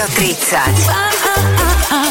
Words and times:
Rádio 0.00 0.14
30. 0.14 1.19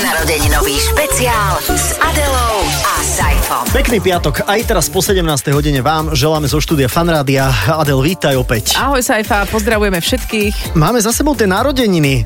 Narodeninový 0.10 0.74
špeciál 0.74 1.62
s 1.70 1.94
Adelou 1.96 2.58
a 2.82 2.98
Saifom. 3.00 3.62
Pekný 3.70 4.02
piatok, 4.02 4.42
aj 4.42 4.66
teraz 4.66 4.90
po 4.90 5.06
17. 5.06 5.22
hodine 5.54 5.86
vám 5.86 6.18
želáme 6.18 6.50
zo 6.50 6.58
štúdia 6.58 6.90
Fanrádia. 6.90 7.46
Adel, 7.70 8.02
vítaj 8.02 8.34
opäť. 8.34 8.74
Ahoj 8.74 8.98
Saifa, 9.00 9.46
pozdravujeme 9.46 10.02
všetkých. 10.02 10.74
Máme 10.74 10.98
za 10.98 11.14
sebou 11.14 11.38
tie 11.38 11.46
narodeniny. 11.46 12.26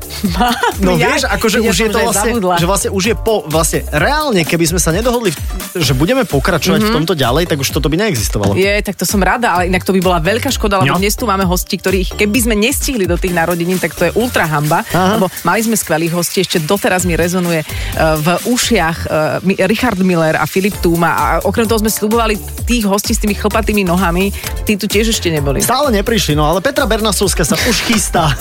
No 0.80 0.96
Ja- 0.96 1.12
vieš, 1.12 1.28
akože 1.28 1.60
ja 1.60 1.68
už 1.68 1.76
je 1.76 1.88
to 1.90 2.00
vlastne, 2.00 2.32
zabudla. 2.32 2.54
že 2.56 2.64
vlastne 2.64 2.90
už 2.90 3.04
je 3.04 3.14
po, 3.14 3.44
vlastne 3.44 3.84
reálne, 3.86 4.40
keby 4.42 4.64
sme 4.66 4.80
sa 4.80 4.88
nedohodli, 4.90 5.36
že 5.74 5.92
budeme 5.92 6.24
pokračovať 6.24 6.80
Mhm. 6.80 6.88
v 6.88 6.94
tomto 6.94 7.12
ďalej, 7.14 7.44
tak 7.46 7.60
už 7.60 7.68
toto 7.68 7.86
by 7.86 8.00
neexistovalo. 8.00 8.56
Je, 8.56 8.80
tak 8.80 8.96
to 8.96 9.04
som 9.04 9.20
rada, 9.20 9.52
ale 9.52 9.68
inak 9.68 9.84
to 9.84 9.92
by 9.92 10.00
bola 10.00 10.18
veľká 10.18 10.48
škoda, 10.48 10.80
lebo 10.80 10.96
No. 10.96 10.98
dnes 10.98 11.12
tu 11.12 11.28
máme 11.28 11.44
hosti, 11.44 11.76
ktorých 11.76 12.16
keby 12.16 12.38
sme 12.40 12.54
nestihli 12.56 13.04
do 13.04 13.14
tých 13.14 13.30
narodenín, 13.30 13.76
tak 13.76 13.92
to 13.92 14.08
je 14.08 14.12
ultra 14.14 14.48
hamba, 14.48 14.80
Aha. 14.86 15.20
lebo 15.20 15.28
mali 15.44 15.60
sme 15.60 15.76
skvelých 15.76 16.10
hostí, 16.12 16.40
ešte 16.40 16.58
doteraz 16.58 17.04
mi 17.04 17.12
rezonuje 17.12 17.60
v 17.94 18.26
ušiach 18.46 18.98
mi- 19.40 19.58
Richard 19.60 19.98
Miller 19.98 20.34
a 20.34 20.44
Filip 20.44 20.74
Túma 20.78 21.10
a 21.10 21.24
okrem 21.40 21.64
toho 21.64 21.78
sme 21.78 21.88
slubovali 21.88 22.34
tých 22.62 22.84
hostí 22.84 23.12
s 23.12 23.20
tými 23.20 23.34
chlpatými 23.34 23.82
nohami, 23.82 24.32
tí 24.62 24.74
tu 24.74 24.84
tiež 24.84 25.10
ešte 25.10 25.28
neboli. 25.28 25.60
Stále 25.60 25.92
neprišli, 25.92 26.32
no 26.32 26.44
ale 26.44 26.58
Petra 26.58 26.84
Bernasovská 26.84 27.42
sa 27.42 27.54
už 27.56 27.76
chystá. 27.84 28.32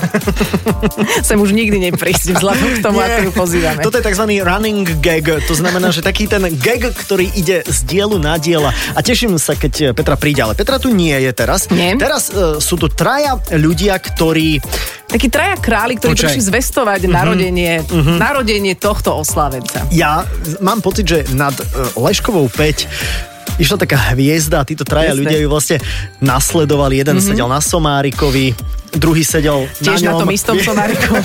Sem 1.21 1.35
už 1.35 1.51
nikdy 1.51 1.91
neprísť 1.91 2.33
vzhľadom 2.33 2.69
k 2.71 2.79
tomu, 2.79 2.97
ako 2.97 3.19
ju 3.21 3.31
pozývame. 3.31 3.81
Toto 3.81 3.95
je 3.95 4.03
tzv. 4.03 4.23
running 4.39 4.87
gag, 4.99 5.27
to 5.43 5.53
znamená, 5.53 5.89
že 5.89 5.99
taký 5.99 6.25
ten 6.25 6.43
gag, 6.53 6.89
ktorý 6.89 7.29
ide 7.33 7.61
z 7.63 7.79
dielu 7.83 8.15
na 8.17 8.35
diela. 8.35 8.71
A 8.93 8.99
teším 8.99 9.35
sa, 9.35 9.53
keď 9.53 9.93
Petra 9.93 10.15
príde, 10.15 10.39
ale 10.39 10.53
Petra 10.53 10.77
tu 10.77 10.89
nie 10.89 11.13
je 11.13 11.31
teraz. 11.31 11.67
Nie. 11.69 11.95
Teraz 11.95 12.29
uh, 12.29 12.57
sú 12.57 12.75
tu 12.75 12.87
traja 12.87 13.35
ľudia, 13.51 13.95
ktorí 13.95 14.59
Takí 15.03 15.29
traja 15.29 15.53
králi, 15.53 15.93
ktorí 15.93 16.17
Počkaj. 16.17 16.25
prišli 16.25 16.41
zvestovať 16.43 17.01
Mhm. 17.05 17.11
narodenie, 17.11 17.71
narodenie 18.17 18.73
tohto 18.73 19.13
oslávenca. 19.23 19.87
Ja 19.95 20.27
mám 20.59 20.83
pocit, 20.83 21.07
že 21.07 21.23
nad 21.31 21.55
uh, 21.55 21.95
Leškovou 21.95 22.51
5 22.51 23.57
išla 23.57 23.77
taká 23.79 23.97
hviezda 24.13 24.61
a 24.61 24.67
títo 24.67 24.83
traja 24.83 25.15
Jasné. 25.15 25.21
ľudia 25.23 25.39
ju 25.39 25.47
vlastne 25.47 25.77
nasledovali. 26.19 26.99
Jeden 26.99 27.17
mm-hmm. 27.17 27.33
sedel 27.33 27.47
na 27.47 27.63
Somárikovi, 27.63 28.51
druhý 28.97 29.25
sedel 29.25 29.65
Tiež 29.81 30.05
na, 30.05 30.13
ňom. 30.13 30.25
tom 30.25 30.29
istom 30.33 30.55
somárikovi. 30.57 31.23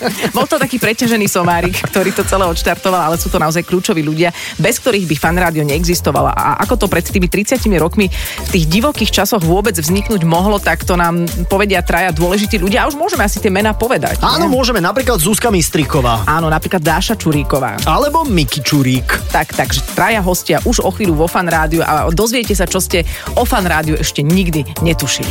Bol 0.36 0.46
to 0.48 0.56
taký 0.56 0.80
preťažený 0.80 1.26
somárik, 1.28 1.76
ktorý 1.92 2.10
to 2.16 2.24
celé 2.24 2.44
odštartoval, 2.48 3.12
ale 3.12 3.16
sú 3.20 3.28
to 3.28 3.36
naozaj 3.36 3.64
kľúčoví 3.64 4.00
ľudia, 4.00 4.32
bez 4.56 4.80
ktorých 4.80 5.06
by 5.06 5.16
fan 5.16 5.36
rádio 5.36 5.62
neexistovalo. 5.64 6.32
A 6.32 6.60
ako 6.64 6.84
to 6.84 6.86
pred 6.88 7.04
tými 7.04 7.28
30 7.28 7.60
rokmi 7.76 8.08
v 8.10 8.48
tých 8.48 8.64
divokých 8.66 9.22
časoch 9.22 9.44
vôbec 9.44 9.76
vzniknúť 9.76 10.24
mohlo, 10.24 10.56
tak 10.58 10.84
to 10.88 10.96
nám 10.96 11.28
povedia 11.48 11.84
traja 11.84 12.12
dôležití 12.12 12.56
ľudia. 12.56 12.84
A 12.84 12.88
už 12.88 12.96
môžeme 12.96 13.24
asi 13.24 13.38
tie 13.38 13.52
mená 13.52 13.76
povedať. 13.76 14.20
Áno, 14.24 14.48
nie? 14.48 14.54
môžeme, 14.56 14.80
napríklad 14.80 15.20
Zuzka 15.20 15.52
Mistriková. 15.52 16.24
Áno, 16.24 16.48
napríklad 16.48 16.80
Dáša 16.80 17.14
Čuríková. 17.16 17.80
Alebo 17.84 18.24
Miki 18.24 18.64
Čurík. 18.64 19.32
Tak, 19.32 19.52
takže 19.54 19.84
traja 19.92 20.24
hostia 20.24 20.58
už 20.64 20.82
o 20.82 20.90
chvíľu 20.90 21.24
vo 21.24 21.28
fan 21.28 21.46
rádiu 21.46 21.84
a 21.84 22.08
dozviete 22.10 22.56
sa, 22.56 22.64
čo 22.64 22.80
ste 22.80 23.04
o 23.36 23.44
fan 23.44 23.66
rádiu 23.66 23.96
ešte 23.98 24.24
nikdy 24.24 24.64
netušili. 24.80 25.30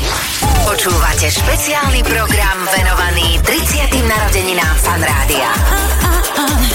Počúvate 0.80 1.28
špeciálny 1.28 2.08
program 2.08 2.56
venovaný 2.72 3.36
30. 3.44 4.00
narodeninám 4.00 4.76
Fan 4.80 5.04
Rádia. 5.04 5.52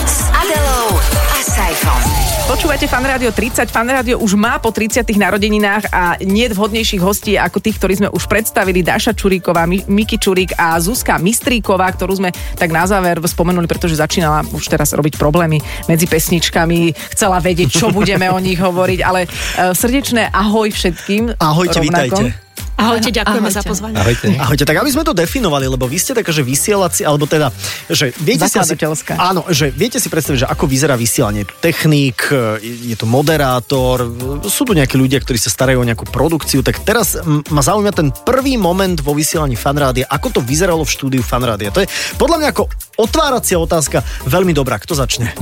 S 0.05 0.29
Adelou 0.29 1.01
a 1.09 1.39
Saifom. 1.41 2.01
Počúvate 2.45 2.85
Fan 2.85 3.01
Rádio 3.01 3.33
30. 3.33 3.65
Fan 3.73 3.89
Rádio 3.89 4.21
už 4.21 4.37
má 4.37 4.61
po 4.61 4.77
30. 4.77 5.09
narodeninách 5.09 5.89
a 5.89 6.21
nie 6.21 6.45
vhodnejších 6.53 7.01
hostí 7.01 7.41
ako 7.41 7.65
tých, 7.65 7.81
ktorí 7.81 8.05
sme 8.05 8.09
už 8.13 8.29
predstavili. 8.29 8.85
Dáša 8.85 9.17
Čuríková, 9.17 9.65
Mi- 9.65 9.89
Miki 9.89 10.21
Čurík 10.21 10.53
a 10.61 10.77
Zuzka 10.85 11.17
Mistríková, 11.17 11.89
ktorú 11.89 12.21
sme 12.21 12.29
tak 12.61 12.77
na 12.77 12.85
záver 12.85 13.17
spomenuli, 13.25 13.65
pretože 13.65 13.97
začínala 13.97 14.45
už 14.53 14.69
teraz 14.69 14.93
robiť 14.93 15.17
problémy 15.17 15.65
medzi 15.89 16.05
pesničkami. 16.05 16.93
Chcela 17.17 17.41
vedieť, 17.41 17.73
čo 17.81 17.89
budeme 17.89 18.29
o 18.29 18.37
nich 18.37 18.61
hovoriť, 18.61 19.01
ale 19.01 19.25
e, 19.25 19.29
srdečné 19.73 20.29
ahoj 20.29 20.69
všetkým. 20.69 21.41
Ahojte, 21.41 21.81
rovnako. 21.81 22.20
vítajte. 22.20 22.44
Ahojte, 22.74 23.11
ďakujeme 23.11 23.46
Ahojte. 23.46 23.58
za 23.58 23.62
pozvanie. 23.62 23.96
Ahojte. 23.96 24.27
Ahojte, 24.35 24.64
tak 24.67 24.77
aby 24.79 24.90
sme 24.90 25.02
to 25.02 25.14
definovali, 25.14 25.67
lebo 25.67 25.86
vy 25.86 25.98
ste 25.98 26.12
taká, 26.12 26.35
že 26.35 26.42
vysielací, 26.42 27.07
alebo 27.07 27.24
teda, 27.24 27.55
že 27.86 28.11
viete 28.18 28.46
si 28.46 28.58
asi, 28.58 28.74
áno, 29.14 29.46
že 29.51 29.70
viete 29.70 29.98
si 29.98 30.11
predstaviť, 30.11 30.45
že 30.45 30.48
ako 30.51 30.64
vyzerá 30.67 30.95
vysielanie. 30.95 31.46
Technik, 31.63 32.30
je 32.61 32.95
je 32.95 32.96
tu 32.96 33.11
moderátor, 33.11 34.07
sú 34.46 34.63
tu 34.63 34.73
nejakí 34.74 34.95
ľudia, 34.95 35.18
ktorí 35.18 35.34
sa 35.34 35.51
starajú 35.51 35.83
o 35.83 35.86
nejakú 35.86 36.07
produkciu, 36.07 36.63
tak 36.63 36.83
teraz 36.83 37.18
ma 37.51 37.58
zaujíma 37.58 37.90
ten 37.90 38.14
prvý 38.14 38.55
moment 38.55 38.95
vo 38.98 39.14
vysielaní 39.14 39.58
fanrádia, 39.58 40.07
ako 40.07 40.39
to 40.39 40.40
vyzeralo 40.42 40.86
v 40.86 40.90
štúdiu 40.90 41.23
fanrádia. 41.27 41.74
To 41.74 41.83
je 41.83 41.89
podľa 42.14 42.39
mňa 42.39 42.48
ako 42.55 42.64
otváracia 43.02 43.58
otázka 43.58 44.02
veľmi 44.30 44.55
dobrá. 44.55 44.79
Kto 44.79 44.95
začne? 44.95 45.34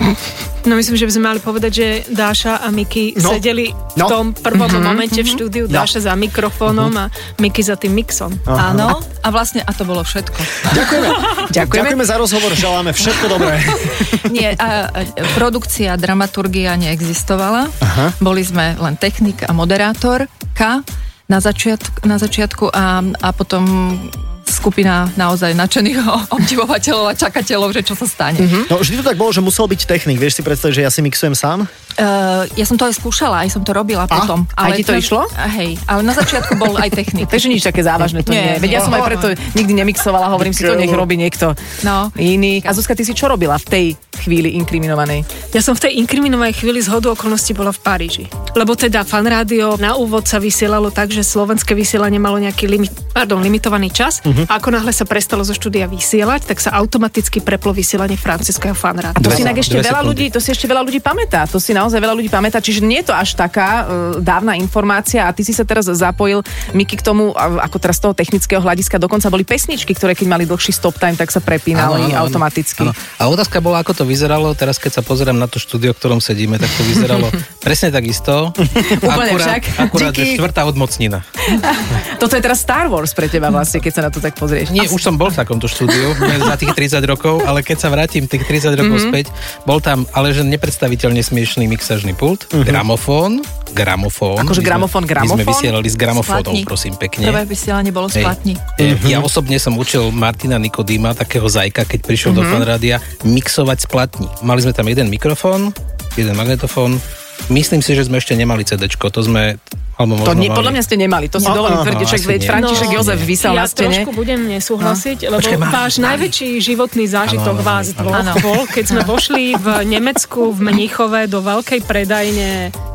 No 0.65 0.78
myslím, 0.78 0.97
že 0.97 1.04
by 1.04 1.12
sme 1.12 1.25
mali 1.28 1.41
povedať, 1.42 1.72
že 1.75 1.87
Dáša 2.09 2.65
a 2.65 2.69
Miki 2.72 3.12
No. 3.19 3.28
no. 3.28 3.31
sedeli 3.37 3.66
No. 3.92 4.06
v 4.06 4.09
tom 4.09 4.26
prvom 4.32 4.71
mm-hmm, 4.71 4.84
momente 4.84 5.21
v 5.21 5.28
štúdiu, 5.28 5.65
No. 5.69 5.84
Dáša 5.84 6.09
za 6.09 6.15
mikrofónom 6.16 6.92
a 6.97 7.06
Miki 7.38 7.62
za 7.62 7.75
tým 7.77 7.94
mixom. 7.97 8.33
Áno, 8.47 9.00
a 9.22 9.28
vlastne, 9.33 9.62
a 9.65 9.71
to 9.75 9.83
bolo 9.83 10.03
všetko. 10.05 10.41
Ďakujeme. 10.77 11.09
Ďakujeme. 11.56 11.83
Ďakujeme 11.83 12.05
za 12.06 12.16
rozhovor, 12.16 12.53
želáme 12.55 12.91
všetko 12.94 13.25
dobré. 13.31 13.59
Nie, 14.34 14.55
a, 14.56 14.88
a, 14.88 15.03
produkcia, 15.37 15.97
dramaturgia 15.99 16.75
neexistovala. 16.78 17.69
Aha. 17.69 18.06
Boli 18.19 18.43
sme 18.47 18.77
len 18.78 18.94
technik 18.97 19.44
a 19.47 19.50
moderátorka 19.53 20.83
na, 21.28 21.38
začiatku, 21.38 22.05
na 22.05 22.16
začiatku 22.21 22.65
a, 22.72 23.00
a 23.00 23.28
potom 23.33 23.97
skupina 24.44 25.10
naozaj 25.14 25.53
nadšených 25.53 25.98
obdivovateľov 26.36 27.10
a 27.10 27.14
čakateľov, 27.14 27.72
že 27.72 27.82
čo 27.82 27.94
sa 27.94 28.06
stane. 28.06 28.38
Mm-hmm. 28.38 28.64
No 28.69 28.78
vždy 28.78 28.94
to 28.98 29.04
tak 29.04 29.16
bolo, 29.16 29.30
že 29.30 29.41
musel 29.41 29.66
byť 29.66 29.80
technik. 29.84 30.19
Vieš 30.19 30.38
si 30.38 30.42
predstaviť, 30.42 30.75
že 30.75 30.82
ja 30.82 30.91
si 30.91 31.00
mixujem 31.00 31.32
sám? 31.32 31.66
Uh, 31.92 32.48
ja 32.56 32.64
som 32.64 32.75
to 32.75 32.88
aj 32.88 32.97
skúšala, 32.97 33.44
aj 33.44 33.53
som 33.53 33.60
to 33.60 33.70
robila 33.70 34.08
potom. 34.08 34.48
aj 34.56 34.70
ti 34.75 34.82
to 34.82 34.97
išlo? 34.97 35.28
A 35.36 35.44
hej, 35.53 35.76
ale 35.84 36.00
na 36.00 36.16
začiatku 36.16 36.56
bol 36.56 36.72
aj 36.75 36.88
technik. 36.88 37.28
Takže 37.32 37.53
nič 37.53 37.60
také 37.60 37.84
závažné 37.84 38.25
to 38.25 38.32
nie, 38.32 38.41
Nie. 38.41 38.56
Veď 38.56 38.70
ja 38.70 38.80
som 38.80 38.92
aj 38.92 39.03
preto 39.04 39.26
nikdy 39.53 39.72
nemixovala, 39.76 40.32
hovorím 40.32 40.56
si 40.56 40.64
to, 40.64 40.72
nech 40.72 40.88
robí 40.88 41.20
niekto 41.20 41.53
No. 41.84 42.09
iný. 42.16 42.64
A 42.64 42.72
Zuzka, 42.72 42.97
ty 42.97 43.04
si 43.04 43.12
čo 43.12 43.28
robila 43.28 43.60
v 43.60 43.66
tej 43.69 43.84
chvíli 44.24 44.56
inkriminovanej? 44.56 45.20
Ja 45.53 45.60
som 45.60 45.76
v 45.76 45.84
tej 45.84 46.00
inkriminovanej 46.00 46.56
chvíli 46.56 46.80
z 46.80 46.88
hodu 46.88 47.12
okolností 47.12 47.53
bola 47.53 47.76
v 47.76 47.80
Paríži. 47.84 48.24
Lebo 48.56 48.72
teda 48.72 49.04
fan 49.04 49.28
rádio 49.28 49.76
na 49.76 49.92
úvod 49.92 50.24
sa 50.24 50.41
vysielalo 50.41 50.88
tak, 50.88 51.12
že 51.12 51.20
slovenské 51.20 51.76
vysielanie 51.76 52.16
malo 52.16 52.41
nejaký 52.41 52.72
limit, 52.72 52.92
pardon, 53.12 53.44
limitovaný 53.44 53.92
čas. 53.92 54.24
Uh-huh. 54.32 54.48
A 54.48 54.56
ako 54.56 54.72
náhle 54.72 54.93
sa 54.97 55.04
prestalo 55.04 55.44
zo 55.44 55.53
štúdia 55.53 55.84
vysielať, 55.84 56.48
tak 56.48 56.59
sa 56.65 56.72
automaticky 56.81 57.44
preplo 57.44 57.76
vysielanie 57.76 58.16
francúzského 58.16 58.72
fan 58.72 58.97
A 59.04 59.12
to 59.20 59.28
Dve- 59.28 59.37
si 59.37 59.43
inak 59.44 59.60
ešte 59.60 59.76
veľa 59.76 60.00
sekundy. 60.00 60.09
ľudí, 60.09 60.26
to 60.32 60.41
si 60.41 60.48
ešte 60.48 60.65
veľa 60.65 60.82
ľudí 60.88 61.00
pamätá. 61.04 61.44
To 61.53 61.60
si 61.60 61.76
naozaj 61.76 62.00
veľa 62.00 62.16
ľudí 62.16 62.32
pamätá, 62.32 62.65
čiže 62.65 62.81
nie 62.81 63.04
je 63.04 63.12
to 63.12 63.15
až 63.15 63.37
taká 63.37 63.84
uh, 63.84 63.84
dávna 64.25 64.56
informácia 64.56 65.28
a 65.28 65.31
ty 65.37 65.44
si 65.44 65.53
sa 65.53 65.69
teraz 65.69 65.84
zapojil, 65.84 66.41
Miky, 66.72 66.97
k 66.97 67.04
tomu, 67.04 67.37
ako 67.37 67.76
teraz 67.76 68.00
z 68.00 68.09
toho 68.09 68.15
technického 68.16 68.62
hľadiska, 68.65 68.97
dokonca 68.97 69.28
boli 69.28 69.44
pesničky, 69.44 69.92
ktoré 69.92 70.16
keď 70.16 70.26
mali 70.32 70.44
dlhší 70.48 70.72
stop 70.72 70.97
time, 70.97 71.19
tak 71.19 71.28
sa 71.28 71.44
prepínali 71.44 72.16
automaticky. 72.16 72.88
Áno. 72.88 72.97
A 73.21 73.28
otázka 73.28 73.60
bola, 73.60 73.84
ako 73.84 73.92
to 73.92 74.04
vyzeralo, 74.09 74.54
teraz 74.56 74.81
keď 74.81 75.00
sa 75.00 75.03
pozerám 75.04 75.37
na 75.37 75.50
to 75.50 75.60
štúdio, 75.60 75.92
v 75.92 75.98
ktorom 75.98 76.21
sedíme, 76.22 76.56
tak 76.56 76.71
to 76.72 76.82
vyzeralo 76.87 77.28
presne 77.66 77.91
takisto. 77.91 78.54
Úplne 79.03 79.32
akurát, 79.34 79.47
však. 79.47 79.62
Akurát, 79.91 80.15
štvrtá 80.15 80.62
odmocnina. 80.65 81.26
Toto 82.22 82.38
je 82.38 82.42
teraz 82.42 82.62
Star 82.62 82.87
Wars 82.87 83.10
pre 83.12 83.26
teba 83.26 83.50
vlastne, 83.50 83.82
keď 83.82 83.92
sa 83.92 84.03
na 84.06 84.10
to 84.15 84.22
tak 84.22 84.34
pozrieš. 84.34 84.71
Nie, 84.71 84.87
už 84.87 85.03
som 85.03 85.15
bol 85.15 85.28
v 85.28 85.37
takomto 85.37 85.66
štúdiu 85.66 86.15
za 86.49 86.55
tých 86.55 86.71
30 86.71 87.03
rokov, 87.05 87.43
ale 87.43 87.60
keď 87.60 87.77
sa 87.77 87.88
vrátim 87.88 88.25
tých 88.25 88.47
30 88.47 88.72
rokov 88.72 88.88
Mhm. 88.88 89.03
mm-hmm. 89.03 89.10
späť, 89.10 89.27
bol 89.62 89.78
tam 89.78 90.06
ale 90.10 90.31
že 90.31 90.43
nepredstaviteľne 90.43 91.19
smiešný 91.19 91.66
mixažný 91.66 92.12
pult, 92.12 92.47
mm-hmm. 92.47 92.62
gramofón, 92.62 93.33
gramofón. 93.72 94.38
Akože 94.38 94.60
sme- 94.60 94.69
gramofón, 94.69 95.03
My 95.03 95.09
sme 95.09 95.15
gramofón? 95.34 95.49
vysielali 95.49 95.88
s 95.88 95.97
gramofónom, 95.97 96.55
prosím, 96.62 96.94
pekne. 96.94 97.27
Prvé 97.27 97.43
vysielanie 97.44 97.91
bolo 97.91 98.06
splatní. 98.06 98.55
E, 98.77 98.94
Ja 99.03 99.19
osobne 99.19 99.56
som 99.56 99.75
učil 99.75 100.09
Martina 100.10 100.56
Nikodýma, 100.56 101.13
takého 101.13 101.45
zajka, 101.45 101.83
keď 101.84 102.01
prišiel 102.03 102.33
do 102.33 102.45
fanrádia, 102.45 103.01
mixovať 103.22 103.78
splatní. 103.83 104.28
Mali 104.41 104.60
sme 104.60 104.71
tam 104.71 104.86
jeden 104.86 105.09
mikrofón, 105.09 105.72
jeden 106.15 106.33
magnetofón. 106.33 107.01
Myslím 107.48 107.80
si, 107.80 107.92
že 107.92 108.07
sme 108.07 108.21
ešte 108.21 108.36
nemali 108.36 108.63
CD, 108.63 108.86
to 108.86 109.21
sme... 109.21 109.59
Alebo 109.94 110.21
To 110.21 110.33
mali. 110.33 110.48
podľa 110.48 110.72
mňa 110.72 110.83
ste 110.83 110.97
nemali, 110.97 111.27
to 111.27 111.36
si 111.36 111.44
No, 111.44 111.54
dovolím 111.54 111.80
tvrdiť, 111.80 112.06
však 112.06 112.22
veď. 112.24 112.41
František 112.44 112.89
No, 112.89 112.94
Jozef 112.97 113.21
vysel 113.21 113.53
ja 113.53 113.59
na 113.59 113.66
stene. 113.66 113.89
trošku 113.98 114.10
budem 114.12 114.41
nesúhlasiť, 114.48 115.18
no. 115.21 115.28
lebo 115.30 115.41
Počkaj, 115.42 115.59
má- 115.59 115.71
váš 115.71 115.94
má- 115.94 116.04
najväčší 116.09 116.48
životný 116.59 117.04
zážitok 117.06 117.54
áno, 117.54 117.62
vás 117.62 117.86
dvoch 117.92 118.16
Áno. 118.16 118.33
bol, 118.39 118.60
keď 118.66 118.84
sme 118.86 119.03
vošli 119.12 119.54
v 119.54 119.66
Nemecku, 119.86 120.50
v 120.50 120.60
Mníchove 120.62 121.21
do 121.27 121.41
veľkej 121.41 121.80
predajne 121.83 122.48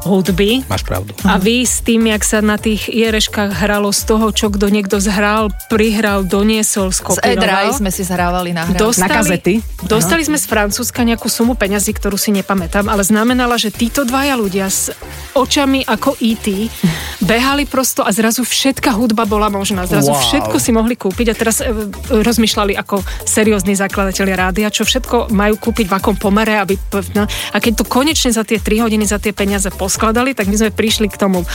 hudby. 0.04 0.64
Máš 0.66 0.82
pravdu. 0.82 1.12
A 1.22 1.38
vy 1.38 1.62
s 1.62 1.80
tým, 1.80 2.08
jak 2.08 2.22
sa 2.22 2.40
na 2.40 2.56
tých 2.56 2.88
iereškách 2.88 3.52
hralo 3.54 3.90
z 3.90 4.02
toho, 4.04 4.32
čo 4.32 4.48
kto 4.48 4.68
niekto 4.68 4.98
zhral, 4.98 5.52
prihral, 5.68 6.24
doniesol, 6.24 6.90
Z 6.90 7.04
skopíroval. 7.04 7.36
E-Drive 7.36 7.74
sme 7.78 7.90
si 7.90 8.02
zahrávali 8.02 8.52
na 8.52 8.64
hre. 8.64 8.80
Na 8.80 9.06
kazety? 9.06 9.60
Dostali 9.84 10.24
sme 10.24 10.36
z 10.36 10.46
Francúzska 10.46 11.04
nejakú 11.04 11.28
sumu 11.28 11.54
peňazí, 11.54 11.92
ktorú 11.92 12.16
si 12.16 12.32
nepamätám, 12.32 12.86
ale 12.86 13.02
znamenala, 13.02 13.56
že 13.56 13.70
títo 13.70 14.02
dvaja 14.02 14.34
ľudia 14.34 14.66
s 14.66 14.90
očami 15.34 15.84
ako 15.84 16.16
E.T. 16.18 16.72
behali 17.20 17.66
prosto 17.66 18.02
a 18.02 18.12
zrazu 18.12 18.42
všetká 18.42 18.94
hudba 18.94 19.26
bola 19.26 19.48
možná. 19.48 19.84
Zrazu 19.84 20.06
Wow. 20.08 20.24
všetko 20.24 20.56
si 20.58 20.72
mohli 20.72 20.96
kúpiť 20.96 21.28
a 21.30 21.36
teraz 21.36 21.60
e, 21.60 21.68
rozmýšľali 22.10 22.74
ako 22.76 23.00
seriózni 23.24 23.76
zakladatelia 23.76 24.38
rádia, 24.38 24.68
čo 24.70 24.84
všetko 24.84 25.30
majú 25.32 25.60
kúpiť 25.60 25.86
v 25.86 25.94
akom 25.94 26.16
pomere, 26.16 26.56
aby... 26.56 26.80
No, 27.14 27.26
a 27.28 27.58
keď 27.58 27.82
to 27.82 27.86
konečne 27.86 28.32
za 28.32 28.42
tie 28.42 28.58
3 28.58 28.84
hodiny 28.84 29.04
za 29.04 29.20
tie 29.20 29.34
peniaze 29.34 29.68
poskladali, 29.70 30.32
tak 30.32 30.48
my 30.48 30.56
sme 30.56 30.72
prišli 30.72 31.08
k 31.08 31.18
tomu 31.18 31.44
uh, 31.44 31.48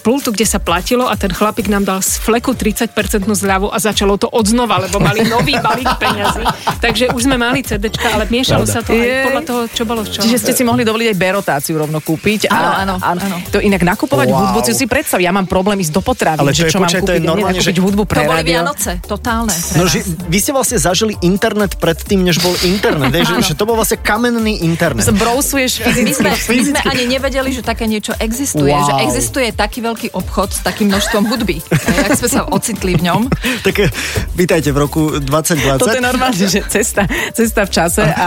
pultu, 0.00 0.32
kde 0.32 0.46
sa 0.46 0.56
platilo 0.56 1.04
a 1.04 1.14
ten 1.14 1.28
chlapík 1.28 1.68
nám 1.68 1.84
dal 1.84 2.00
z 2.00 2.16
fleku 2.18 2.56
30% 2.56 2.90
zľavu 3.26 3.68
a 3.68 3.76
začalo 3.76 4.16
to 4.16 4.26
odznova, 4.26 4.80
lebo 4.80 4.96
mali 4.96 5.22
nový 5.24 5.54
balík 5.66 5.90
peňazí. 5.98 6.44
Takže 6.80 7.12
už 7.12 7.22
sme 7.24 7.36
mali 7.36 7.60
CDčka, 7.60 8.16
ale 8.16 8.24
miešalo 8.26 8.64
Pravda. 8.64 8.74
sa 8.74 8.80
to 8.80 8.90
aj 8.92 9.08
podľa 9.26 9.42
toho, 9.44 9.60
čo 9.68 9.82
bolo 9.84 10.02
čo. 10.02 10.20
Čiže 10.22 10.38
ste 10.40 10.52
si 10.54 10.62
mohli 10.62 10.82
dovoliť 10.82 11.06
aj 11.12 11.16
berotáciu 11.18 11.74
rovno 11.76 12.00
kúpiť. 12.00 12.48
Áno, 12.48 12.96
áno, 12.96 13.18
áno. 13.20 13.36
To 13.50 13.60
inak 13.60 13.82
nakupovať 13.82 14.28
Wow. 14.30 14.38
hudbu, 14.54 14.60
si 14.70 14.76
si 14.76 14.86
predstav, 14.86 15.18
ja 15.18 15.30
mám 15.30 15.44
problém 15.44 15.78
ísť 15.78 15.92
do 15.92 16.00
potravy, 16.00 16.38
Ale 16.38 16.50
to 16.50 16.56
že 16.56 16.64
je, 16.66 16.70
čo 16.70 16.78
mám 16.78 16.86
počkaj, 16.86 17.00
to 17.00 17.12
je 17.12 17.18
kúpiť, 17.18 17.28
normálne, 17.28 17.60
že- 17.60 17.72
hudbu 17.76 18.02
pre 18.04 18.18
To 18.18 18.28
boli. 18.28 18.42
Vianoce, 18.44 18.90
totálne. 19.02 19.56
No, 19.74 19.84
že 19.84 19.98
vy 20.04 20.38
ste 20.38 20.50
vlastne 20.50 20.76
zažili 20.76 21.16
internet 21.20 21.76
predtým, 21.76 22.20
než 22.20 22.38
bol 22.38 22.52
internet. 22.62 23.08
vieš, 23.10 23.26
že, 23.40 23.52
že 23.52 23.54
to 23.54 23.64
bol 23.64 23.74
vlastne 23.74 23.96
kamenný 23.96 24.60
internet. 24.60 25.04
Brousuješ 25.06 25.80
My 25.80 25.84
fyzicky. 25.88 26.12
sme, 26.14 26.30
my 26.30 26.58
sme 26.66 26.80
ani 26.84 27.04
nevedeli, 27.06 27.50
že 27.50 27.60
také 27.60 27.84
niečo 27.84 28.12
existuje, 28.14 28.68
Wow. 28.70 28.84
že 28.84 28.92
existuje 29.04 29.48
taký 29.50 29.80
veľký 29.80 30.08
obchod 30.12 30.52
s 30.52 30.60
takým 30.60 30.88
množstvom 30.88 31.24
hudby. 31.26 31.58
Jak 31.98 32.16
sme 32.16 32.28
sa 32.28 32.40
ocitli 32.46 32.94
v 32.94 33.08
ňom. 33.08 33.20
Tak 33.60 33.76
eh, 33.78 33.90
vítajte 34.32 34.70
v 34.70 34.78
roku 34.78 35.00
2020. 35.14 35.78
Toto 35.78 35.92
je 35.92 36.00
normálne, 36.00 36.36
že 36.38 36.62
cesta, 36.62 37.04
cesta 37.30 37.64
v 37.64 37.70
čase 37.70 38.02
A, 38.02 38.08
a... 38.08 38.26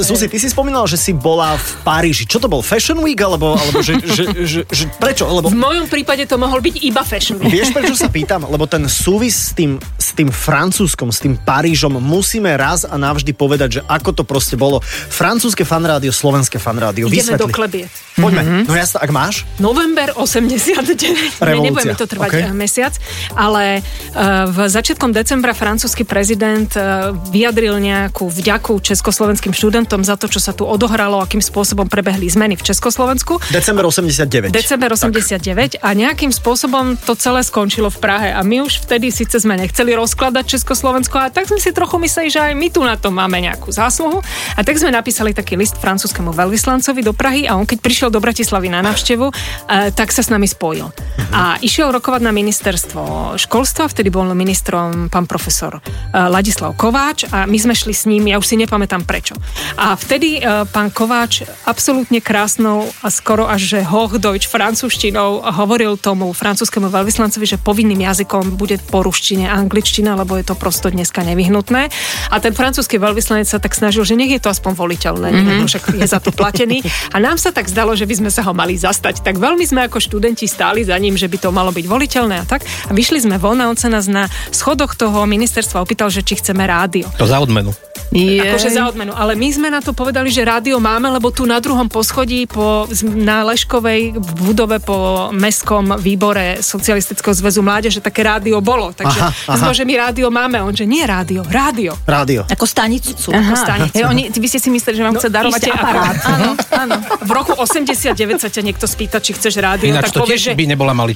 Susi, 0.00 0.26
ty 0.26 0.36
si 0.36 0.46
spomínala, 0.46 0.84
že 0.84 0.96
si 0.96 1.12
bola 1.12 1.54
v 1.54 1.68
Paríži. 1.82 2.24
Čo 2.24 2.38
to 2.38 2.46
bol? 2.46 2.60
Fashion 2.60 3.00
Week? 3.00 3.16
Alebo, 3.16 3.54
alebo 3.54 3.80
že, 3.80 3.96
že, 4.02 4.24
že, 4.42 4.60
že, 4.66 4.84
prečo? 4.94 5.24
Lebo 5.24 5.48
V 5.48 5.56
mojom 5.56 5.83
prípade 5.88 6.24
to 6.28 6.36
mohol 6.36 6.60
byť 6.60 6.74
iba 6.84 7.02
fashion. 7.02 7.36
week. 7.38 7.52
Vieš, 7.52 7.74
prečo 7.74 7.94
sa 7.94 8.08
pýtam? 8.08 8.46
Lebo 8.48 8.64
ten 8.68 8.86
súvis 8.86 9.50
s 9.50 9.56
tým, 9.56 9.78
s 9.98 10.12
tým 10.16 10.28
francúzskom, 10.28 11.10
s 11.10 11.20
tým 11.22 11.36
Parížom 11.38 11.98
musíme 11.98 12.52
raz 12.54 12.86
a 12.86 12.94
navždy 12.96 13.32
povedať, 13.34 13.68
že 13.78 13.80
ako 13.86 14.10
to 14.16 14.22
proste 14.22 14.54
bolo. 14.58 14.80
Francúzske 15.10 15.62
fanrádio, 15.66 16.10
slovenské 16.14 16.56
fanrádio. 16.56 17.08
Ideme 17.08 17.36
do 17.36 17.48
Vysvetli. 17.48 17.54
klebiet. 17.54 17.92
Poďme. 18.14 18.62
No 18.62 18.74
jasno, 18.78 19.02
ak 19.02 19.10
máš? 19.10 19.42
November 19.58 20.14
89. 20.14 21.42
Revolúcia. 21.42 21.44
Ne, 21.44 21.54
nebude 21.58 21.84
mi 21.90 21.96
to 21.98 22.06
trvať 22.06 22.28
OK. 22.30 22.36
okay. 22.38 22.54
mesiac, 22.54 22.94
ale 23.34 23.82
uh, 23.82 24.46
v 24.46 24.58
začiatkom 24.70 25.10
decembra 25.10 25.50
francúzsky 25.50 26.06
prezident 26.06 26.70
uh, 26.78 27.10
vyjadril 27.34 27.82
nejakú 27.82 28.30
vďaku 28.30 28.78
československým 28.78 29.50
študentom 29.50 30.06
za 30.06 30.14
to, 30.14 30.30
čo 30.30 30.38
sa 30.38 30.54
tu 30.54 30.62
odohralo, 30.62 31.18
akým 31.18 31.42
spôsobom 31.42 31.90
prebehli 31.90 32.30
zmeny 32.30 32.54
v 32.54 32.62
Československu. 32.62 33.42
December 33.50 33.82
89. 33.82 34.54
December 34.54 34.94
89 34.94 35.73
a 35.80 35.94
nejakým 35.94 36.30
spôsobom 36.30 36.98
to 36.98 37.14
celé 37.18 37.42
skončilo 37.42 37.90
v 37.90 37.98
Prahe 37.98 38.28
a 38.34 38.40
my 38.42 38.64
už 38.64 38.86
vtedy 38.86 39.10
síce 39.10 39.38
sme 39.38 39.58
nechceli 39.58 39.94
rozkladať 39.94 40.58
Československo 40.58 41.16
a 41.18 41.30
tak 41.30 41.50
sme 41.50 41.58
si 41.58 41.74
trochu 41.74 41.98
mysleli, 42.02 42.28
že 42.30 42.40
aj 42.40 42.52
my 42.54 42.68
tu 42.70 42.80
na 42.82 42.98
to 42.98 43.10
máme 43.10 43.38
nejakú 43.42 43.70
zásluhu 43.70 44.22
a 44.54 44.60
tak 44.62 44.78
sme 44.78 44.94
napísali 44.94 45.34
taký 45.34 45.58
list 45.58 45.76
francúzskému 45.78 46.30
veľvyslancovi 46.30 47.00
do 47.02 47.12
Prahy 47.12 47.50
a 47.50 47.58
on 47.58 47.66
keď 47.66 47.78
prišiel 47.82 48.08
do 48.14 48.22
Bratislavy 48.22 48.70
na 48.70 48.80
návštevu, 48.80 49.26
eh, 49.28 49.90
tak 49.90 50.14
sa 50.14 50.22
s 50.22 50.30
nami 50.30 50.46
spojil. 50.46 50.88
A 51.34 51.58
išiel 51.58 51.90
rokovať 51.90 52.22
na 52.22 52.30
ministerstvo 52.30 53.34
školstva, 53.40 53.90
vtedy 53.90 54.10
bol 54.10 54.26
ministrom 54.32 55.10
pán 55.10 55.26
profesor 55.26 55.78
eh, 55.78 55.82
Ladislav 56.14 56.78
Kováč 56.78 57.26
a 57.28 57.44
my 57.44 57.58
sme 57.58 57.74
šli 57.74 57.94
s 57.94 58.06
ním, 58.06 58.30
ja 58.30 58.38
už 58.38 58.46
si 58.46 58.56
nepamätám 58.58 59.02
prečo. 59.02 59.34
A 59.76 59.98
vtedy 59.98 60.38
eh, 60.38 60.62
pán 60.70 60.94
Kováč 60.94 61.42
absolútne 61.66 62.22
krásnou 62.22 62.86
a 63.02 63.10
skoro 63.10 63.44
až 63.50 63.64
že 63.64 63.80
Hochdeutsch 63.80 64.46
francúzštinou 64.46 65.40
hovoril 65.64 65.96
tomu 65.96 66.30
francúzskému 66.36 66.92
veľvyslancovi, 66.92 67.48
že 67.48 67.56
povinným 67.56 68.04
jazykom 68.04 68.60
bude 68.60 68.76
po 68.84 69.00
ruštine 69.00 69.48
angličtina, 69.48 70.12
lebo 70.14 70.36
je 70.36 70.44
to 70.44 70.54
prosto 70.54 70.92
dneska 70.92 71.24
nevyhnutné. 71.24 71.88
A 72.28 72.36
ten 72.38 72.52
francúzsky 72.52 73.00
veľvyslanec 73.00 73.48
sa 73.48 73.56
tak 73.56 73.72
snažil, 73.72 74.04
že 74.04 74.14
nech 74.14 74.28
je 74.28 74.40
to 74.44 74.52
aspoň 74.52 74.76
voliteľné, 74.76 75.28
mm-hmm. 75.32 75.64
však 75.64 75.82
je 75.96 76.06
za 76.06 76.20
to 76.20 76.30
platený. 76.30 76.84
A 77.10 77.18
nám 77.18 77.40
sa 77.40 77.48
tak 77.50 77.72
zdalo, 77.72 77.96
že 77.96 78.04
by 78.04 78.20
sme 78.20 78.30
sa 78.30 78.44
ho 78.44 78.52
mali 78.52 78.76
zastať. 78.76 79.24
Tak 79.24 79.40
veľmi 79.40 79.64
sme 79.64 79.88
ako 79.88 79.98
študenti 79.98 80.44
stáli 80.44 80.84
za 80.84 80.94
ním, 81.00 81.16
že 81.16 81.26
by 81.26 81.40
to 81.40 81.48
malo 81.48 81.72
byť 81.72 81.86
voliteľné 81.88 82.44
a 82.44 82.46
tak. 82.46 82.62
A 82.86 82.92
vyšli 82.92 83.24
sme 83.24 83.40
von 83.40 83.56
a 83.64 83.72
on 83.72 83.78
sa 83.80 83.88
nás 83.88 84.04
na 84.04 84.28
schodoch 84.52 84.92
toho 84.94 85.24
ministerstva 85.24 85.80
opýtal, 85.80 86.12
že 86.12 86.20
či 86.20 86.36
chceme 86.36 86.60
rádio. 86.68 87.08
To 87.16 87.24
za 87.24 87.40
odmenu. 87.40 87.72
Je... 88.14 88.38
Akože 88.38 88.70
za 88.70 88.86
odmenu. 88.86 89.10
Ale 89.16 89.34
my 89.34 89.48
sme 89.50 89.68
na 89.74 89.82
to 89.82 89.90
povedali, 89.90 90.30
že 90.30 90.46
rádio 90.46 90.78
máme, 90.78 91.10
lebo 91.10 91.34
tu 91.34 91.48
na 91.48 91.58
druhom 91.58 91.90
poschodí 91.90 92.46
po, 92.46 92.86
na 93.02 93.42
Leškovej 93.42 94.14
v 94.14 94.30
budove 94.38 94.78
po 94.78 95.30
mestskom 95.54 95.94
výbore 96.02 96.58
Socialistického 96.58 97.30
zväzu 97.30 97.62
mládeže 97.62 98.02
také 98.02 98.26
rádio 98.26 98.58
bolo. 98.58 98.90
Takže 98.90 99.20
Aha, 99.22 99.30
aha, 99.30 99.54
aha. 99.54 99.70
aha. 99.70 99.78
že 99.78 99.86
my 99.86 99.94
rádio 99.94 100.26
máme. 100.34 100.58
On, 100.58 100.74
že 100.74 100.82
nie 100.82 101.06
rádio, 101.06 101.46
rádio. 101.46 101.94
Rádio. 102.02 102.42
Ako 102.50 102.66
stanicu. 102.66 103.14
Ako 103.30 103.54
stanicu. 103.54 103.94
Hej, 103.94 104.10
oni, 104.10 104.34
vy 104.34 104.46
ste 104.50 104.58
si 104.58 104.74
mysleli, 104.74 104.98
že 104.98 105.04
vám 105.06 105.14
no, 105.14 105.22
chce 105.22 105.30
darovať 105.30 105.62
aparát. 105.70 106.16
Áno, 106.26 106.50
áno. 106.74 106.94
V 107.22 107.30
roku 107.30 107.54
89 107.54 108.42
sa 108.42 108.50
ťa 108.50 108.62
niekto 108.66 108.90
spýta, 108.90 109.22
či 109.22 109.38
chceš 109.38 109.62
rádio, 109.62 109.94
Ináč 109.94 110.10
tak 110.10 110.18
to 110.18 110.20
povieš, 110.26 110.34
tiež 110.34 110.42
že... 110.50 110.58
by 110.58 110.64
nebola 110.66 110.90
no, 110.90 111.06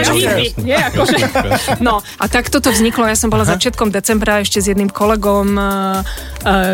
čo 0.00 0.14
jasne, 0.16 0.32
ty? 0.40 0.46
Nie, 0.64 0.80
akože-. 0.88 1.28
No 1.84 2.00
a 2.00 2.24
takto 2.32 2.64
to 2.64 2.72
vzniklo. 2.72 3.04
Ja 3.04 3.18
som 3.18 3.28
bola 3.28 3.44
začiatkom 3.44 3.92
decembra 3.92 4.40
ešte 4.40 4.64
s 4.64 4.72
jedným 4.72 4.88
kolegom 4.88 5.52
uh, 5.60 6.00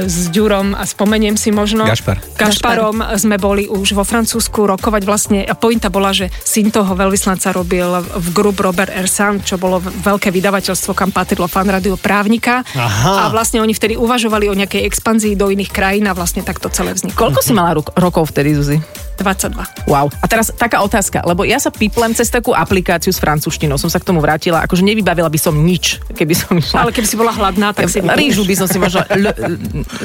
s 0.06 0.30
Ďurom 0.30 0.78
a 0.78 0.86
spomeniem 0.86 1.34
si 1.34 1.50
možno. 1.50 1.82
Gašpar. 1.82 2.22
Gašparom 2.38 3.02
sme 3.18 3.40
boli 3.40 3.66
už 3.66 3.96
vo 3.96 4.04
Francúzsku 4.06 4.68
rokovať 4.68 5.02
vlastne 5.02 5.40
a 5.42 5.56
pointa 5.56 5.88
bola, 5.88 6.12
že 6.12 6.28
syn 6.44 6.68
toho 6.68 6.91
veľvyslanca 6.94 7.52
robil 7.52 7.88
v 8.00 8.28
grup 8.32 8.60
Robert 8.60 8.92
Ersan, 8.92 9.40
čo 9.42 9.60
bolo 9.60 9.78
veľké 9.80 10.30
vydavateľstvo, 10.30 10.92
kam 10.92 11.10
patrilo 11.10 11.46
fan 11.50 11.68
radio 11.68 11.96
právnika. 12.00 12.64
Aha. 12.74 13.26
A 13.26 13.32
vlastne 13.32 13.60
oni 13.60 13.74
vtedy 13.74 13.94
uvažovali 13.98 14.48
o 14.48 14.54
nejakej 14.56 14.86
expanzii 14.86 15.34
do 15.34 15.50
iných 15.50 15.70
krajín 15.70 16.06
a 16.08 16.16
vlastne 16.16 16.40
takto 16.46 16.72
celé 16.72 16.96
vzniklo. 16.96 17.18
Koľko 17.18 17.40
si 17.40 17.52
mala 17.52 17.76
rok, 17.76 17.92
rokov 17.94 18.32
vtedy, 18.32 18.56
Zuzi? 18.56 18.78
22. 19.22 19.86
Wow. 19.88 20.10
A 20.20 20.26
teraz 20.26 20.50
taká 20.52 20.82
otázka, 20.82 21.22
lebo 21.24 21.46
ja 21.46 21.56
sa 21.56 21.70
píplem 21.70 22.12
cez 22.12 22.28
takú 22.28 22.52
aplikáciu 22.52 23.14
s 23.14 23.22
francúzštinou, 23.22 23.78
som 23.78 23.88
sa 23.88 24.02
k 24.02 24.04
tomu 24.04 24.18
vrátila, 24.18 24.60
akože 24.66 24.82
nevybavila 24.82 25.30
by 25.30 25.38
som 25.38 25.54
nič, 25.54 26.02
keby 26.12 26.34
som 26.34 26.58
išla. 26.58 26.84
Ale 26.84 26.90
keby 26.92 27.06
si 27.06 27.16
bola 27.16 27.32
hladná, 27.32 27.72
tak 27.72 27.86
si 27.88 28.02
Rížu 28.02 28.42
by 28.42 28.54
som 28.58 28.66
si 28.68 28.76
možno... 28.76 29.00
Le, 29.14 29.30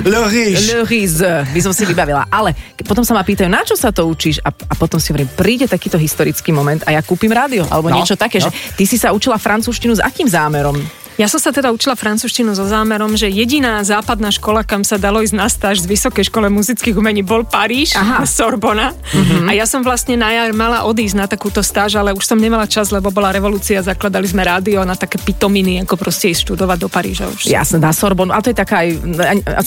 Le 0.06 0.18
le 0.18 0.84
riz 0.86 1.20
by 1.54 1.60
som 1.62 1.74
si 1.74 1.84
vybavila. 1.84 2.30
Ale 2.30 2.54
potom 2.86 3.02
sa 3.04 3.18
ma 3.18 3.26
pýtajú, 3.26 3.50
na 3.50 3.66
čo 3.66 3.74
sa 3.76 3.90
to 3.92 4.06
učíš? 4.08 4.40
A, 4.46 4.54
a 4.54 4.74
potom 4.78 5.02
si 5.02 5.10
hovorím, 5.12 5.28
príde 5.34 5.66
takýto 5.66 5.98
historický 5.98 6.54
moment 6.54 6.86
a 6.86 6.94
ja 6.94 7.02
kúpim 7.02 7.32
rádio. 7.34 7.66
Alebo 7.68 7.88
No, 7.88 7.98
niečo 8.04 8.20
také, 8.20 8.44
no. 8.44 8.48
že 8.48 8.50
ty 8.76 8.84
si 8.84 9.00
sa 9.00 9.16
učila 9.16 9.40
francúzštinu 9.40 9.96
s 9.96 10.02
akým 10.04 10.28
zámerom? 10.28 10.76
Ja 11.18 11.26
som 11.26 11.42
sa 11.42 11.50
teda 11.50 11.74
učila 11.74 11.98
francúzštinu 11.98 12.54
so 12.54 12.70
zámerom, 12.70 13.18
že 13.18 13.26
jediná 13.26 13.82
západná 13.82 14.30
škola, 14.30 14.62
kam 14.62 14.86
sa 14.86 15.02
dalo 15.02 15.26
ísť 15.26 15.34
na 15.34 15.50
stáž 15.50 15.82
z 15.82 15.90
Vysokej 15.90 16.30
škole 16.30 16.46
muzických 16.54 16.94
umení, 16.94 17.26
bol 17.26 17.42
Paríž, 17.42 17.98
Aha. 17.98 18.22
Sorbona. 18.38 18.94
A 19.50 19.52
ja 19.58 19.66
som 19.66 19.82
vlastne 19.82 20.14
na 20.14 20.30
jar 20.30 20.54
mala 20.54 20.86
odísť 20.86 21.18
na 21.18 21.26
takúto 21.26 21.66
stáž, 21.66 21.98
ale 21.98 22.14
už 22.14 22.22
som 22.22 22.38
nemala 22.38 22.70
čas, 22.70 22.94
lebo 22.94 23.10
bola 23.10 23.34
revolúcia, 23.34 23.82
zakladali 23.82 24.30
sme 24.30 24.46
rádio 24.46 24.86
na 24.86 24.94
také 24.94 25.18
pitominy, 25.18 25.82
ako 25.82 25.98
proste 25.98 26.30
ísť 26.30 26.54
študovať 26.54 26.78
do 26.86 26.88
Paríža 26.88 27.26
už. 27.34 27.50
Jasne, 27.50 27.82
na 27.82 27.90
Sorbonu. 27.90 28.30
A 28.30 28.38
to 28.38 28.54
je 28.54 28.58
taká 28.62 28.86
aj... 28.86 28.90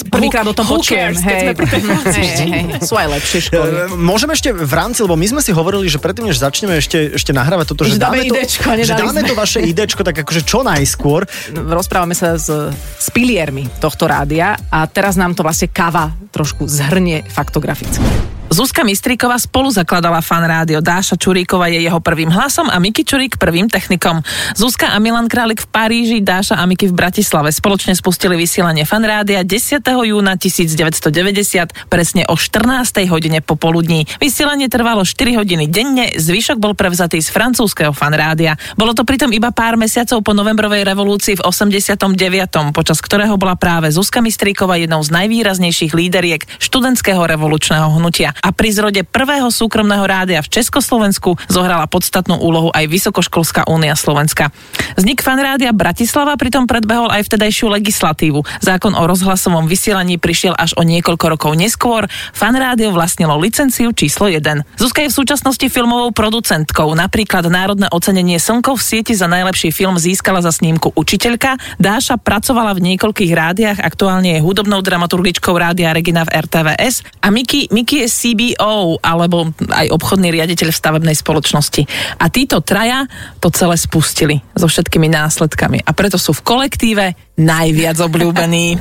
Prvýkrát 0.07 0.47
o 0.47 0.55
tom 0.55 0.71
počujem. 0.71 1.19
cares, 1.19 1.27
keď 1.27 1.37
sme 1.43 1.53
pri 1.59 1.67
tej 1.67 1.81
hej, 1.91 2.31
hej, 2.31 2.51
hej, 2.55 2.65
sú 2.87 2.95
aj 2.95 3.09
lepšie 3.19 3.39
školy. 3.51 3.71
E, 3.75 3.99
Môžeme 3.99 4.39
ešte 4.39 4.55
v 4.55 4.75
rámci, 4.79 5.03
lebo 5.03 5.19
my 5.19 5.27
sme 5.27 5.41
si 5.43 5.51
hovorili, 5.51 5.91
že 5.91 5.99
predtým, 5.99 6.31
než 6.31 6.39
začneme 6.39 6.79
ešte, 6.79 7.19
ešte 7.19 7.35
nahrávať 7.35 7.75
toto, 7.75 7.83
že, 7.83 7.99
Že 7.99 8.07
dáme 8.07 8.23
to, 8.23 8.39
idečko, 8.39 8.67
že 8.71 8.95
nedali 8.95 9.03
dáme 9.03 9.21
to 9.27 9.35
vaše 9.35 9.59
idečko 9.67 10.07
tak 10.07 10.15
akože 10.23 10.47
čo 10.47 10.63
najskôr. 10.63 11.27
Rozprávame 11.53 12.17
sa 12.17 12.37
s, 12.37 12.49
s 12.75 13.09
piliermi 13.13 13.69
tohto 13.79 14.09
rádia 14.09 14.57
a 14.71 14.85
teraz 14.89 15.17
nám 15.17 15.37
to 15.37 15.45
vlastne 15.45 15.71
kava 15.71 16.13
trošku 16.31 16.67
zhrnie 16.67 17.25
faktograficky. 17.27 18.40
Zuzka 18.51 18.83
Mistríková 18.83 19.39
spolu 19.39 19.71
zakladala 19.71 20.19
fan 20.19 20.43
rádio. 20.43 20.83
Dáša 20.83 21.15
Čuríková 21.15 21.71
je 21.71 21.87
jeho 21.87 22.03
prvým 22.03 22.35
hlasom 22.35 22.67
a 22.67 22.83
Miki 22.83 23.07
Čurík 23.07 23.39
prvým 23.39 23.71
technikom. 23.71 24.27
Zuzka 24.59 24.91
a 24.91 24.99
Milan 24.99 25.31
Králik 25.31 25.63
v 25.63 25.71
Paríži, 25.71 26.19
Dáša 26.19 26.59
a 26.59 26.67
Miki 26.67 26.91
v 26.91 26.99
Bratislave 26.99 27.55
spoločne 27.55 27.95
spustili 27.95 28.35
vysielanie 28.35 28.83
fan 28.83 29.07
rádia 29.07 29.47
10. 29.47 29.87
júna 29.87 30.35
1990 30.35 31.15
presne 31.87 32.27
o 32.27 32.35
14. 32.35 33.07
hodine 33.07 33.39
popoludní. 33.39 34.11
Vysielanie 34.19 34.67
trvalo 34.67 35.07
4 35.07 35.39
hodiny 35.39 35.71
denne, 35.71 36.11
zvyšok 36.19 36.59
bol 36.59 36.75
prevzatý 36.75 37.23
z 37.23 37.31
francúzského 37.31 37.95
fan 37.95 38.19
rádia. 38.19 38.59
Bolo 38.75 38.99
to 38.99 39.07
pritom 39.07 39.31
iba 39.31 39.55
pár 39.55 39.79
mesiacov 39.79 40.27
po 40.27 40.35
novembrovej 40.35 40.83
revolúcii 40.83 41.39
v 41.39 41.47
89., 41.47 42.75
počas 42.75 42.99
ktorého 42.99 43.39
bola 43.39 43.55
práve 43.55 43.95
Zuzka 43.95 44.19
Mistríková 44.19 44.75
jednou 44.75 45.07
z 45.07 45.15
najvýraznejších 45.15 45.95
líderiek 45.95 46.51
študentského 46.59 47.23
revolučného 47.23 47.95
hnutia. 47.95 48.35
A 48.41 48.49
pri 48.51 48.73
zrode 48.73 49.01
prvého 49.05 49.49
súkromného 49.53 50.05
rádia 50.05 50.41
v 50.41 50.49
Československu 50.49 51.37
zohrala 51.47 51.85
podstatnú 51.87 52.41
úlohu 52.41 52.73
aj 52.73 52.89
Vysokoškolská 52.89 53.69
únia 53.69 53.93
Slovenska. 53.95 54.49
Vznik 54.97 55.21
fanrádia 55.21 55.71
Bratislava 55.77 56.35
pritom 56.41 56.65
predbehol 56.65 57.13
aj 57.13 57.29
vtedajšiu 57.29 57.69
legislatívu. 57.71 58.43
Zákon 58.65 58.97
o 58.97 59.05
rozhlasovom 59.05 59.69
vysielaní 59.69 60.17
prišiel 60.17 60.57
až 60.57 60.75
o 60.75 60.83
niekoľko 60.83 61.27
rokov 61.37 61.53
neskôr. 61.55 62.09
Fanrádio 62.33 62.91
vlastnilo 62.91 63.37
licenciu 63.37 63.93
číslo 63.93 64.27
1. 64.27 64.81
Zuzka 64.81 65.05
je 65.05 65.13
v 65.13 65.19
súčasnosti 65.21 65.67
filmovou 65.69 66.11
producentkou. 66.11 66.97
Napríklad 66.97 67.47
národné 67.53 67.87
ocenenie 67.93 68.41
Slnko 68.41 68.75
v 68.75 68.83
sieti 68.83 69.13
za 69.13 69.29
najlepší 69.29 69.71
film 69.71 70.01
získala 70.01 70.41
za 70.41 70.51
snímku 70.51 70.97
Učiteľka. 70.97 71.61
Dáša 71.77 72.17
pracovala 72.17 72.73
v 72.73 72.93
niekoľkých 72.93 73.33
rádiách, 73.33 73.79
aktuálne 73.85 74.39
je 74.39 74.45
hudobnou 74.45 74.81
dramaturgičkou 74.81 75.53
rádia 75.53 75.93
Regina 75.93 76.25
v 76.25 76.49
RTVS 76.49 77.05
a 77.21 77.29
Miki, 77.29 77.69
Miki 77.71 78.07
je 78.07 78.09
CBO, 78.31 79.03
alebo 79.03 79.51
aj 79.75 79.91
obchodný 79.91 80.31
riaditeľ 80.31 80.71
v 80.71 80.81
stavebnej 80.81 81.17
spoločnosti. 81.19 81.83
A 82.23 82.31
títo 82.31 82.63
traja 82.63 83.11
to 83.43 83.51
celé 83.51 83.75
spustili 83.75 84.39
so 84.55 84.71
všetkými 84.71 85.11
následkami. 85.11 85.83
A 85.83 85.91
preto 85.91 86.15
sú 86.15 86.31
v 86.31 86.47
kolektíve 86.47 87.05
najviac 87.41 87.97
obľúbení. 87.99 88.77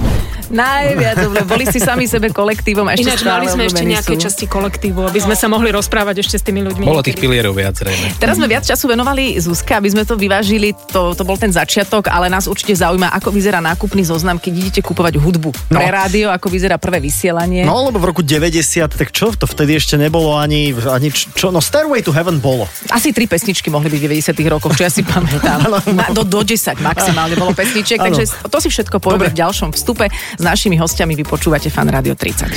Najviac, 0.49 1.15
dobre. 1.21 1.45
Boli 1.45 1.69
si 1.69 1.77
sami 1.77 2.09
sebe 2.09 2.33
kolektívom 2.33 2.81
a 2.81 2.97
ešte 2.97 3.05
Ináč 3.05 3.21
mali 3.21 3.45
sme 3.45 3.69
ešte 3.69 3.85
nejaké 3.85 4.17
sú. 4.17 4.21
časti 4.25 4.45
kolektívu, 4.49 5.05
aby 5.05 5.21
sme 5.21 5.37
sa 5.37 5.45
mohli 5.45 5.69
rozprávať 5.69 6.25
ešte 6.25 6.41
s 6.41 6.43
tými 6.43 6.65
ľuďmi. 6.65 6.89
Bolo 6.89 7.05
tých 7.05 7.13
niekedy. 7.13 7.21
pilierov 7.21 7.53
viac, 7.53 7.77
zrejme. 7.77 8.17
Teraz 8.17 8.33
sme 8.33 8.49
viac 8.49 8.65
času 8.65 8.89
venovali 8.89 9.37
Zuzka, 9.37 9.77
aby 9.77 9.93
sme 9.93 10.03
to 10.03 10.17
vyvážili, 10.17 10.73
to, 10.89 11.13
to 11.13 11.21
bol 11.21 11.37
ten 11.37 11.53
začiatok, 11.53 12.09
ale 12.09 12.33
nás 12.33 12.49
určite 12.49 12.73
zaujíma, 12.73 13.13
ako 13.13 13.29
vyzerá 13.29 13.61
nákupný 13.61 14.01
zoznam, 14.01 14.41
keď 14.41 14.53
idete 14.57 14.81
kupovať 14.81 15.21
hudbu 15.21 15.53
pre 15.69 15.85
No. 15.85 15.93
rádio, 15.93 16.33
ako 16.33 16.49
vyzerá 16.49 16.81
prvé 16.81 16.97
vysielanie. 16.97 17.61
No, 17.61 17.85
lebo 17.85 18.01
v 18.01 18.09
roku 18.09 18.25
90, 18.25 18.49
tak 18.89 19.13
čo, 19.13 19.29
to 19.29 19.45
vtedy 19.45 19.77
ešte 19.77 20.01
nebolo 20.01 20.33
ani, 20.33 20.73
ani 20.73 21.13
čo, 21.13 21.53
no 21.53 21.61
Stairway 21.61 22.01
to 22.01 22.09
Heaven 22.09 22.41
bolo. 22.41 22.65
Asi 22.89 23.13
tri 23.13 23.29
pesničky 23.29 23.69
mohli 23.69 23.85
byť 23.85 24.01
v 24.01 24.05
90 24.17 24.33
rokoch, 24.49 24.73
čo 24.73 24.81
ja 24.81 24.89
si 24.89 25.05
pamätám. 25.05 25.61
Ma, 25.93 26.09
do, 26.09 26.25
do 26.25 26.41
10 26.41 26.57
maximálne 26.81 27.37
bolo 27.37 27.53
pesničiek, 27.53 28.01
takže 28.01 28.25
to 28.49 28.59
si 28.59 28.69
všetko 28.73 28.97
povieme 28.99 29.29
v 29.31 29.37
ďalšom 29.37 29.71
vstupe. 29.77 30.09
S 30.11 30.43
našimi 30.43 30.75
hostiami 30.75 31.13
vy 31.15 31.23
počúvate 31.23 31.69
Fan 31.69 31.87
Radio 31.87 32.17
30. 32.17 32.49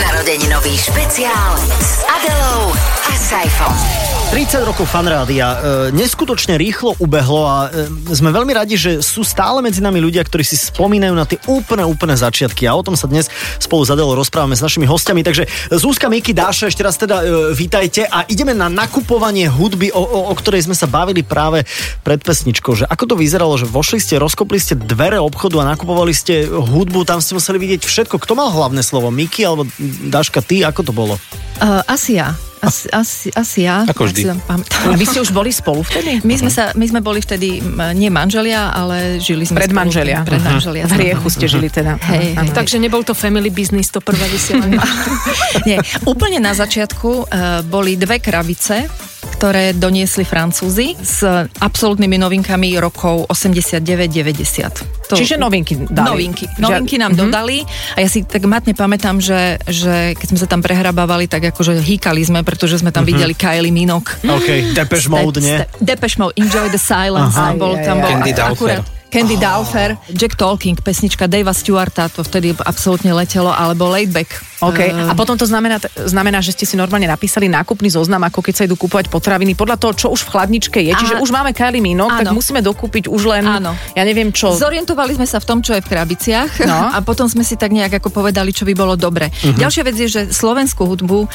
Narodeninový 0.00 0.74
špeciál 0.74 1.52
s 1.78 2.02
Adelou 2.08 2.72
a 3.08 3.12
Saifom. 3.14 4.19
30 4.30 4.62
rokov 4.62 4.86
fanrádia 4.86 5.42
e, 5.42 5.56
neskutočne 5.90 6.54
rýchlo 6.54 6.94
ubehlo 7.02 7.50
a 7.50 7.66
e, 7.66 8.14
sme 8.14 8.30
veľmi 8.30 8.54
radi, 8.54 8.78
že 8.78 9.02
sú 9.02 9.26
stále 9.26 9.58
medzi 9.58 9.82
nami 9.82 9.98
ľudia, 9.98 10.22
ktorí 10.22 10.46
si 10.46 10.54
spomínajú 10.54 11.14
na 11.18 11.26
tie 11.26 11.42
úplne, 11.50 11.82
úplne 11.82 12.14
začiatky 12.14 12.62
a 12.70 12.78
o 12.78 12.86
tom 12.86 12.94
sa 12.94 13.10
dnes 13.10 13.26
spolu 13.58 13.82
s 13.82 13.90
Adelou 13.90 14.14
rozprávame 14.14 14.54
s 14.54 14.62
našimi 14.62 14.86
hostiami. 14.86 15.26
Takže 15.26 15.50
Zúska, 15.74 16.06
Miki, 16.06 16.30
Dáša, 16.30 16.70
ešte 16.70 16.86
raz 16.86 16.94
teda 16.94 17.26
e, 17.26 17.58
vítajte 17.58 18.06
a 18.06 18.22
ideme 18.30 18.54
na 18.54 18.70
nakupovanie 18.70 19.50
hudby, 19.50 19.90
o, 19.90 19.98
o, 19.98 20.30
o 20.30 20.34
ktorej 20.38 20.70
sme 20.70 20.78
sa 20.78 20.86
bavili 20.86 21.26
práve 21.26 21.66
pred 22.06 22.22
pesničkou. 22.22 22.78
Že 22.78 22.86
ako 22.86 23.04
to 23.10 23.14
vyzeralo, 23.18 23.58
že 23.58 23.66
vošli 23.66 23.98
ste, 23.98 24.22
rozkopli 24.22 24.62
ste 24.62 24.78
dvere 24.78 25.18
obchodu 25.18 25.58
a 25.58 25.74
nakupovali 25.74 26.14
ste 26.14 26.46
hudbu, 26.46 27.02
tam 27.02 27.18
ste 27.18 27.34
museli 27.34 27.58
vidieť 27.58 27.82
všetko. 27.82 28.22
Kto 28.22 28.38
mal 28.38 28.54
hlavné 28.54 28.86
slovo? 28.86 29.10
Miki 29.10 29.42
alebo 29.42 29.66
Dáška, 30.06 30.38
ty? 30.38 30.62
Ako 30.62 30.86
to 30.86 30.94
bolo? 30.94 31.18
Uh, 31.58 31.82
asi 31.90 32.22
ja. 32.22 32.38
Asi, 32.60 32.92
asi, 32.92 33.28
asi 33.32 33.64
ja. 33.64 33.88
Ako 33.88 34.04
Ak 34.04 34.12
vždy. 34.12 34.22
pamätám. 34.44 34.92
Vy 34.92 35.04
ste 35.04 35.18
už 35.18 35.32
boli 35.32 35.48
spolu 35.48 35.80
vtedy? 35.80 36.20
My 36.20 36.36
sme, 36.36 36.52
sa, 36.52 36.76
my 36.76 36.84
sme 36.84 37.00
boli 37.00 37.18
vtedy 37.18 37.64
nie 37.96 38.12
manželia, 38.12 38.68
ale 38.68 39.16
žili 39.16 39.48
sme 39.48 39.64
Pred 39.64 39.72
spolu. 39.72 39.80
manželia. 39.80 40.18
Pred 40.20 40.42
manželia. 40.44 40.84
V 40.84 40.92
hriechu 40.94 41.26
ste 41.26 41.48
žili 41.48 41.72
teda. 41.72 41.96
Hej, 41.96 42.36
hej. 42.36 42.48
Takže 42.52 42.76
nebol 42.76 43.00
to 43.00 43.16
family 43.16 43.48
business, 43.48 43.88
to 43.88 44.04
prvé 44.04 44.28
vysielanie. 44.28 44.76
Nie, 45.68 45.80
úplne 46.04 46.36
na 46.36 46.52
začiatku 46.52 47.08
uh, 47.24 47.24
boli 47.64 47.96
dve 47.96 48.20
krabice, 48.20 48.92
ktoré 49.40 49.72
doniesli 49.72 50.28
Francúzi 50.28 50.92
s 51.00 51.24
absolútnymi 51.56 52.20
novinkami 52.20 52.76
rokov 52.76 53.24
89-90. 53.32 54.99
To- 55.10 55.18
Čiže 55.18 55.34
novinky 55.36 55.74
dali. 55.90 56.06
Novinky. 56.22 56.46
Novinky 56.56 56.94
nám 56.94 57.12
Mhm. 57.12 57.18
dodali 57.18 57.66
a 57.92 57.98
ja 57.98 58.06
si 58.06 58.22
tak 58.22 58.46
matne 58.46 58.70
pamätám, 58.72 59.18
že, 59.18 59.58
že 59.66 60.14
keď 60.14 60.26
sme 60.28 60.38
sa 60.38 60.46
tam 60.46 60.62
prehrabávali, 60.62 61.26
tak 61.26 61.50
akože 61.50 61.74
hýkali 61.76 62.22
sme, 62.22 62.40
pretože 62.40 62.78
sme 62.78 62.90
tam 62.90 63.02
videli 63.02 63.34
Kylie 63.34 63.74
Minogue. 63.74 64.06
OK, 64.22 64.70
Depeche 64.70 65.10
Mode, 65.10 65.42
nie? 65.42 65.66
Depeche 65.78 66.16
Mode, 66.16 66.38
Enjoy 66.38 66.70
the 66.70 66.78
Silence. 66.78 67.34
Aha. 67.34 67.50
Tam 67.50 67.58
bol, 67.58 67.74
tam 67.76 67.96
bol 67.98 68.14
akurát 68.22 68.99
Candy 69.10 69.34
Dowfer, 69.36 69.98
Jack 70.14 70.38
Talking, 70.38 70.78
pesnička 70.78 71.26
Davea 71.26 71.50
Stewarta, 71.50 72.06
to 72.06 72.22
vtedy 72.22 72.54
absolútne 72.62 73.10
letelo, 73.10 73.50
alebo 73.50 73.90
Laidback. 73.90 74.38
OK. 74.62 74.78
Eh, 74.78 75.10
A 75.10 75.12
potom 75.18 75.34
to 75.34 75.44
znamená, 75.48 75.82
znamená, 76.06 76.38
že 76.38 76.54
ste 76.54 76.62
si 76.62 76.78
normálne 76.78 77.10
napísali 77.10 77.50
nákupný 77.50 77.90
zoznam, 77.90 78.22
ako 78.22 78.38
keď 78.38 78.54
sa 78.54 78.62
idú 78.70 78.78
kúpovať 78.78 79.10
potraviny, 79.10 79.58
podľa 79.58 79.76
toho, 79.82 79.92
čo 79.98 80.06
už 80.14 80.30
v 80.30 80.38
chladničke 80.38 80.78
je. 80.78 80.92
Čiže 80.94 81.14
Aha. 81.18 81.22
už 81.26 81.30
máme 81.34 81.50
Kylie 81.50 81.82
Minogue, 81.82 82.22
tak 82.22 82.30
musíme 82.30 82.62
dokúpiť 82.62 83.10
už 83.10 83.22
len, 83.26 83.44
Áno. 83.44 83.74
ja 83.74 84.02
neviem 84.06 84.30
čo. 84.30 84.54
Zorientovali 84.54 85.18
sme 85.18 85.26
sa 85.26 85.42
v 85.42 85.46
tom, 85.48 85.58
čo 85.58 85.74
je 85.74 85.82
v 85.82 85.88
krabiciach 85.90 86.62
No. 86.62 86.78
a 86.96 86.98
potom 87.02 87.26
sme 87.26 87.42
si 87.42 87.58
tak 87.58 87.74
nejak 87.74 87.98
ako 87.98 88.14
povedali, 88.14 88.54
čo 88.54 88.62
by 88.62 88.78
bolo 88.78 88.94
dobre. 88.94 89.26
Uh-huh. 89.32 89.58
Ďalšia 89.58 89.82
vec 89.82 89.96
je, 89.98 90.06
že 90.06 90.22
slovenskú 90.30 90.86
hudbu 90.86 91.26
uh, 91.26 91.28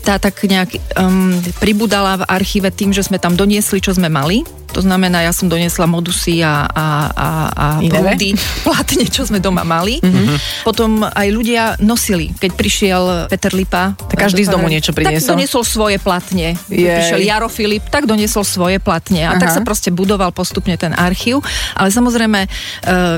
tá 0.00 0.16
tak 0.16 0.40
nejak 0.40 0.80
um, 0.96 1.36
pribudala 1.60 2.22
v 2.22 2.26
archíve 2.30 2.72
tým, 2.72 2.94
že 2.96 3.04
sme 3.04 3.20
tam 3.20 3.36
doniesli, 3.36 3.82
čo 3.84 3.92
sme 3.92 4.08
mali. 4.08 4.61
To 4.72 4.80
znamená, 4.80 5.20
ja 5.22 5.32
som 5.36 5.52
doniesla 5.52 5.84
modusy 5.84 6.40
a, 6.40 6.64
a, 6.66 6.86
a, 7.12 7.28
a 7.52 7.66
prúdy, 7.84 8.32
platne, 8.66 9.04
čo 9.06 9.28
sme 9.28 9.38
doma 9.38 9.62
mali. 9.62 10.00
Uh-huh. 10.00 10.36
Potom 10.64 11.04
aj 11.04 11.28
ľudia 11.28 11.62
nosili. 11.84 12.32
Keď 12.32 12.50
prišiel 12.56 13.02
Peter 13.28 13.52
Lipa... 13.52 13.92
Tak 13.96 14.28
každý 14.28 14.48
z 14.48 14.50
domu 14.52 14.72
niečo 14.72 14.96
priniesol. 14.96 15.20
Tak 15.20 15.32
doniesol 15.36 15.62
svoje 15.62 15.96
platne. 16.00 16.56
Jej. 16.72 16.88
prišiel 16.88 17.20
Jaro 17.20 17.48
Filip, 17.52 17.84
tak 17.92 18.08
doniesol 18.08 18.44
svoje 18.48 18.80
platne. 18.80 19.28
A 19.28 19.36
Aha. 19.36 19.40
tak 19.40 19.52
sa 19.52 19.60
proste 19.60 19.92
budoval 19.92 20.32
postupne 20.32 20.74
ten 20.80 20.96
archív. 20.96 21.44
Ale 21.76 21.92
samozrejme, 21.92 22.40
e, 22.44 22.48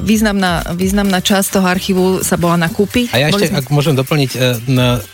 významná, 0.03 0.75
významná 0.75 1.23
časť 1.23 1.61
toho 1.61 1.67
archívu 1.71 2.05
sa 2.27 2.35
bola 2.35 2.59
na 2.59 2.67
kúpy. 2.67 3.07
A 3.15 3.23
ja 3.23 3.27
ešte, 3.31 3.55
sme- 3.55 3.63
ak 3.63 3.71
môžem 3.71 3.95
doplniť, 3.95 4.31
e, 4.35 4.39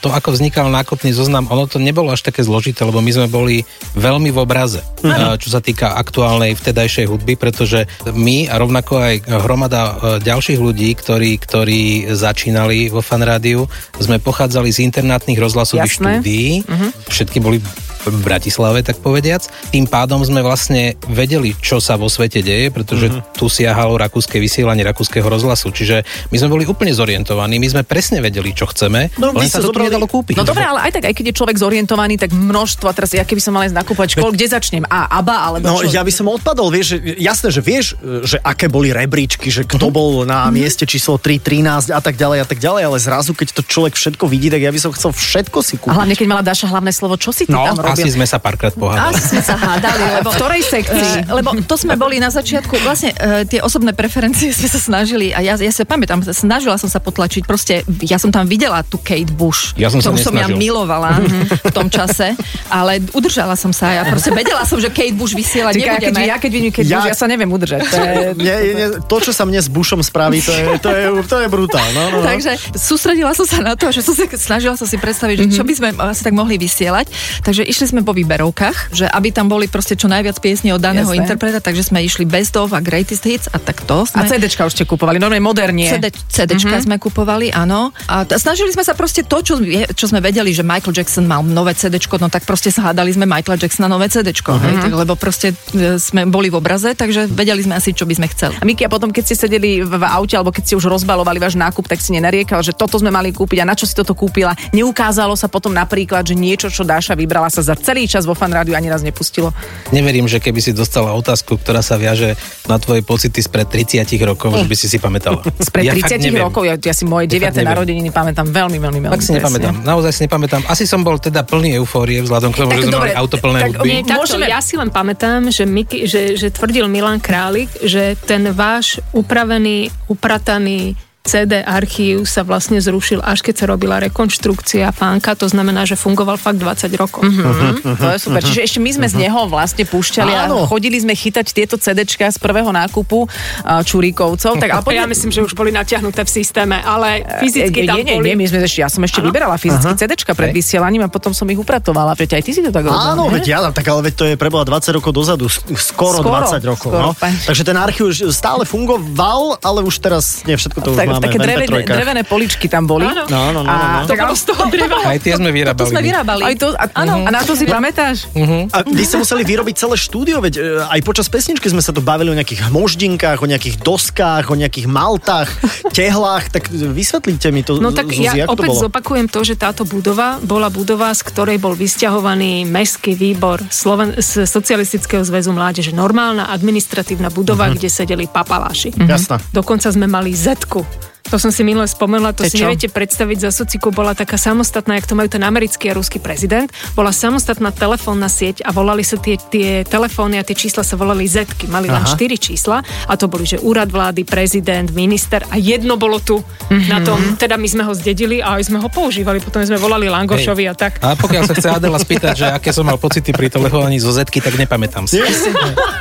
to, 0.00 0.08
ako 0.08 0.32
vznikal 0.32 0.72
nákupný 0.72 1.12
zoznam, 1.12 1.44
ono 1.52 1.68
to 1.68 1.76
nebolo 1.76 2.10
až 2.14 2.24
také 2.24 2.40
zložité, 2.40 2.86
lebo 2.88 3.04
my 3.04 3.10
sme 3.12 3.26
boli 3.28 3.56
veľmi 3.92 4.32
v 4.32 4.38
obraze, 4.40 4.80
e, 5.04 5.36
čo 5.36 5.48
sa 5.52 5.60
týka 5.60 5.92
aktuálnej 6.30 6.54
vtedajšej 6.54 7.06
hudby, 7.10 7.34
pretože 7.34 7.90
my 8.06 8.46
a 8.46 8.54
rovnako 8.54 9.02
aj 9.02 9.14
hromada 9.42 9.82
e, 9.82 9.92
ďalších 10.22 10.62
ľudí, 10.62 10.94
ktorí, 10.94 11.42
ktorí 11.42 12.14
začínali 12.14 12.86
vo 12.86 13.02
fanrádiu, 13.02 13.66
sme 13.98 14.22
pochádzali 14.22 14.70
z 14.70 14.86
internátnych 14.86 15.42
rozhlasových 15.42 15.90
Jasné. 15.90 16.22
štúdií, 16.22 16.62
všetky 17.10 17.42
boli 17.42 17.58
v 18.02 18.18
Bratislave, 18.18 18.80
tak 18.80 18.98
povediac. 18.98 19.44
Tým 19.68 19.84
pádom 19.84 20.20
sme 20.20 20.40
vlastne 20.40 20.80
vedeli, 21.06 21.52
čo 21.54 21.78
sa 21.78 21.94
vo 21.94 22.06
svete 22.06 22.40
deje, 22.40 22.68
pretože 22.68 23.08
Mhm. 23.08 23.20
tu 23.34 23.46
siahalo 23.46 23.96
rakúske 23.96 24.36
vysielanie 24.36 24.80
rakúskeho 24.82 25.22
rozhlasu. 25.22 25.68
Čiže 25.70 26.02
my 26.28 26.36
sme 26.36 26.48
boli 26.48 26.64
úplne 26.64 26.90
zorientovaní, 26.90 27.56
my 27.56 27.68
sme 27.68 27.82
presne 27.82 28.18
vedeli, 28.18 28.50
čo 28.50 28.64
chceme, 28.66 29.12
No, 29.16 29.32
len 29.32 29.46
sa 29.46 29.58
to 29.58 29.68
zobrali- 29.68 29.88
nedalo 29.88 30.06
kúpiť. 30.06 30.34
No 30.34 30.42
dobre, 30.42 30.62
ale 30.62 30.80
aj 30.82 30.92
tak, 30.92 31.04
aj 31.04 31.14
keď 31.14 31.24
je 31.26 31.34
človek 31.34 31.56
zorientovaný, 31.56 32.16
tak 32.16 32.30
množstvo, 32.30 32.86
a 32.86 32.92
teraz 32.92 33.10
ja 33.10 33.22
keby 33.22 33.38
som 33.38 33.52
mala 33.52 33.66
ísť 33.66 33.76
nakúpať 33.76 34.08
školu, 34.14 34.32
kde 34.32 34.46
začnem? 34.46 34.84
A, 34.86 35.08
ABBA, 35.12 35.36
alebo 35.38 35.64
No, 35.66 35.76
čo? 35.78 35.88
ja 35.88 36.00
by 36.00 36.10
som 36.10 36.26
odpadol, 36.26 36.68
vieš, 36.68 36.94
že- 36.94 37.18
jasné, 37.18 37.48
že 37.50 37.60
vieš, 37.60 37.86
že 38.22 38.36
aké 38.40 38.66
boli 38.66 38.90
rebríčky, 38.90 39.48
že 39.48 39.62
Mhm. 39.62 39.70
kto 39.70 39.86
bol 39.88 40.10
na 40.24 40.48
mieste 40.48 40.84
číslo 40.84 41.16
3, 41.16 41.38
13 41.38 41.90
a 41.90 41.98
tak 41.98 42.14
ďalej 42.14 42.38
a 42.40 42.46
tak 42.46 42.58
ďalej, 42.58 42.82
ale 42.84 42.98
zrazu, 42.98 43.32
keď 43.32 43.48
to 43.52 43.62
človek 43.62 43.94
všetko 43.94 44.24
vidí, 44.26 44.48
tak 44.48 44.60
ja 44.60 44.70
by 44.70 44.78
som 44.78 44.90
chcel 44.90 45.10
všetko 45.10 45.58
si 45.60 45.74
A 45.74 45.80
kúpiť. 45.80 45.96
hlavne, 45.96 46.14
keď 46.14 46.26
mala 46.26 46.42
Daša 46.42 46.66
hlavné 46.66 46.90
slovo, 46.90 47.14
čo 47.14 47.30
si 47.30 47.44
ty 47.44 47.52
No, 47.52 47.66
tam 47.66 47.76
robil? 47.92 48.04
asi 48.06 48.08
sme 48.14 48.26
sa 48.26 48.38
párkrát 48.38 48.72
pohádali. 48.72 49.18
Asi 49.18 49.24
sme 49.36 49.42
sa 49.42 49.54
hádali, 49.58 50.04
lebo 50.22 50.28
V 50.30 50.34
ktorej 50.38 50.62
sekcii? 50.64 51.10
Eh, 51.26 51.34
lebo 51.34 51.50
to 51.66 51.74
sme 51.76 51.94
boli 51.98 52.22
na 52.22 52.30
začiatku, 52.30 52.78
vlastne 52.86 53.10
uh, 53.18 53.42
tie 53.44 53.60
osobné 53.60 53.92
preferencie 53.92 54.54
sme 54.58 54.68
sa 54.70 54.80
snažili 54.80 55.34
a 55.34 55.42
ja, 55.42 55.58
ja 55.58 55.72
sa 55.72 55.82
pamätám, 55.84 56.22
snažila 56.30 56.78
som 56.78 56.88
sa 56.88 57.02
potlačiť, 57.02 57.42
proste 57.44 57.82
ja 58.06 58.16
som 58.16 58.30
tam 58.30 58.46
videla 58.46 58.80
tú 58.86 58.96
Kate 59.02 59.32
Bush, 59.34 59.74
Ja 59.74 59.90
som 59.90 59.98
sa 59.98 60.14
ktorú 60.14 60.32
som 60.32 60.34
ja 60.38 60.48
milovala 60.48 61.20
v 61.66 61.72
tom 61.74 61.90
čase, 61.90 62.38
ale 62.70 63.02
udržala 63.12 63.54
som 63.58 63.74
sa, 63.74 63.92
ja 63.92 64.02
proste 64.06 64.30
vedela 64.30 64.62
som, 64.64 64.78
že 64.78 64.88
Kate 64.88 65.14
Bush 65.16 65.34
vysielať 65.34 65.74
Čakaj, 65.76 65.86
ja 65.86 65.94
keď, 65.94 66.04
nebudeme. 66.12 66.30
ja 66.30 66.36
keď 66.38 66.50
vidím, 66.50 66.72
keď 66.72 66.84
Ja- 66.86 67.02
ja... 67.04 67.12
ja 67.12 67.16
sa 67.16 67.26
neviem 67.26 67.50
udržať. 67.50 67.80
To 67.90 67.96
je... 67.98 68.18
Nie, 68.50 68.56
nie, 68.72 68.86
to, 69.04 69.16
čo 69.20 69.32
sa 69.36 69.44
mne 69.44 69.60
s 69.60 69.68
Bushom 69.68 70.00
spraví, 70.00 70.40
to 70.40 70.52
je, 70.52 70.64
to 70.80 70.90
je, 70.90 71.04
to 71.28 71.36
je 71.44 71.48
brutál. 71.50 71.84
No, 71.92 72.08
no, 72.08 72.18
no. 72.22 72.26
Takže 72.26 72.56
sústredila 72.74 73.36
som 73.36 73.44
sa 73.44 73.60
na 73.60 73.74
to, 73.76 73.92
že 73.92 74.00
som 74.00 74.14
sa 74.16 74.24
snažila 74.36 74.74
som 74.78 74.88
si 74.88 74.96
predstaviť, 74.96 75.36
že 75.44 75.60
čo 75.60 75.62
by 75.66 75.72
sme 75.76 75.88
asi 76.00 76.22
tak 76.24 76.34
mohli 76.34 76.56
vysielať. 76.56 77.10
Takže 77.44 77.62
išla 77.66 77.79
išli 77.80 77.96
sme 77.96 78.04
po 78.04 78.12
výberovkách, 78.12 78.92
že 78.92 79.08
aby 79.08 79.32
tam 79.32 79.48
boli 79.48 79.64
proste 79.64 79.96
čo 79.96 80.04
najviac 80.04 80.36
piesní 80.36 80.68
od 80.68 80.84
daného 80.84 81.08
Jasné. 81.08 81.24
interpreta, 81.24 81.64
takže 81.64 81.88
sme 81.88 82.04
išli 82.04 82.28
Best 82.28 82.52
of 82.60 82.76
a 82.76 82.84
Greatest 82.84 83.24
Hits 83.24 83.48
a 83.48 83.56
tak 83.56 83.88
to 83.88 84.04
A 84.04 84.28
sme... 84.28 84.36
CDčka 84.36 84.68
už 84.68 84.76
ste 84.76 84.84
kupovali, 84.84 85.16
normálne 85.16 85.40
modernie. 85.40 85.88
CD, 85.88 86.12
CDčka 86.12 86.76
mm-hmm. 86.76 86.84
sme 86.84 86.96
kupovali, 87.00 87.48
áno. 87.56 87.88
A 88.04 88.28
t- 88.28 88.36
snažili 88.36 88.68
sme 88.68 88.84
sa 88.84 88.92
proste 88.92 89.24
to, 89.24 89.40
čo, 89.40 89.56
čo 89.96 90.04
sme 90.12 90.20
vedeli, 90.20 90.52
že 90.52 90.60
Michael 90.60 90.92
Jackson 90.92 91.24
mal 91.24 91.40
nové 91.40 91.72
CDčko, 91.72 92.20
no 92.20 92.28
tak 92.28 92.44
proste 92.44 92.68
sa 92.68 92.92
hádali 92.92 93.16
sme 93.16 93.24
Michaela 93.24 93.56
Jacksona 93.56 93.88
nové 93.88 94.12
CDčko, 94.12 94.60
mm-hmm. 94.60 94.66
hej, 94.68 94.74
tak, 94.84 94.92
lebo 94.92 95.16
proste 95.16 95.56
e, 95.72 95.96
sme 95.96 96.28
boli 96.28 96.52
v 96.52 96.60
obraze, 96.60 96.92
takže 96.92 97.32
vedeli 97.32 97.64
sme 97.64 97.80
asi, 97.80 97.96
čo 97.96 98.04
by 98.04 98.12
sme 98.12 98.28
chceli. 98.28 98.60
A 98.60 98.68
Miki, 98.68 98.84
a 98.84 98.92
potom, 98.92 99.08
keď 99.08 99.24
ste 99.24 99.48
sedeli 99.48 99.80
v, 99.80 99.88
v 99.88 100.04
aute, 100.04 100.36
alebo 100.36 100.52
keď 100.52 100.68
ste 100.68 100.76
už 100.76 100.84
rozbalovali 100.84 101.40
váš 101.40 101.56
nákup, 101.56 101.88
tak 101.88 102.04
si 102.04 102.12
nenariekal, 102.12 102.60
že 102.60 102.76
toto 102.76 103.00
sme 103.00 103.08
mali 103.08 103.32
kúpiť 103.32 103.64
a 103.64 103.72
na 103.72 103.72
čo 103.72 103.88
si 103.88 103.96
toto 103.96 104.12
kúpila. 104.12 104.52
Neukázalo 104.76 105.32
sa 105.32 105.48
potom 105.48 105.72
napríklad, 105.72 106.28
že 106.28 106.36
niečo, 106.36 106.68
čo 106.68 106.84
Dáša 106.84 107.16
vybrala, 107.16 107.48
sa 107.48 107.69
za 107.70 107.78
celý 107.78 108.04
čas 108.04 108.26
vo 108.26 108.34
fan 108.34 108.50
rádiu 108.50 108.74
ani 108.74 108.86
raz 108.86 109.00
nepustilo. 109.00 109.54
Neverím, 109.90 110.26
že 110.26 110.36
keby 110.36 110.58
si 110.58 110.70
dostala 110.72 111.14
otázku, 111.14 111.54
ktorá 111.54 111.78
sa 111.80 111.94
viaže 111.94 112.34
na 112.66 112.76
tvoje 112.76 113.00
pocity 113.00 113.38
spred 113.38 113.64
30 113.64 114.02
rokov, 114.24 114.50
že 114.52 114.66
by 114.66 114.74
si 114.74 114.86
si 114.86 114.98
pamätala. 114.98 115.38
Spred 115.62 115.84
Ja 115.84 115.94
30 115.94 116.02
fakt 116.02 116.18
neviem. 116.20 116.42
rokov, 116.42 116.62
ja, 116.64 116.74
ja 116.74 116.90
si 116.90 117.04
moje 117.04 117.30
Ja 117.30 117.46
fakt 117.46 117.54
9. 117.54 117.54
neviem. 117.54 117.70
narodeniny 117.70 118.10
pamätám 118.10 118.46
veľmi, 118.48 118.78
veľmi, 118.80 118.98
veľmi. 119.00 119.14
Tak 119.14 119.20
si 119.20 119.30
presne. 119.30 119.38
nepamätám, 119.38 119.74
naozaj 119.82 120.10
si 120.10 120.20
nepamätám. 120.26 120.60
Asi 120.66 120.84
som 120.84 121.00
bol 121.00 121.16
teda 121.16 121.42
plný 121.42 121.76
eufórie 121.76 122.18
vzhľadom 122.20 122.50
k 122.50 122.56
tomu, 122.58 122.70
Tak 122.70 122.80
že 122.80 122.88
dobre, 122.88 122.98
mali 123.06 123.14
auto 123.14 123.36
plné 123.38 123.60
tak 123.60 123.70
hudby. 123.70 123.86
Nie, 123.86 124.00
takto, 124.02 124.18
Môžeme- 124.18 124.48
ja 124.48 124.58
si 124.58 124.74
len 124.74 124.90
pamätám, 124.90 125.40
že, 125.48 125.62
Miky, 125.62 126.10
že, 126.10 126.34
že 126.34 126.48
tvrdil 126.48 126.86
Milan 126.86 127.18
Králik, 127.18 127.70
že 127.80 128.18
ten 128.20 128.50
váš 128.50 128.98
upravený, 129.12 129.92
uprataný 130.06 130.98
CD 131.20 131.60
archív 131.60 132.24
sa 132.24 132.40
vlastne 132.40 132.80
zrušil, 132.80 133.20
až 133.20 133.40
keď 133.40 133.54
sa 133.54 133.66
robila 133.68 134.00
rekonštrukcia 134.00 134.88
fánka, 134.90 135.34
to 135.34 135.46
znamená, 135.46 135.84
že 135.84 135.92
fungoval 135.92 136.34
fakt 136.34 136.56
20 136.56 136.88
rokov. 136.96 137.20
Mhm, 137.22 137.92
to 137.94 138.06
je 138.08 138.18
super. 138.18 138.40
Čiže 138.40 138.60
ešte 138.62 138.78
my 138.78 138.90
sme 138.90 139.06
z 139.06 139.20
neho 139.20 139.44
vlastne 139.46 139.84
púšťali 139.84 140.32
Áno. 140.32 140.64
a 140.64 140.66
chodili 140.66 140.96
sme 140.96 141.12
chytať 141.12 141.46
tieto 141.46 141.76
CDčka 141.76 142.24
z 142.26 142.36
prvého 142.36 142.68
nákupu 142.70 143.28
a, 143.60 143.84
Čuríkovcov. 143.84 144.56
Tak, 144.56 144.80
ale 144.80 144.90
Ja 144.90 145.04
myslím, 145.04 145.28
že 145.28 145.40
už 145.40 145.52
boli 145.52 145.68
natiahnuté 145.70 146.24
v 146.24 146.30
systéme, 146.30 146.78
ale 146.78 147.20
fyzicky 147.38 147.78
nie, 147.78 147.86
tam 147.86 147.96
nie, 147.96 148.04
nie, 148.06 148.16
boli. 148.16 148.24
nie, 148.26 148.36
my 148.36 148.44
sme 148.46 148.58
ešte, 148.60 148.80
ja 148.80 148.88
som 148.88 149.00
ešte 149.00 149.20
vyberala 149.20 149.54
fyzické 149.56 149.92
CDčka 149.94 150.32
pred 150.32 150.50
vysielaním 150.50 151.04
a 151.04 151.08
potom 151.08 151.30
som 151.30 151.44
ich 151.46 151.56
upratovala. 151.56 152.16
Veď 152.16 152.40
aj 152.40 152.42
ty 152.42 152.50
si 152.50 152.60
to 152.60 152.72
tak 152.72 152.82
robil. 152.82 152.96
Áno, 152.96 153.28
veď 153.28 153.44
ja, 153.46 153.58
tak 153.68 153.84
ale 153.84 154.00
veď 154.02 154.14
to 154.14 154.24
je 154.24 154.34
preboha 154.34 154.64
20 154.64 154.96
rokov 154.96 155.12
dozadu, 155.12 155.46
sk- 155.46 155.68
skoro, 155.76 156.24
Skoro, 156.24 156.48
20 156.48 156.64
rokov. 156.64 156.90
skoro, 156.90 157.12
no. 157.12 157.44
Takže 157.44 157.62
ten 157.62 157.76
archív 157.76 158.08
už 158.08 158.32
stále 158.32 158.64
fungoval, 158.64 159.60
ale 159.60 159.82
už 159.82 160.00
teraz 160.00 160.40
nie 160.42 160.56
všetko 160.56 160.78
to 160.80 160.90
už 160.90 160.96
tak, 160.96 161.08
máme 161.12 161.24
také 161.24 161.38
drevené, 161.38 161.66
MP3. 161.66 161.86
drevené 161.90 162.22
poličky 162.22 162.66
tam 162.66 162.84
boli. 162.84 163.04
Áno. 163.04 163.24
No, 163.26 163.40
no, 163.50 163.60
no, 163.60 163.60
no, 163.62 163.70
A- 163.70 164.02
no. 164.02 164.06
To 164.06 164.14
bolo 164.14 164.34
z 164.34 164.44
toho 164.44 164.62
dreva. 164.66 164.96
Aj 165.04 165.16
tie 165.16 165.32
sme 165.32 165.50
vyrábali. 165.50 165.80
To 165.80 165.86
sme 165.88 166.00
vyrábali. 166.00 166.42
Aj 166.42 166.54
to, 166.54 166.66
a, 166.72 166.84
Áno. 166.96 167.14
a 167.20 167.30
na 167.30 167.40
to 167.40 167.52
si 167.52 167.64
pamätáš? 167.64 168.30
A 168.68 168.78
vy 168.82 169.02
ste 169.02 169.16
museli 169.16 169.42
vyrobiť 169.42 169.74
celé 169.76 169.96
štúdio, 169.96 170.38
veď 170.38 170.54
e, 170.54 170.60
aj 170.84 171.00
počas 171.02 171.26
pesničky 171.26 171.66
sme 171.66 171.78
sa 171.78 171.90
tu 171.90 172.00
bavili 172.00 172.28
o 172.28 172.36
nejakých 172.36 172.68
hmoždinkách, 172.68 173.38
o 173.38 173.46
nejakých 173.46 173.80
doskách, 173.80 174.46
o 174.46 174.56
nejakých 174.56 174.86
maltách, 174.86 175.48
tehlách, 175.92 176.50
tak 176.50 176.68
vysvetlite 176.70 177.48
mi 177.48 177.62
to, 177.62 177.76
No 177.76 177.90
tak 177.90 178.08
Zuzi, 178.08 178.26
ja 178.34 178.44
to 178.44 178.52
opäť 178.52 178.70
bolo? 178.70 178.82
zopakujem 178.82 179.26
to, 179.26 179.40
že 179.40 179.54
táto 179.54 179.82
budova 179.82 180.38
bola 180.40 180.68
budova, 180.68 181.10
z 181.10 181.22
ktorej 181.22 181.56
bol 181.56 181.72
vysťahovaný 181.72 182.64
mestský 182.64 183.12
výbor 183.12 183.60
Sloven- 183.66 184.16
z 184.16 184.44
Socialistického 184.44 185.20
zväzu 185.20 185.50
mládeže. 185.50 185.90
Normálna 185.90 186.48
administratívna 186.48 187.28
budova, 187.28 187.66
Mhm. 187.66 187.74
kde 187.74 187.88
sedeli 187.88 188.24
papaláši. 188.26 188.92
Jasná. 188.96 189.38
Dokonca 189.50 189.86
sme 189.86 190.06
mali 190.06 190.30
zetku. 190.30 191.09
To 191.22 191.36
som 191.36 191.48
si 191.48 191.60
minule 191.60 191.84
spomenula, 191.84 192.32
to 192.32 192.42
To 192.42 192.44
je 192.44 192.50
si 192.50 192.58
čo? 192.58 192.64
neviete 192.64 192.88
predstaviť. 192.88 193.36
Za 193.40 193.50
sociku 193.54 193.88
bola 193.88 194.12
taká 194.12 194.34
samostatná, 194.34 194.94
jak 194.94 195.04
to 195.04 195.12
majú 195.12 195.28
ten 195.28 195.40
americký 195.40 195.86
a 195.86 195.94
ruský 195.94 196.16
prezident. 196.16 196.66
Bola 196.92 197.10
samostatná 197.10 197.70
telefónna 197.70 198.26
sieť 198.26 198.60
a 198.60 198.70
volali 198.70 199.02
sa 199.02 199.14
tie, 199.14 199.36
tie 199.36 199.84
telefóny 199.84 200.36
a 200.36 200.42
tie 200.42 200.54
čísla 200.54 200.80
sa 200.80 200.94
volali 200.94 201.22
zetky. 201.24 201.66
Mali 201.66 201.86
len 201.86 202.00
Aha. 202.00 202.08
4 202.10 202.24
čísla 202.36 202.80
a 202.80 203.12
to 203.14 203.26
boli, 203.26 203.44
že 203.44 203.58
úrad 203.58 203.86
vlády, 203.86 204.24
prezident, 204.24 204.88
minister 204.90 205.44
a 205.44 205.56
jedno 205.56 205.94
bolo 205.94 206.18
tu 206.18 206.40
Mhm. 206.66 206.88
na 206.88 206.98
tom. 207.00 207.18
Teda 207.36 207.54
my 207.54 207.68
sme 207.68 207.82
ho 207.82 207.92
zdedili 207.92 208.38
a 208.38 208.56
aj 208.56 208.64
sme 208.64 208.78
ho 208.78 208.88
používali. 208.88 209.38
Potom 209.38 209.60
sme 209.60 209.76
volali 209.76 210.06
Langošovi 210.06 210.64
a 210.64 210.74
tak. 210.74 210.98
A 211.00 211.14
pokiaľ 211.14 211.42
sa 211.44 211.52
chce 211.52 211.68
Adela 211.68 211.98
spýtať, 211.98 212.34
že 212.36 212.46
aké 212.48 212.70
som 212.70 212.82
mal 212.82 212.96
pocity 212.96 213.30
pri 213.30 213.46
telefónii 213.48 213.98
zo 213.98 214.10
Zetky, 214.10 214.38
tak 214.38 214.54
nepamätám 214.54 215.04
si. 215.04 215.18
Tak 215.18 215.34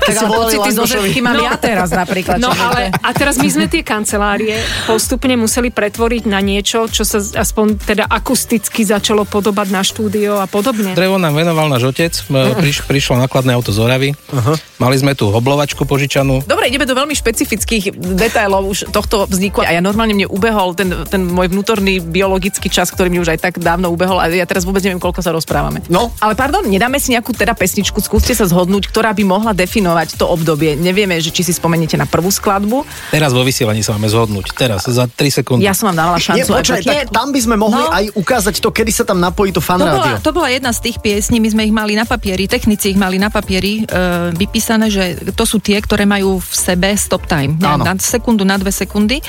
si 0.09 0.17
ale 0.17 0.29
pocity 0.31 0.69
zo 0.69 0.83
Langošovi. 0.83 1.07
zetky 1.07 1.19
mám 1.19 1.37
ja 1.37 1.53
teraz 1.55 1.89
napríklad. 1.91 2.37
No 2.37 2.49
ale 2.49 2.89
a 2.93 3.09
teraz 3.11 3.35
my 3.35 3.45
sme 3.47 3.65
tie 3.65 3.81
kancelárie 3.81 4.57
postupne 5.09 5.41
museli 5.41 5.73
pretvoriť 5.73 6.29
na 6.29 6.37
niečo, 6.37 6.85
čo 6.85 7.01
sa 7.01 7.17
aspoň 7.17 7.81
teda 7.81 8.05
akusticky 8.05 8.85
začalo 8.85 9.25
podobať 9.25 9.67
na 9.73 9.81
štúdio 9.81 10.37
a 10.37 10.45
podobne. 10.45 10.93
Drevo 10.93 11.17
nám 11.17 11.33
venoval 11.33 11.65
náš 11.65 11.89
otec, 11.89 12.13
priš, 12.29 12.85
prišlo 12.85 13.17
nakladné 13.17 13.57
auto 13.57 13.73
z 13.73 13.81
Oravy, 13.81 14.09
mali 14.79 14.95
sme 14.95 15.13
tu 15.13 15.27
oblovačku 15.27 15.83
požičanú, 15.83 16.41
Dobre, 16.43 16.67
ideme 16.67 16.83
do 16.83 16.95
veľmi 16.95 17.13
špecifických 17.13 17.93
detailov 18.15 18.65
už 18.65 18.79
tohto 18.89 19.27
vzniku 19.27 19.61
a 19.61 19.69
ja 19.69 19.79
normálne 19.79 20.15
mne 20.15 20.27
ubehol 20.27 20.73
ten, 20.73 20.89
ten 21.05 21.21
môj 21.21 21.51
vnútorný 21.51 21.99
biologický 21.99 22.71
čas, 22.71 22.89
ktorý 22.89 23.11
mi 23.11 23.19
už 23.19 23.35
aj 23.35 23.39
tak 23.41 23.53
dávno 23.59 23.91
ubehol 23.91 24.17
a 24.17 24.27
ja 24.27 24.47
teraz 24.47 24.63
vôbec 24.63 24.79
neviem, 24.81 24.97
koľko 24.97 25.19
sa 25.19 25.29
rozprávame. 25.29 25.83
No. 25.91 26.09
Ale 26.17 26.33
pardon, 26.33 26.63
nedáme 26.63 26.97
si 26.97 27.11
nejakú 27.11 27.35
teda 27.35 27.51
pesničku, 27.53 27.99
skúste 27.99 28.31
sa 28.31 28.47
zhodnúť, 28.47 28.87
ktorá 28.87 29.11
by 29.11 29.23
mohla 29.27 29.51
definovať 29.51 30.15
to 30.15 30.25
obdobie. 30.25 30.73
Nevieme, 30.73 31.19
že 31.19 31.29
či 31.29 31.43
si 31.43 31.51
spomeniete 31.51 31.99
na 31.99 32.07
prvú 32.07 32.31
skladbu. 32.31 32.87
teraz 33.11 33.35
vo 33.35 33.43
vysielaní 33.43 33.83
sa 33.83 33.91
máme 33.99 34.07
zhodnúť, 34.07 34.55
teraz, 34.55 34.87
za 34.87 35.05
3 35.05 35.43
sekundy. 35.43 35.67
Ja 35.67 35.75
som 35.75 35.91
vám 35.91 36.07
dávala 36.07 36.17
Nie, 36.17 36.47
šancu. 36.47 36.49
aj 36.55 36.59
počkaj, 36.63 36.81
tak 36.81 37.11
tam 37.11 37.27
by 37.29 37.39
sme 37.43 37.55
mohli 37.59 37.83
No. 37.83 37.91
aj 37.91 38.05
ukázať 38.15 38.55
to, 38.59 38.69
kedy 38.71 38.91
sa 38.91 39.03
tam 39.03 39.19
napojí 39.19 39.51
to 39.51 39.59
fan 39.59 39.79
To 39.79 39.85
bola, 39.85 40.19
to 40.23 40.31
bola 40.31 40.47
jedna 40.47 40.71
z 40.71 40.79
tých 40.87 40.97
piesní, 40.99 41.37
my 41.37 41.49
sme 41.49 41.61
ich 41.67 41.73
mali 41.73 41.93
na 41.93 42.05
papieri, 42.05 42.47
technici 42.47 42.91
ich 42.91 42.99
mali 42.99 43.17
na 43.17 43.27
papieri 43.27 43.81
e, 43.81 43.83
vypísané, 44.31 44.68
že 44.91 45.33
to 45.33 45.45
sú 45.47 45.57
tie, 45.57 45.81
ktoré 45.81 46.05
majú 46.05 46.37
v 46.37 46.53
sebe 46.53 46.93
stop 46.93 47.25
time. 47.25 47.57
Na, 47.57 47.79
na 47.79 47.93
sekundu, 47.97 48.45
na 48.45 48.59
dve 48.59 48.69
sekundy. 48.69 49.23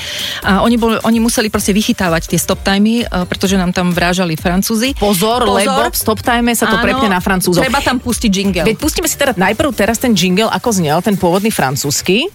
A 0.45 0.61
oni, 0.61 0.77
bol, 0.77 0.99
oni 1.01 1.17
museli 1.17 1.49
proste 1.49 1.73
vychytávať 1.73 2.29
tie 2.29 2.39
stop 2.41 2.61
timey, 2.61 3.01
e, 3.01 3.25
pretože 3.25 3.57
nám 3.57 3.73
tam 3.73 3.89
vrážali 3.89 4.37
Francúzi. 4.37 4.93
Pozor, 4.97 5.47
Pozor. 5.47 5.57
lebo 5.57 5.81
v 5.89 5.97
stop 5.97 6.19
time 6.21 6.53
sa 6.53 6.67
to 6.67 6.77
Áno, 6.77 6.85
prepne 6.85 7.07
na 7.09 7.21
francúzov. 7.23 7.63
Treba 7.63 7.81
tam 7.81 7.97
pustiť 7.97 8.29
jingle. 8.29 8.65
Veď 8.67 8.77
pustíme 8.77 9.07
si 9.07 9.15
teda 9.15 9.33
najprv 9.37 9.69
teraz 9.73 9.97
ten 9.97 10.13
jingle, 10.13 10.51
ako 10.51 10.69
znel, 10.75 10.99
ten 10.99 11.15
pôvodný 11.15 11.49
francúzsky. 11.49 12.27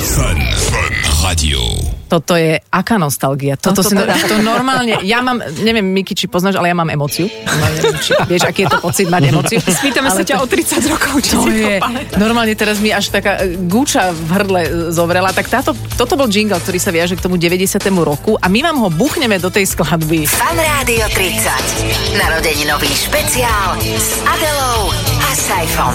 Fun. 0.00 0.38
Fun. 0.38 1.09
Radio. 1.20 1.60
Toto 2.08 2.32
je 2.34 2.58
aká 2.72 2.96
nostalgia. 2.96 3.54
Toto 3.54 3.84
to 3.84 3.92
si, 3.92 3.94
teda. 3.94 4.16
to 4.26 4.40
normálne, 4.42 5.04
ja 5.04 5.20
mám, 5.22 5.38
neviem, 5.62 5.84
Miki, 5.84 6.16
či 6.16 6.26
poznáš, 6.26 6.58
ale 6.58 6.72
ja 6.72 6.76
mám 6.76 6.88
emóciu. 6.88 7.28
No, 7.28 7.64
neviem, 7.76 7.94
či, 8.02 8.16
vieš, 8.26 8.48
aký 8.48 8.66
je 8.66 8.72
to 8.72 8.78
pocit 8.82 9.06
mať 9.06 9.30
emóciu. 9.30 9.60
Spýtame 9.62 10.10
sa 10.10 10.24
ťa 10.26 10.42
o 10.42 10.48
30 10.48 10.90
rokov, 10.90 11.22
či 11.22 11.32
to 11.36 11.46
si 11.46 11.60
je, 11.60 11.76
to 11.78 11.86
pamätáš. 11.86 12.18
normálne 12.18 12.54
teraz 12.58 12.82
mi 12.82 12.90
až 12.90 13.12
taká 13.14 13.38
e, 13.44 13.54
gúča 13.68 14.10
v 14.10 14.28
hrdle 14.32 14.60
e, 14.64 14.70
zovrela. 14.90 15.30
Tak 15.30 15.46
táto, 15.46 15.70
toto 15.94 16.18
bol 16.18 16.26
jingle, 16.26 16.58
ktorý 16.58 16.82
sa 16.82 16.90
viaže 16.90 17.14
k 17.14 17.22
tomu 17.22 17.38
90. 17.38 17.78
roku 18.00 18.34
a 18.40 18.50
my 18.50 18.60
vám 18.64 18.76
ho 18.80 18.88
buchneme 18.90 19.38
do 19.38 19.52
tej 19.52 19.70
skladby. 19.70 20.26
Fan 20.26 20.58
Rádio 20.58 21.04
30. 21.14 22.16
Narodeninový 22.18 22.90
špeciál 22.90 23.78
s 23.78 24.18
Adelou 24.24 24.90
a 25.20 25.30
Saifom. 25.36 25.94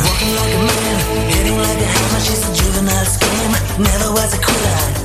Never 3.75 4.07
was 4.15 4.33
a 4.33 4.39
quitter, 4.39 5.04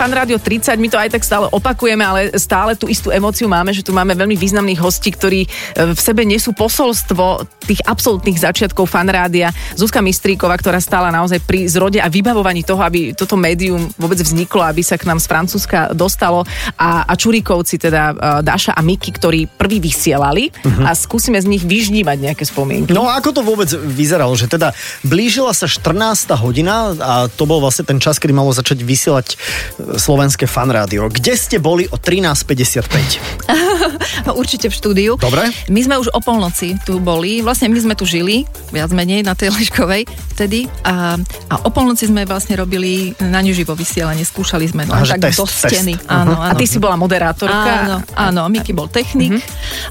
Fan 0.00 0.16
Rádio 0.16 0.40
30, 0.40 0.80
my 0.80 0.88
to 0.88 0.96
aj 0.96 1.12
tak 1.12 1.20
stále 1.20 1.44
opakujeme, 1.52 2.00
ale 2.00 2.32
stále 2.40 2.72
tú 2.72 2.88
istú 2.88 3.12
emóciu 3.12 3.52
máme, 3.52 3.68
že 3.68 3.84
tu 3.84 3.92
máme 3.92 4.16
veľmi 4.16 4.32
významných 4.32 4.80
hostí, 4.80 5.12
ktorí 5.12 5.44
e, 5.44 5.48
v 5.92 6.00
sebe 6.00 6.24
nesú 6.24 6.56
posolstvo 6.56 7.44
tých 7.68 7.84
absolútnych 7.84 8.40
začiatkov 8.40 8.88
Fan 8.88 9.12
Rádia. 9.12 9.52
Zuzka 9.76 10.00
Mistríková, 10.00 10.56
ktorá 10.56 10.80
stála 10.80 11.12
naozaj 11.12 11.44
pri 11.44 11.68
zrode 11.68 12.00
a 12.00 12.08
vybavovaní 12.08 12.64
toho, 12.64 12.80
aby 12.80 13.12
toto 13.12 13.36
médium 13.36 13.92
vôbec 14.00 14.16
vzniklo, 14.16 14.64
aby 14.64 14.80
sa 14.80 14.96
k 14.96 15.04
nám 15.04 15.20
z 15.20 15.28
Francúzska 15.28 15.92
dostalo 15.92 16.48
a, 16.80 17.04
a 17.04 17.12
Čuríkovci, 17.12 17.76
teda 17.76 18.02
e, 18.08 18.14
Daša 18.40 18.72
a 18.72 18.80
Miki, 18.80 19.12
ktorí 19.12 19.52
prví 19.52 19.84
vysielali 19.84 20.48
a 20.80 20.96
skúsime 20.96 21.36
z 21.36 21.44
nich 21.44 21.60
vyždívať 21.60 22.16
nejaké 22.24 22.48
spomienky. 22.48 22.96
No 22.96 23.04
ako 23.04 23.36
to 23.36 23.44
vôbec 23.44 23.68
vyzeralo? 23.68 24.32
Že 24.32 24.48
teda 24.48 24.72
blížila 25.04 25.52
sa 25.52 25.68
14. 25.68 26.32
hodina 26.40 26.96
a 26.96 27.12
to 27.28 27.44
bol 27.44 27.60
vlastne 27.60 27.84
ten 27.84 28.00
čas, 28.00 28.16
kedy 28.16 28.32
malo 28.32 28.48
začať 28.56 28.80
vysielať 28.80 29.36
slovenské 29.96 30.46
fan 30.46 30.70
rádio. 30.70 31.08
Kde 31.08 31.34
ste 31.34 31.56
boli 31.58 31.86
o 31.90 31.96
13.55? 31.96 33.50
Určite 34.40 34.70
v 34.70 34.74
štúdiu. 34.74 35.12
Dobre. 35.16 35.50
My 35.66 35.80
sme 35.82 35.94
už 35.98 36.12
o 36.12 36.20
polnoci 36.22 36.76
tu 36.82 37.00
boli, 37.00 37.40
vlastne 37.42 37.70
my 37.70 37.80
sme 37.80 37.94
tu 37.96 38.04
žili, 38.06 38.44
viac 38.70 38.90
menej 38.92 39.26
na 39.26 39.34
tej 39.34 39.50
Leškovej 39.56 40.06
vtedy 40.36 40.70
a, 40.86 41.20
a 41.50 41.54
o 41.66 41.70
polnoci 41.72 42.08
sme 42.08 42.24
vlastne 42.24 42.56
robili 42.56 43.12
na 43.20 43.44
neživo 43.44 43.76
vysielanie, 43.76 44.24
skúšali 44.24 44.64
sme 44.64 44.88
len 44.88 44.94
Aha, 44.94 45.16
tak 45.16 45.32
test, 45.32 45.38
do 45.40 45.46
test. 45.46 45.68
steny. 45.68 45.94
Mhm. 45.96 46.06
Áno, 46.08 46.34
A 46.40 46.54
áno. 46.54 46.58
ty 46.58 46.64
si 46.64 46.78
bola 46.80 46.96
moderátorka. 46.96 47.72
Áno, 47.84 47.96
áno, 48.16 48.40
Miky 48.48 48.72
bol 48.72 48.88
technik 48.88 49.40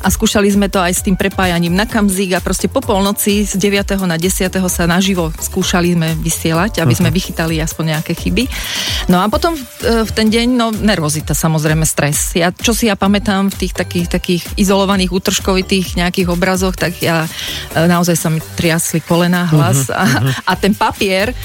a 0.02 0.08
skúšali 0.10 0.50
sme 0.50 0.68
to 0.68 0.82
aj 0.82 0.94
s 0.94 1.02
tým 1.06 1.16
prepájaním 1.16 1.74
na 1.76 1.86
kamzík 1.86 2.34
a 2.36 2.40
proste 2.42 2.66
po 2.66 2.82
polnoci 2.82 3.46
z 3.46 3.54
9. 3.56 4.00
na 4.06 4.18
10. 4.18 4.50
sa 4.70 4.84
naživo 4.90 5.30
skúšali 5.38 5.94
sme 5.94 6.14
vysielať, 6.18 6.82
aby 6.82 6.94
sme 6.94 7.10
vychytali 7.10 7.62
aspoň 7.62 7.98
nejaké 7.98 8.14
chyby. 8.18 8.46
No 9.10 9.22
a 9.22 9.30
potom 9.30 9.54
e, 9.54 9.62
v 9.90 10.12
ten 10.14 10.30
deň, 10.30 10.48
no 10.54 10.70
nervozita, 10.70 11.34
samozrejme 11.34 11.82
stres. 11.82 12.38
Ja, 12.38 12.54
čo 12.54 12.78
si 12.78 12.86
ja 12.86 12.94
pamätám 12.94 13.50
v 13.50 13.66
tých 13.66 13.74
takých, 13.74 14.08
takých 14.08 14.44
izolovaných, 14.54 15.10
útržkovitých 15.10 15.98
nejakých 15.98 16.30
obrazoch, 16.30 16.78
tak 16.78 17.02
ja 17.02 17.26
e, 17.26 17.30
naozaj 17.90 18.14
sa 18.14 18.30
mi 18.30 18.38
triasli 18.38 19.02
kolena, 19.02 19.50
hlas 19.50 19.90
a, 19.90 20.06
a 20.46 20.54
ten 20.54 20.78
papier, 20.78 21.34
e, 21.34 21.36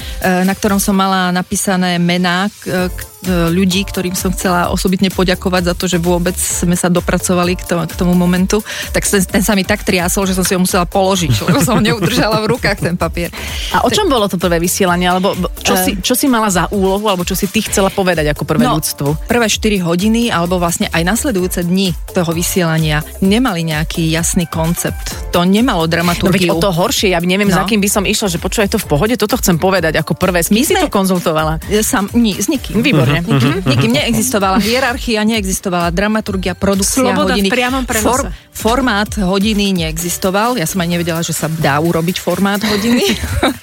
na 0.45 0.53
ktorom 0.53 0.77
som 0.77 0.93
mala 0.93 1.33
napísané 1.33 1.97
mená 1.97 2.45
k, 2.61 2.69
e, 2.69 3.14
ľudí, 3.27 3.83
ktorým 3.83 4.13
som 4.13 4.29
chcela 4.29 4.69
osobitne 4.69 5.09
poďakovať 5.09 5.61
za 5.63 5.73
to, 5.73 5.85
že 5.85 5.97
vôbec 5.97 6.33
sme 6.33 6.73
sa 6.73 6.87
dopracovali 6.87 7.55
k, 7.55 7.63
to, 7.63 7.75
k 7.81 7.93
tomu 7.95 8.13
momentu, 8.13 8.61
tak 8.91 9.03
ten, 9.03 9.21
ten 9.21 9.41
sa 9.41 9.53
mi 9.53 9.61
tak 9.61 9.81
triasol, 9.81 10.25
že 10.25 10.33
som 10.33 10.41
si 10.41 10.53
ho 10.53 10.59
musela 10.59 10.83
položiť, 10.83 11.33
lebo 11.45 11.59
som 11.59 11.77
ho 11.77 11.83
neudržala 11.83 12.39
v 12.39 12.51
rukách 12.51 12.79
ten 12.81 12.95
papier. 12.95 13.29
A 13.71 13.81
o 13.81 13.89
čom 13.89 14.05
bolo 14.05 14.25
to 14.25 14.35
prvé 14.35 14.57
vysielanie? 14.57 15.05
Alebo 15.05 15.33
čo, 15.59 15.73
Eh. 15.73 15.83
si, 15.83 15.91
čo 15.97 16.13
si 16.13 16.25
mala 16.25 16.47
za 16.47 16.69
úlohu, 16.69 17.05
alebo 17.05 17.21
čo 17.21 17.33
si 17.33 17.45
ty 17.45 17.61
chcela 17.61 17.89
povedať 17.89 18.27
ako 18.27 18.43
prvé 18.43 18.63
No, 18.63 18.77
ľudstvu? 18.77 19.27
Prvé 19.27 19.45
4 19.45 19.59
hodiny, 19.81 20.29
alebo 20.29 20.55
vlastne 20.55 20.87
aj 20.87 21.01
nasledujúce 21.01 21.61
dni 21.61 21.91
toho 22.11 22.31
vysielania 22.31 22.99
nemali 23.19 23.65
nejaký 23.65 24.07
jasný 24.07 24.45
koncept. 24.45 25.31
To 25.31 25.43
nemalo 25.43 25.85
No 25.85 25.91
dramaturgiu. 25.91 26.55
o 26.55 26.59
to 26.59 26.69
horšie, 26.69 27.11
ja 27.11 27.19
neviem, 27.19 27.47
No. 27.47 27.55
za 27.55 27.63
kým 27.63 27.79
by 27.79 27.89
som 27.89 28.03
išla, 28.03 28.27
že 28.27 28.37
počúvaj 28.37 28.67
to 28.67 28.77
v 28.77 28.87
pohode, 28.87 29.13
toto 29.15 29.35
chcem 29.35 29.55
povedať 29.55 29.95
ako 29.95 30.13
prvé. 30.13 30.41
S 30.41 30.49
kým 30.49 30.61
si 30.61 30.73
sme- 30.73 30.83
to 30.83 30.89
konzultovala? 30.89 31.59
Sam, 31.81 32.09
ni, 32.13 32.33
s 32.33 32.47
nikým. 32.47 32.81
Výborne. 32.81 33.14
Nikým, 33.23 33.53
nikým 33.63 33.91
neexistovala 33.95 34.57
hierarchia, 34.59 35.23
neexistovala 35.23 35.93
dramaturgia, 35.93 36.57
produkcia 36.57 37.05
Sloboda 37.05 37.37
v 37.37 37.45
hodiny. 37.45 37.49
priamom 37.51 37.83
prenose. 37.87 38.31
formát 38.51 39.11
hodiny 39.15 39.71
neexistoval. 39.85 40.57
Ja 40.59 40.67
som 40.67 40.81
aj 40.81 40.89
nevedela, 40.89 41.21
že 41.21 41.35
sa 41.35 41.47
dá 41.47 41.77
urobiť 41.79 42.17
formát 42.19 42.59
hodiny. 42.59 43.03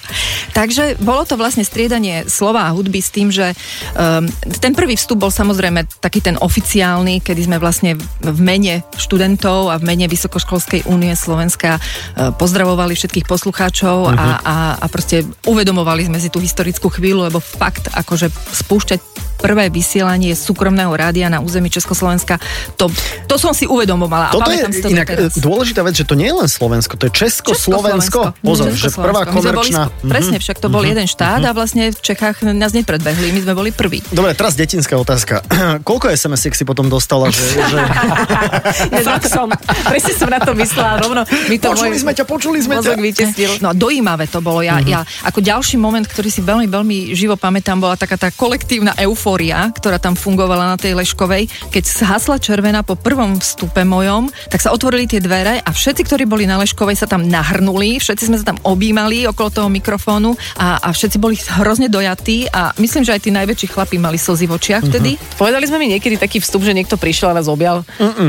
Takže 0.57 1.01
bolo 1.01 1.25
to 1.25 1.33
vlastne 1.33 1.65
striedanie 1.65 2.29
slova 2.29 2.69
a 2.69 2.73
hudby 2.77 3.01
s 3.01 3.09
tým, 3.09 3.33
že 3.33 3.57
um, 3.97 4.29
ten 4.61 4.77
prvý 4.77 4.93
vstup 4.93 5.25
bol 5.25 5.33
samozrejme 5.33 5.89
taký 5.97 6.21
ten 6.21 6.37
oficiálny, 6.37 7.25
kedy 7.25 7.49
sme 7.49 7.57
vlastne 7.57 7.97
v 8.21 8.39
mene 8.39 8.85
študentov 8.93 9.73
a 9.73 9.81
v 9.81 9.83
mene 9.89 10.05
Vysokoškolskej 10.05 10.85
únie 10.85 11.17
Slovenska 11.17 11.81
uh, 11.81 12.29
pozdravovali 12.37 12.93
všetkých 12.93 13.25
poslucháčov 13.25 14.13
a, 14.13 14.37
a, 14.45 14.55
a 14.77 14.85
proste 14.93 15.25
uvedomovali 15.49 16.05
sme 16.05 16.21
si 16.21 16.29
tú 16.29 16.37
historickú 16.37 16.93
chvíľu, 16.93 17.33
lebo 17.33 17.41
fakt 17.41 17.89
akože 17.89 18.29
spúšťať 18.29 18.99
prvé 19.43 19.67
vysielanie 19.67 20.31
súkromného 20.31 20.95
rádia 20.95 21.27
na 21.27 21.43
území 21.43 21.67
Československa, 21.67 22.39
to, 22.79 22.87
to 23.27 23.35
som 23.35 23.51
si 23.51 23.67
uvedomovala. 23.67 24.31
A 24.31 24.39
Toto 24.39 24.47
je 24.47 24.63
pamätám 24.63 24.71
si 24.71 24.79
to 24.79 24.87
inak 24.87 25.07
e, 25.11 25.27
dôležitá 25.35 25.83
vec, 25.83 25.99
že 25.99 26.07
to 26.07 26.15
nie 26.15 26.31
je 26.31 26.35
len 26.39 26.47
Slovensko, 26.47 26.95
to 26.95 27.11
je 27.11 27.13
Československo. 27.27 28.31
Pozor, 28.39 28.71
že 28.71 28.87
prvá 28.95 29.27
My 29.27 29.35
sme 29.35 29.51
boli 29.51 29.71
komerčná... 29.75 29.81
sp- 29.91 30.07
Presne, 30.07 30.37
však 30.39 30.57
to 30.63 30.67
bol 30.71 30.79
jeden 30.87 31.03
štát 31.03 31.43
a 31.43 31.51
vlastne 31.51 31.91
v 31.91 31.99
Čechách 31.99 32.47
nás 32.55 32.71
nepredbehli, 32.71 33.35
my 33.35 33.39
sme 33.43 33.53
boli 33.57 33.69
prví. 33.75 33.99
Dobre, 34.15 34.31
teraz 34.37 34.55
detinská 34.55 34.95
otázka. 34.95 35.43
Koľko 35.89 36.07
SMS-iek 36.13 36.55
si 36.55 36.63
potom 36.63 36.87
dostala, 36.87 37.27
že... 37.27 37.43
že... 37.73 37.79
Faxom. 39.03 39.49
Presne 39.89 40.13
som 40.15 40.29
na 40.29 40.39
to 40.39 40.53
myslela, 40.55 41.01
rovno 41.01 41.21
mi 41.49 41.57
to 41.57 41.73
Počuli 41.73 41.97
môj 41.97 41.99
sme 42.05 42.11
ťa, 42.13 42.23
počuli 42.29 42.57
sme 42.61 42.75
ťa. 42.79 42.93
vytesnil. 42.95 43.51
No 43.59 43.73
dojímavé 43.73 44.29
to 44.29 44.39
bolo. 44.39 44.61
Ja, 44.61 44.77
ja, 44.85 45.01
ako 45.25 45.41
ďalší 45.41 45.81
moment, 45.81 46.05
ktorý 46.05 46.29
si 46.29 46.45
veľmi, 46.45 46.69
veľmi 46.69 46.97
živo 47.17 47.33
pamätám, 47.35 47.81
bola 47.81 47.97
taká 47.97 48.15
tá 48.15 48.29
kolektívna 48.29 48.93
eufória, 48.95 49.32
ktorá 49.33 49.97
tam 49.97 50.13
fungovala 50.13 50.73
na 50.73 50.77
tej 50.77 50.93
Leškovej. 50.93 51.49
Keď 51.73 51.83
hasla 52.05 52.37
červená 52.37 52.85
po 52.85 52.93
prvom 52.93 53.41
vstupe 53.41 53.81
mojom, 53.81 54.29
tak 54.49 54.61
sa 54.61 54.69
otvorili 54.69 55.09
tie 55.09 55.17
dvere 55.17 55.57
a 55.57 55.69
všetci, 55.73 56.05
ktorí 56.05 56.23
boli 56.29 56.45
na 56.45 56.61
Leškovej, 56.61 56.93
sa 56.99 57.07
tam 57.09 57.25
nahrnuli, 57.25 57.97
všetci 57.97 58.29
sme 58.29 58.37
sa 58.37 58.53
tam 58.53 58.61
objímali 58.61 59.25
okolo 59.25 59.49
toho 59.49 59.69
mikrofónu 59.69 60.35
a, 60.59 60.77
a 60.83 60.89
všetci 60.93 61.17
boli 61.17 61.33
hrozne 61.37 61.89
dojatí 61.89 62.45
a 62.49 62.75
myslím, 62.77 63.01
že 63.01 63.15
aj 63.15 63.21
tí 63.25 63.29
najväčší 63.33 63.67
chlapi 63.71 63.97
mali 63.97 64.19
slzy 64.19 64.45
v 64.45 64.53
očiach 64.53 64.83
vtedy. 64.85 65.17
Povedali 65.35 65.65
sme 65.65 65.81
mi 65.81 65.87
niekedy 65.97 66.21
taký 66.21 66.37
vstup, 66.37 66.61
že 66.61 66.75
niekto 66.77 66.99
prišiel 66.99 67.31
a 67.31 67.37
vás 67.39 67.49
objal. 67.49 67.81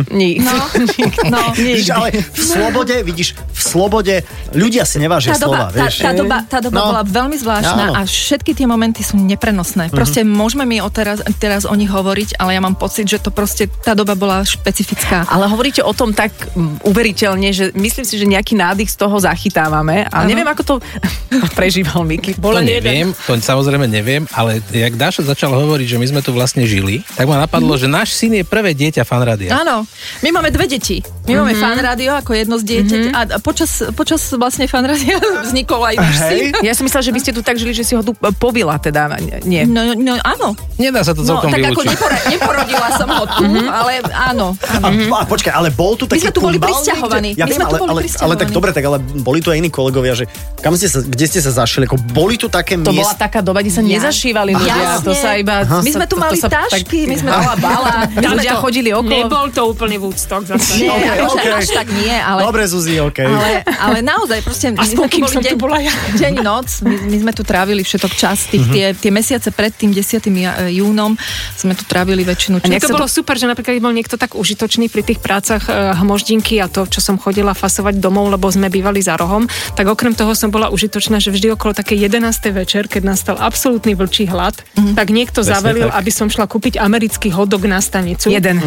Nie. 0.08 0.40
No, 0.40 0.54
no. 1.34 1.40
Vidíš, 1.52 1.90
ale 1.92 2.16
v 2.16 2.38
slobode, 2.40 2.94
vidíš, 3.04 3.36
v 3.36 3.60
slobode 3.60 4.14
ľudia 4.54 4.88
si 4.88 4.96
nevážia 4.96 5.34
tá 5.36 5.44
doba, 5.44 5.68
slova, 5.68 5.68
tá, 5.68 5.76
vieš. 5.86 5.94
tá 6.00 6.12
doba, 6.14 6.36
tá 6.46 6.58
doba 6.62 6.72
No. 6.74 6.90
bola 6.90 7.02
veľmi 7.06 7.36
zvláštna 7.38 7.84
Áno. 7.90 7.94
a 7.94 8.00
všetky 8.02 8.52
tie 8.52 8.66
momenty 8.66 9.06
sú 9.06 9.14
neprenosné. 9.14 9.88
Proste 9.88 10.26
môžeme 10.26 10.66
mi 10.66 10.82
o 10.82 10.90
teraz, 10.94 11.18
teraz 11.42 11.66
o 11.66 11.74
nich 11.74 11.90
hovoriť, 11.90 12.38
ale 12.38 12.54
ja 12.54 12.62
mám 12.62 12.78
pocit, 12.78 13.11
že 13.11 13.18
to 13.18 13.35
proste 13.35 13.66
tá 13.83 13.98
doba 13.98 14.14
bola 14.14 14.46
špecifická. 14.46 15.26
Ale 15.26 15.50
hovoríte 15.50 15.83
o 15.83 15.90
tom 15.90 16.14
tak 16.14 16.30
mm, 16.54 16.87
uveriteľne, 16.87 17.50
že 17.50 17.74
myslím 17.74 18.07
si, 18.07 18.14
že 18.14 18.30
nejaký 18.30 18.54
nádych 18.54 18.94
z 18.94 18.96
toho 19.02 19.18
zachytávame. 19.18 20.07
Ale 20.09 20.24
Áno. 20.24 20.30
neviem, 20.30 20.46
ako 20.46 20.62
to 20.62 20.74
prežíval 21.59 22.07
Miky. 22.07 22.38
To 22.38 22.62
neviem, 22.62 23.11
to 23.26 23.35
samozrejme 23.35 23.90
neviem, 23.90 24.22
ale 24.30 24.62
jak 24.70 24.94
Dáša 24.94 25.26
začal 25.26 25.50
hovoriť, 25.50 25.96
že 25.96 25.98
my 25.98 26.07
sme 26.07 26.20
tu 26.22 26.30
vlastne 26.30 26.62
žili, 26.62 27.02
tak 27.18 27.26
ma 27.26 27.42
napadlo, 27.42 27.74
že 27.74 27.90
náš 27.90 28.14
syn 28.14 28.38
je 28.38 28.44
prvé 28.46 28.70
dieťa 28.76 29.02
fanrádia. 29.02 29.50
Áno, 29.50 29.83
my 30.22 30.28
máme 30.30 30.54
dve 30.54 30.70
deti. 30.70 31.02
My 31.26 31.40
máme 31.40 31.57
fan 31.57 31.80
rádio 31.80 32.12
ako 32.14 32.37
jedno 32.37 32.61
z 32.61 32.64
dieťať 32.68 33.04
a 33.16 33.40
počas, 33.40 33.80
počas 33.96 34.20
vlastne 34.37 34.68
fan 34.68 34.85
rádia 34.85 35.16
vznikol 35.48 35.80
aj 35.83 35.96
náš 35.96 36.16
Hej. 36.28 36.30
syn. 36.30 36.52
Ja 36.61 36.72
som 36.76 36.85
myslela, 36.85 37.04
že 37.04 37.12
vy 37.16 37.20
ste 37.24 37.33
tu 37.33 37.40
tak 37.40 37.57
žili, 37.57 37.72
že 37.72 37.83
si 37.83 37.96
ho 37.96 38.02
tu 38.04 38.12
povila, 38.37 38.76
teda 38.76 39.16
nie. 39.42 39.64
No, 39.64 39.96
no 39.96 40.20
áno. 40.20 40.52
Nedá 40.84 41.00
sa 41.00 41.10
to 41.10 41.22
No, 41.22 41.28
celkom 41.30 41.48
tak 41.48 41.60
ako 41.62 41.70
vylúčiť. 41.74 41.88
nepora, 41.90 42.16
neporodila 42.28 42.88
som 42.92 43.08
ho 43.08 43.24
tu, 43.26 43.42
ale 43.64 43.92
áno. 44.04 44.46
A, 44.76 44.88
a 44.92 45.24
počkaj, 45.24 45.48
ale 45.50 45.68
bol 45.70 45.94
tu 45.94 46.04
taký 46.04 46.20
sme 46.20 46.30
tu 46.30 46.40
boli 46.40 46.58
prisťahovaní. 46.58 47.32
niekde? 47.32 47.40
Ja 47.40 47.44
My 47.44 47.48
viem, 47.48 47.56
sme 47.56 47.64
tu 47.64 47.68
ale, 47.70 47.80
boli 47.80 47.88
ale, 47.88 47.96
ale 47.96 48.04
tak 48.04 48.04
prisťahovaní. 48.04 48.52
dobre, 48.52 48.70
tak 48.70 48.84
ale 48.84 48.96
boli 49.00 49.38
tu 49.38 49.48
aj 49.48 49.56
iní 49.56 49.70
kolegovia, 49.70 50.12
že 50.14 50.24
kam 50.58 50.72
ste 50.72 50.86
sa, 50.86 51.00
kde 51.00 51.24
ste 51.24 51.40
sa 51.40 51.52
zašli, 51.54 51.84
ako 51.84 51.96
boli 52.12 52.36
tu 52.36 52.46
také 52.46 52.76
To 52.76 52.92
bola 52.92 53.14
taká 53.14 53.40
doba, 53.40 53.58
kde 53.58 53.72
sa 53.72 53.80
Ja- 53.80 53.96
nezašívali 53.96 54.52
ľudia. 54.52 54.74
Jasne. 54.74 55.04
To 55.04 55.12
sa 55.12 55.30
iba... 55.34 55.54
My 55.64 55.90
sme 55.90 56.04
tu 56.04 56.10
to- 56.10 56.12
to 56.12 56.22
mali 56.22 56.36
sa 56.36 56.48
tak- 56.48 56.68
tašky, 56.70 57.00
my 57.04 57.16
sme 57.16 57.30
Bala, 57.30 57.54
bala. 57.56 57.92
Ľudia 58.34 58.52
to- 58.52 58.62
chodili 58.62 58.90
okolo. 58.90 59.08
Nebol 59.10 59.46
to 59.48 59.62
úplný 59.66 59.96
Woodstock 59.96 60.44
zase. 60.44 60.78
Nie, 60.80 60.90
Ok, 60.90 61.04
akože 61.24 61.40
ok. 61.40 61.48
až 61.54 61.68
tak 61.72 61.88
nie, 61.90 62.12
ale... 62.12 62.40
Dobre, 62.42 62.62
Zuzi, 62.64 62.98
OK. 62.98 63.18
Ale, 63.20 63.50
ale 63.64 63.98
naozaj, 64.00 64.38
proste... 64.40 64.66
my 64.68 64.78
Aspoň 64.78 64.92
sme 64.94 65.06
tu 65.06 65.14
kým 65.14 65.22
boli 65.22 65.32
som 65.32 65.42
tu 65.42 65.56
bola 65.56 65.78
ja. 65.78 65.94
Deň, 66.14 66.34
noc, 66.40 66.68
my, 66.82 66.94
my 67.04 67.16
sme 67.20 67.32
tu 67.32 67.42
trávili 67.42 67.80
všetok 67.80 68.12
čas, 68.12 68.46
tých, 68.46 68.64
tie, 68.66 68.86
tie 68.92 69.10
mesiace 69.10 69.48
pred 69.48 69.70
tým 69.70 69.90
10. 69.90 70.02
ja- 70.36 70.63
júnom 70.66 71.16
sme 71.55 71.72
tu 71.72 71.85
trávili 71.85 72.22
väčšinu 72.22 72.59
A 72.59 72.66
času. 72.66 72.87
to 72.87 72.94
bolo 72.94 73.07
super, 73.07 73.35
že 73.35 73.44
napríklad 73.44 73.77
bol 73.79 73.90
niekto 73.90 74.14
tak 74.14 74.33
užitočný 74.33 74.87
pri 74.87 75.03
tých 75.03 75.18
prácach 75.18 75.64
e, 75.64 75.72
hmoždinky 75.94 76.59
a 76.59 76.66
to, 76.66 76.85
čo 76.85 76.98
som 76.98 77.16
chodila 77.16 77.53
fasovať 77.53 77.96
domov, 77.96 78.29
lebo 78.29 78.46
sme 78.46 78.66
bývali 78.66 78.98
za 78.98 79.14
rohom, 79.14 79.44
tak 79.72 79.85
okrem 79.85 80.12
toho 80.12 80.33
som 80.33 80.48
bola 80.48 80.68
užitočná, 80.68 81.16
že 81.16 81.29
vždy 81.29 81.53
okolo 81.53 81.72
také 81.72 81.94
11. 81.94 82.24
večer, 82.50 82.87
keď 82.87 83.03
nastal 83.07 83.37
absolútny 83.37 83.92
vlčí 83.92 84.24
hlad, 84.24 84.55
Mhm. 84.74 84.94
tak 84.94 85.07
niekto 85.09 85.40
Presne 85.40 85.53
zavelil, 85.55 85.87
tak. 85.87 85.96
aby 85.96 86.11
som 86.11 86.27
šla 86.27 86.44
kúpiť 86.44 86.74
americký 86.77 87.29
hotdog 87.29 87.64
na 87.64 87.79
stanicu. 87.79 88.29
Jeden. 88.29 88.59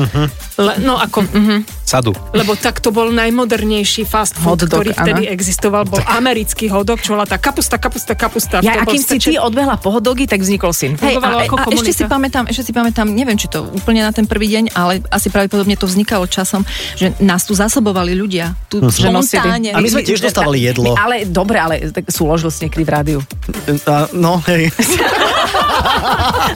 Le, 0.55 0.73
no 0.79 0.95
ako, 0.95 1.23
Mhm. 1.25 1.55
Sadu. 1.83 2.11
lebo 2.31 2.53
tak 2.53 2.79
to 2.79 2.89
bol 2.89 3.07
najmodernejší 3.07 4.03
fast 4.03 4.35
food, 4.35 4.59
Hotdog, 4.59 4.81
ktorý 4.81 4.89
vtedy 4.93 5.23
áno. 5.23 5.31
existoval, 5.31 5.83
bol 5.85 6.01
americký 6.05 6.67
hotdog, 6.67 6.99
čo 6.99 7.13
bola 7.13 7.23
tá 7.23 7.37
kapusta, 7.37 7.77
kapusta, 7.77 8.11
kapusta. 8.13 8.59
Ja, 8.59 8.73
To 8.73 8.79
a 8.79 8.85
bol 8.85 8.91
kým 8.91 9.01
si 9.01 9.17
ty 9.17 9.35
odbehla 9.37 9.75
po 9.75 9.89
hodogy, 9.89 10.25
tak 10.25 10.39
vznikol 10.39 10.71
syn. 10.71 10.95
Hej, 10.97 11.15
a, 11.17 11.45
ako 11.45 11.55
a 11.55 11.63
ešte 11.69 11.86
si 11.91 12.03
komunita. 12.03 12.15
pamätám, 12.15 12.43
ešte 12.51 12.63
si 12.67 12.71
pamätám, 12.73 13.07
neviem, 13.09 13.37
či 13.37 13.47
to 13.51 13.67
úplne 13.75 14.03
na 14.03 14.11
ten 14.11 14.25
prvý 14.25 14.47
deň, 14.51 14.63
ale 14.75 15.03
asi 15.11 15.27
pravdepodobne 15.27 15.75
to 15.75 15.87
vznikalo 15.87 16.25
časom, 16.27 16.63
že 16.95 17.13
nás 17.23 17.43
tu 17.43 17.53
zasobovali 17.53 18.15
ľudia. 18.15 18.55
Tu 18.71 18.81
Že 18.81 19.13
nosili. 19.13 19.71
A 19.71 19.79
my 19.79 19.89
sme 19.89 20.03
tiež 20.03 20.23
dostávali 20.23 20.63
jedlo. 20.63 20.97
Ale 20.97 21.27
dobre, 21.27 21.57
ale 21.61 21.91
tak 21.91 22.09
súložil 22.09 22.49
si 22.49 22.65
niekedy 22.65 22.83
v 22.83 22.91
rádiu. 22.91 23.19
A, 23.87 24.09
no, 24.15 24.41
hej. 24.49 24.71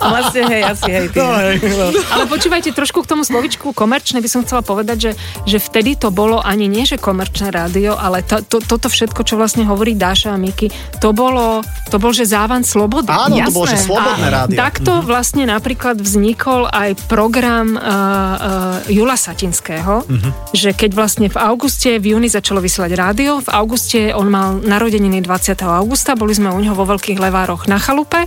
Vlastne 0.01 0.41
hej, 0.49 0.61
asi 0.65 0.89
hej. 0.89 1.07
Ty. 1.13 1.17
No, 1.21 1.29
hej, 1.37 1.55
no. 1.61 1.87
Ale 2.09 2.23
počúvajte, 2.25 2.73
trošku 2.73 3.05
k 3.05 3.07
tomu 3.07 3.23
slovičku 3.23 3.71
komerčné 3.71 4.19
by 4.19 4.29
som 4.29 4.41
chcela 4.43 4.65
povedať, 4.65 4.97
že, 4.97 5.11
že 5.45 5.57
vtedy 5.61 5.93
to 5.95 6.09
bolo 6.09 6.41
ani 6.41 6.65
nie, 6.65 6.83
že 6.83 6.97
komerčné 6.97 7.53
rádio, 7.53 7.95
ale 7.95 8.25
to, 8.25 8.41
to, 8.41 8.59
toto 8.63 8.89
všetko, 8.89 9.21
čo 9.23 9.37
vlastne 9.37 9.63
hovorí 9.67 9.93
Dáša 9.93 10.33
a 10.33 10.37
Miki, 10.39 10.73
to 10.97 11.13
bolo, 11.13 11.61
to 11.93 12.01
bol, 12.01 12.11
že 12.11 12.25
závan 12.25 12.65
slobody. 12.65 13.11
Áno, 13.13 13.37
to 13.45 13.51
bolo, 13.53 13.67
že 13.69 13.77
Jasné. 13.77 13.87
slobodné 13.87 14.27
rádio. 14.27 14.57
takto 14.57 14.91
vlastne 15.05 15.20
napríklad 15.23 16.01
vznikol 16.01 16.65
aj 16.67 16.97
program 17.05 17.77
uh, 17.77 17.81
uh, 17.81 18.91
Jula 18.91 19.15
Satinského, 19.15 20.03
že 20.51 20.73
keď 20.73 20.91
vlastne 20.97 21.27
v 21.29 21.37
auguste, 21.37 22.01
v 22.01 22.17
júni 22.17 22.27
začalo 22.27 22.59
vysielať 22.59 22.91
rádio, 22.97 23.39
v 23.39 23.49
auguste 23.53 24.11
on 24.11 24.27
mal 24.27 24.57
narodeniny 24.59 25.21
20. 25.21 25.61
augusta, 25.61 26.17
boli 26.17 26.33
sme 26.33 26.49
u 26.49 26.59
neho 26.59 26.73
vo 26.73 26.89
Veľkých 26.89 27.21
Levároch 27.21 27.69
na 27.69 27.77
chalupe 27.77 28.25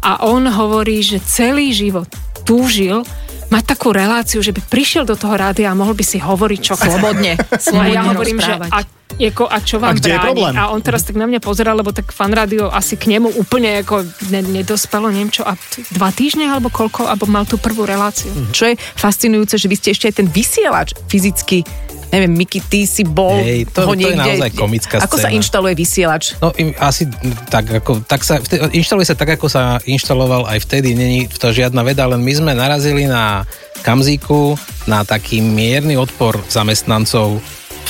a 0.00 0.24
on 0.24 0.48
hovorí, 0.48 1.04
že 1.04 1.20
celý 1.20 1.76
život 1.76 2.08
túžil 2.48 3.04
mať 3.50 3.64
takú 3.76 3.90
reláciu, 3.90 4.40
že 4.40 4.54
by 4.54 4.62
prišiel 4.62 5.04
do 5.04 5.18
toho 5.18 5.34
rádia 5.34 5.68
a 5.70 5.76
mohol 5.76 5.98
by 5.98 6.04
si 6.06 6.22
hovoriť 6.22 6.60
čo 6.62 6.74
Slobodne. 6.78 7.34
a 7.34 7.44
ja 7.44 7.58
Slobodne 7.58 8.08
hovorím, 8.14 8.38
že 8.38 8.52
a, 8.70 8.78
ako, 9.18 9.44
a 9.50 9.58
čo 9.58 9.76
vám 9.82 9.92
A 9.92 9.98
kde 9.98 10.10
je 10.12 10.18
bráni? 10.18 10.26
problém? 10.30 10.54
A 10.54 10.62
on 10.70 10.80
teraz 10.80 11.02
tak 11.02 11.16
na 11.18 11.26
mňa 11.26 11.40
pozera, 11.42 11.74
lebo 11.74 11.90
tak 11.90 12.14
fan 12.14 12.30
rádio 12.30 12.70
asi 12.70 12.94
k 12.94 13.10
nemu 13.10 13.34
úplne 13.40 13.82
ako 13.82 14.06
ne, 14.30 14.40
nedospelo, 14.44 15.10
neviem 15.10 15.32
čo, 15.32 15.42
a 15.42 15.58
dva 15.90 16.14
týždne 16.14 16.46
alebo 16.46 16.70
koľko, 16.70 17.08
alebo 17.10 17.26
mal 17.26 17.42
tú 17.44 17.58
prvú 17.58 17.82
reláciu. 17.82 18.30
Čo 18.54 18.70
je 18.70 18.74
fascinujúce, 18.94 19.58
že 19.58 19.66
vy 19.66 19.76
ste 19.76 19.88
ešte 19.90 20.06
aj 20.08 20.14
ten 20.22 20.28
vysielač 20.30 20.94
fyzicky 21.10 21.66
neviem, 22.10 22.34
Miki, 22.34 22.58
ty 22.58 22.84
si 22.90 23.06
bol 23.06 23.38
Hej, 23.38 23.70
to- 23.70 23.86
ho 23.86 23.94
to 23.94 24.02
je 24.02 24.18
niekde... 24.18 24.18
naozaj 24.18 24.50
komická 24.58 24.98
Ako 24.98 25.16
sa 25.16 25.30
inštaluje 25.30 25.78
vysielač? 25.78 26.34
No 26.42 26.50
im 26.58 26.74
asi 26.82 27.06
tak, 27.48 27.70
ako, 27.70 28.02
tak 28.02 28.26
sa, 28.26 28.42
inštaluje 28.74 29.06
sa 29.06 29.14
tak, 29.14 29.38
ako 29.38 29.46
sa 29.46 29.78
inštaloval 29.86 30.50
aj 30.50 30.58
vtedy, 30.66 30.98
není 30.98 31.30
to 31.30 31.54
žiadna 31.54 31.86
veda, 31.86 32.10
len 32.10 32.18
my 32.18 32.32
sme 32.34 32.52
narazili 32.52 33.06
na 33.06 33.46
Kamzíku, 33.86 34.58
na 34.90 35.06
taký 35.06 35.40
mierny 35.40 35.94
odpor 35.96 36.36
zamestnancov 36.50 37.38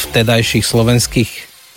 vtedajších 0.09 0.65
slovenských 0.65 1.31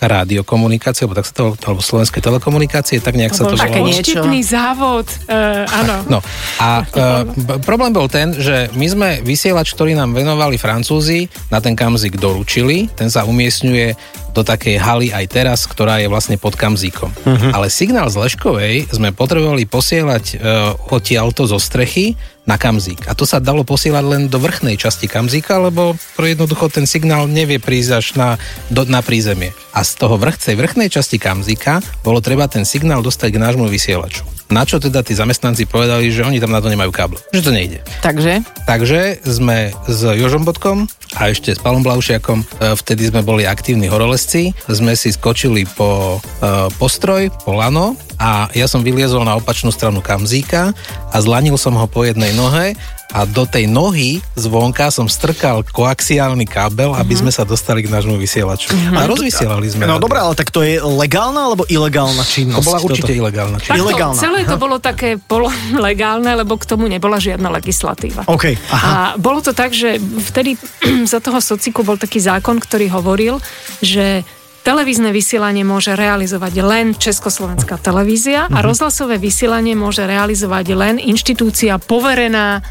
rádiokomunikácií, 0.04 1.08
alebo 1.08 1.16
tak 1.16 1.26
sa 1.28 1.34
to, 1.34 1.46
alebo 1.64 1.80
slovenské 1.80 2.20
telekomunikácie, 2.20 3.00
tak 3.00 3.16
nejak 3.16 3.32
sa 3.32 3.48
to 3.48 3.56
také 3.56 3.80
volalo. 3.80 4.04
Štipný 4.04 4.40
závod, 4.44 5.06
uh, 5.30 5.64
áno. 5.64 5.96
No 6.12 6.18
a 6.60 6.84
uh, 6.84 7.24
problém 7.64 7.94
bol 7.94 8.10
ten, 8.10 8.36
že 8.36 8.68
my 8.76 8.86
sme 8.90 9.08
vysielač, 9.24 9.72
ktorý 9.72 9.96
nám 9.96 10.12
venovali 10.12 10.60
Francúzi, 10.60 11.30
na 11.48 11.62
ten 11.64 11.72
kamzik 11.72 12.20
doručili, 12.20 12.92
ten 12.92 13.08
sa 13.08 13.24
umiestňuje 13.24 13.96
do 14.34 14.42
takej 14.42 14.76
haly 14.82 15.08
aj 15.14 15.24
teraz, 15.30 15.62
ktorá 15.64 16.02
je 16.02 16.10
vlastne 16.10 16.36
pod 16.36 16.58
kamzíkom. 16.58 17.08
Uh-huh. 17.08 17.50
Ale 17.54 17.70
signál 17.70 18.10
z 18.10 18.18
Leškovej 18.18 18.90
sme 18.90 19.14
potrebovali 19.14 19.64
posielať 19.64 20.24
uh, 20.34 20.74
odtiaľto 20.90 21.46
zo 21.46 21.56
strechy 21.56 22.18
na 22.44 22.60
kamzík. 22.60 23.08
A 23.08 23.16
to 23.16 23.24
sa 23.24 23.40
dalo 23.40 23.64
posielať 23.64 24.04
len 24.04 24.22
do 24.28 24.36
vrchnej 24.36 24.76
časti 24.76 25.08
kamzíka, 25.08 25.56
lebo 25.60 25.96
pro 26.16 26.26
jednoducho 26.28 26.68
ten 26.68 26.84
signál 26.84 27.24
nevie 27.24 27.56
prísť 27.56 27.90
až 27.96 28.06
na, 28.16 28.28
do, 28.68 28.84
na 28.84 29.00
prízemie. 29.00 29.56
A 29.72 29.82
z 29.82 29.96
toho 29.96 30.20
vrchcej, 30.20 30.54
vrchnej 30.54 30.92
časti 30.92 31.16
kamzíka 31.16 31.80
bolo 32.04 32.20
treba 32.20 32.46
ten 32.46 32.68
signál 32.68 33.00
dostať 33.00 33.34
k 33.34 33.42
nášmu 33.42 33.66
vysielaču. 33.66 34.28
Na 34.52 34.68
čo 34.68 34.76
teda 34.76 35.00
tí 35.00 35.16
zamestnanci 35.16 35.64
povedali, 35.64 36.12
že 36.12 36.20
oni 36.20 36.36
tam 36.36 36.52
na 36.52 36.60
to 36.60 36.68
nemajú 36.68 36.92
káble. 36.92 37.16
Že 37.32 37.48
to 37.48 37.50
nejde. 37.50 37.78
Takže? 38.04 38.44
Takže 38.68 39.24
sme 39.24 39.72
s 39.88 40.00
Jožom 40.04 40.44
Bodkom 40.44 40.84
a 41.16 41.32
ešte 41.32 41.56
s 41.56 41.58
Palom 41.58 41.80
Blaušiakom, 41.80 42.44
e, 42.44 42.76
vtedy 42.76 43.08
sme 43.08 43.24
boli 43.24 43.48
aktívni 43.48 43.88
horolezci, 43.88 44.52
sme 44.68 44.92
si 45.00 45.16
skočili 45.16 45.64
po 45.64 46.20
e, 46.20 46.68
postroj, 46.76 47.32
po 47.40 47.56
lano 47.56 47.96
a 48.20 48.52
ja 48.52 48.68
som 48.68 48.84
vyliezol 48.84 49.24
na 49.24 49.40
opačnú 49.40 49.72
stranu 49.72 50.04
kamzíka 50.04 50.76
a 51.10 51.16
zlanil 51.24 51.56
som 51.56 51.74
ho 51.80 51.88
po 51.88 52.04
jednej 52.04 52.33
nohe 52.34 52.74
a 53.14 53.22
do 53.22 53.46
tej 53.46 53.70
nohy 53.70 54.18
zvonka 54.34 54.90
som 54.90 55.06
strkal 55.06 55.62
koaxiálny 55.62 56.50
kábel, 56.50 56.90
aby 56.98 57.14
sme 57.14 57.30
sa 57.30 57.46
dostali 57.46 57.86
k 57.86 57.88
nášmu 57.88 58.18
vysielaču. 58.18 58.74
A 58.90 59.06
rozvysielali 59.06 59.70
sme. 59.70 59.86
No 59.86 60.02
dobré, 60.02 60.18
ale 60.18 60.34
tak 60.34 60.50
to 60.50 60.66
je 60.66 60.82
legálna 60.82 61.46
alebo 61.46 61.62
ilegálna 61.70 62.26
činnosť? 62.26 62.58
To 62.58 62.66
bola 62.66 62.78
Toto? 62.82 62.90
určite 62.90 63.12
ilegálna 63.14 63.58
činnosť. 63.62 63.70
Takto, 63.70 63.84
Ilegálna. 63.86 64.18
celé 64.18 64.40
to 64.42 64.58
bolo 64.58 64.76
také 64.82 65.14
pololegálne, 65.14 66.34
lebo 66.42 66.58
k 66.58 66.66
tomu 66.66 66.90
nebola 66.90 67.22
žiadna 67.22 67.54
legislatíva. 67.54 68.26
OK, 68.26 68.58
aha. 68.74 68.86
A 68.90 68.98
bolo 69.14 69.38
to 69.38 69.54
tak, 69.54 69.70
že 69.70 70.02
vtedy 70.02 70.58
za 71.12 71.22
toho 71.22 71.38
sociku 71.38 71.86
bol 71.86 71.94
taký 71.94 72.18
zákon, 72.18 72.58
ktorý 72.58 72.90
hovoril, 72.90 73.38
že 73.78 74.26
televízne 74.64 75.12
vysielanie 75.12 75.62
môže 75.62 75.92
realizovať 75.92 76.64
len 76.64 76.86
Československá 76.96 77.76
televízia 77.76 78.48
a 78.48 78.64
rozhlasové 78.64 79.20
vysielanie 79.20 79.76
môže 79.76 80.08
realizovať 80.08 80.66
len 80.72 80.96
inštitúcia 80.96 81.76
poverená 81.76 82.64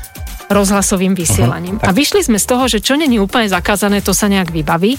rozhlasovým 0.54 1.18
vysielaním. 1.18 1.82
A 1.82 1.90
vyšli 1.90 2.22
sme 2.22 2.38
z 2.38 2.46
toho, 2.46 2.70
že 2.70 2.80
čo 2.80 2.94
není 2.94 3.18
úplne 3.18 3.50
zakázané, 3.50 4.00
to 4.06 4.14
sa 4.14 4.30
nejak 4.30 4.54
vybaví. 4.54 4.96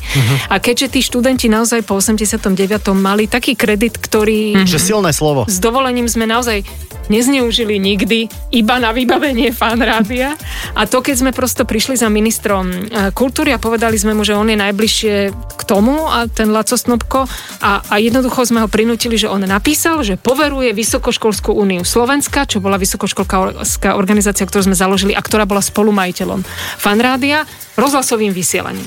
A 0.50 0.58
keďže 0.58 0.98
tí 0.98 1.00
študenti 1.00 1.46
naozaj 1.46 1.86
po 1.86 1.96
89. 1.96 2.50
mali 2.92 3.30
taký 3.30 3.54
kredit, 3.54 3.96
ktorý 3.96 4.66
Že 4.66 4.78
silné 4.78 5.10
slovo. 5.14 5.46
s 5.46 5.62
dovolením 5.62 6.10
sme 6.10 6.26
naozaj 6.26 6.66
nezneužili 7.08 7.76
nikdy, 7.76 8.32
iba 8.54 8.80
na 8.80 8.88
vybavenie 8.92 9.52
fan 9.52 9.76
rádia. 9.80 10.36
A 10.72 10.88
to, 10.88 11.04
keď 11.04 11.16
sme 11.20 11.30
prosto 11.36 11.68
prišli 11.68 12.00
za 12.00 12.08
ministrom 12.08 12.64
e, 12.64 13.12
kultúry 13.12 13.52
a 13.52 13.60
povedali 13.60 13.96
sme 14.00 14.16
mu, 14.16 14.24
že 14.24 14.32
on 14.32 14.48
je 14.48 14.56
najbližšie 14.56 15.14
k 15.32 15.62
tomu 15.68 16.08
a 16.08 16.24
ten 16.28 16.48
Laco 16.48 16.76
Snobko 16.76 17.28
a, 17.60 17.84
a 17.84 17.94
jednoducho 18.00 18.48
sme 18.48 18.64
ho 18.64 18.68
prinútili, 18.72 19.20
že 19.20 19.28
on 19.28 19.44
napísal, 19.44 20.00
že 20.00 20.16
poveruje 20.16 20.72
Vysokoškolskú 20.72 21.52
úniu 21.52 21.84
Slovenska, 21.84 22.48
čo 22.48 22.64
bola 22.64 22.80
vysokoškolská 22.80 23.92
organizácia, 23.96 24.48
ktorú 24.48 24.72
sme 24.72 24.76
založili 24.76 25.12
a 25.12 25.20
ktorá 25.20 25.43
bola 25.44 25.64
spolumajiteľom 25.64 26.40
fan 26.76 26.98
rádia, 27.00 27.44
rozhlasovým 27.74 28.30
vysielaním. 28.30 28.86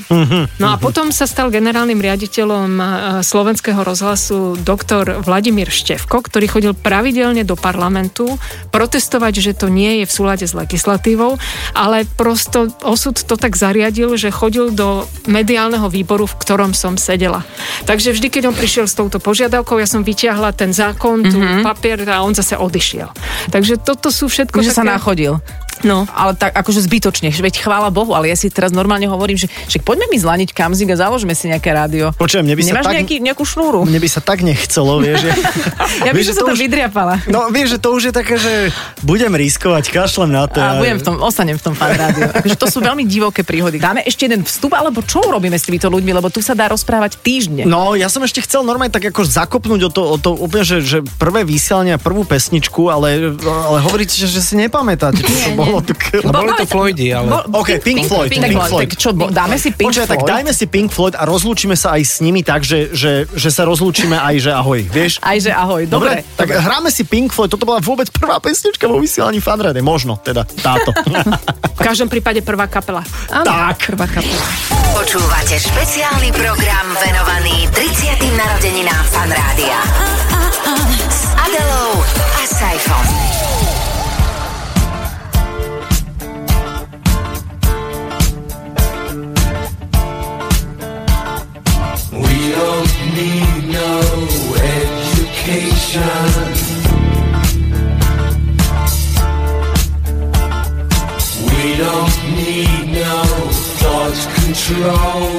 No 0.64 0.72
a 0.72 0.80
potom 0.80 1.12
sa 1.12 1.28
stal 1.28 1.52
generálnym 1.52 2.00
riaditeľom 2.00 2.70
e, 2.80 2.84
slovenského 3.20 3.84
rozhlasu 3.84 4.56
doktor 4.64 5.20
Vladimír 5.28 5.68
Števko, 5.68 6.24
ktorý 6.24 6.48
chodil 6.48 6.72
pravidelne 6.72 7.44
do 7.44 7.60
parlamentu 7.60 8.40
protestovať, 8.72 9.34
že 9.44 9.52
to 9.60 9.68
nie 9.68 10.04
je 10.04 10.06
v 10.08 10.16
súlade 10.16 10.48
s 10.48 10.56
legislatívou, 10.56 11.36
ale 11.76 12.08
prosto 12.16 12.72
osud 12.88 13.20
to 13.20 13.36
tak 13.36 13.60
zariadil, 13.60 14.16
že 14.16 14.32
chodil 14.32 14.72
do 14.72 15.04
mediálneho 15.28 15.92
výboru, 15.92 16.24
v 16.24 16.40
ktorom 16.40 16.72
som 16.72 16.96
sedela. 16.96 17.44
Takže 17.84 18.16
vždy, 18.16 18.28
keď 18.32 18.44
on 18.52 18.56
prišiel 18.56 18.88
s 18.88 18.96
touto 18.96 19.20
požiadavkou, 19.20 19.84
ja 19.84 19.88
som 19.88 20.08
vyťahla 20.08 20.56
ten 20.56 20.72
zákon, 20.72 21.28
tu 21.28 21.38
papier 21.60 22.00
a 22.08 22.24
on 22.24 22.32
zase 22.32 22.56
odišiel. 22.56 23.12
Takže 23.52 23.84
toto 23.84 24.16
sú 24.16 24.32
všetko 24.32 24.64
Že 24.64 24.72
sa 24.72 24.84
také... 24.88 24.96
nachodil. 24.96 25.34
No. 25.84 26.08
Ale 26.10 26.34
tak 26.34 26.54
akože 26.54 26.82
zbytočne, 26.84 27.30
veď 27.30 27.62
chvála 27.62 27.90
Bohu, 27.90 28.14
ale 28.14 28.30
ja 28.30 28.38
si 28.38 28.50
teraz 28.50 28.72
normálne 28.72 29.06
hovorím, 29.06 29.38
že 29.38 29.48
však 29.68 29.84
poďme 29.84 30.08
mi 30.10 30.18
zlaniť 30.18 30.50
kamzik 30.52 30.90
a 30.94 30.98
založme 30.98 31.34
si 31.34 31.50
nejaké 31.50 31.70
rádio. 31.74 32.14
Počujem, 32.16 32.46
mne 32.46 32.56
by 32.56 32.62
sa 32.64 32.70
Nemáš 32.74 32.86
tak- 32.86 32.96
nejaký, 32.98 33.16
nejakú 33.22 33.44
šnúru? 33.44 33.80
Mne 33.84 34.00
by 34.00 34.10
sa 34.10 34.22
tak 34.22 34.42
nechcelo, 34.42 34.98
vieš, 35.00 35.28
že... 35.28 35.32
Ja 36.08 36.12
by 36.14 36.18
vieš, 36.18 36.34
som 36.34 36.50
sa 36.50 36.54
už- 36.54 36.62
vydriapala. 36.62 37.16
No 37.28 37.50
vieš, 37.50 37.76
že 37.76 37.80
to 37.82 37.90
už 37.92 38.10
je 38.10 38.14
také, 38.14 38.36
že 38.38 38.54
budem 39.04 39.34
riskovať, 39.34 39.90
kašlem 39.92 40.32
na 40.32 40.46
to. 40.48 40.62
A 40.62 40.78
budem 40.78 40.98
v 40.98 41.04
tom, 41.04 41.16
ostanem 41.22 41.58
v 41.58 41.64
tom 41.64 41.74
fan 41.74 41.94
rádiu. 41.94 42.30
Takže 42.38 42.56
to 42.56 42.68
sú 42.70 42.80
veľmi 42.80 43.04
divoké 43.06 43.42
príhody. 43.44 43.78
Dáme 43.78 44.02
ešte 44.04 44.26
jeden 44.26 44.42
vstup, 44.44 44.74
alebo 44.74 45.02
čo 45.02 45.22
urobíme 45.24 45.58
s 45.58 45.66
týmito 45.66 45.88
ľuďmi, 45.88 46.12
lebo 46.14 46.30
tu 46.30 46.40
sa 46.40 46.54
dá 46.54 46.70
rozprávať 46.70 47.20
týždne. 47.20 47.64
No, 47.66 47.94
ja 47.94 48.08
som 48.08 48.24
ešte 48.24 48.40
chcel 48.42 48.64
normálne 48.64 48.94
tak 48.94 49.06
ako 49.08 49.22
zakopnúť 49.24 49.82
o 49.88 49.92
to, 49.92 50.02
o 50.04 50.18
to 50.18 50.30
úplne, 50.34 50.64
že, 50.64 50.78
že 50.82 50.98
prvé 51.18 51.44
vysielanie 51.44 51.98
prvú 51.98 52.24
pesničku, 52.24 52.88
ale, 52.88 53.36
ale 53.42 53.78
hovoríte, 53.84 54.14
že, 54.14 54.30
že 54.30 54.40
si 54.40 54.56
nepamätáte, 54.56 55.20
čo 55.20 55.34
to 55.34 55.52
bolo. 55.54 55.67
No, 55.68 56.32
boli 56.32 56.52
to 56.56 56.66
Floydy, 56.66 57.08
ale... 57.12 57.28
OK, 57.52 57.70
Pink, 57.84 58.08
Floyd. 58.08 58.30
Pink, 58.32 58.48
Floyd. 58.52 58.88
Tak 58.88 58.92
čo, 58.98 59.10
dáme 59.14 59.56
si 59.60 59.70
Pink 59.76 59.92
Počkaj, 59.92 60.08
Floyd? 60.08 60.14
tak 60.18 60.22
dajme 60.28 60.52
si 60.56 60.66
Pink 60.66 60.90
Floyd 60.90 61.16
a 61.20 61.24
rozlúčime 61.28 61.76
sa 61.76 61.96
aj 62.00 62.02
s 62.04 62.16
nimi 62.24 62.42
tak, 62.42 62.64
že, 62.64 62.92
že, 62.96 63.28
že 63.32 63.50
sa 63.52 63.68
rozlúčime 63.68 64.16
aj, 64.16 64.36
že 64.40 64.52
ahoj, 64.56 64.80
vieš? 64.88 65.20
Aj 65.22 65.38
že 65.38 65.52
ahoj, 65.52 65.86
dobre. 65.86 66.24
tak 66.40 66.50
hráme 66.52 66.90
si 66.90 67.04
Pink 67.04 67.36
Floyd, 67.36 67.52
toto 67.52 67.68
bola 67.68 67.84
vôbec 67.84 68.08
prvá 68.10 68.40
pesnička 68.40 68.88
vo 68.88 68.98
vysielaní 68.98 69.44
fanrade, 69.44 69.80
možno 69.84 70.18
teda 70.22 70.48
táto. 70.64 70.92
V 71.78 71.86
každom 71.86 72.10
prípade 72.10 72.42
prvá 72.42 72.66
kapela. 72.66 73.06
Áno, 73.30 73.46
tak. 73.46 73.94
Prvá 73.94 74.10
kapela. 74.10 74.46
Počúvate 74.98 75.62
špeciálny 75.62 76.34
program 76.34 76.90
venovaný 76.98 77.70
30. 77.70 78.18
narodeninám 78.34 79.04
Fan 79.14 79.30
Rádia. 79.30 79.78
S 81.06 81.22
Adelou 81.38 82.02
a 82.34 82.44
Saifom. 82.50 83.06
Don't 92.58 92.94
need 93.14 93.70
no 93.80 93.92
education. 94.78 96.02
We 101.46 101.66
don't 101.84 102.16
need 102.40 102.84
no 103.02 103.16
thought 103.80 104.20
control. 104.40 105.30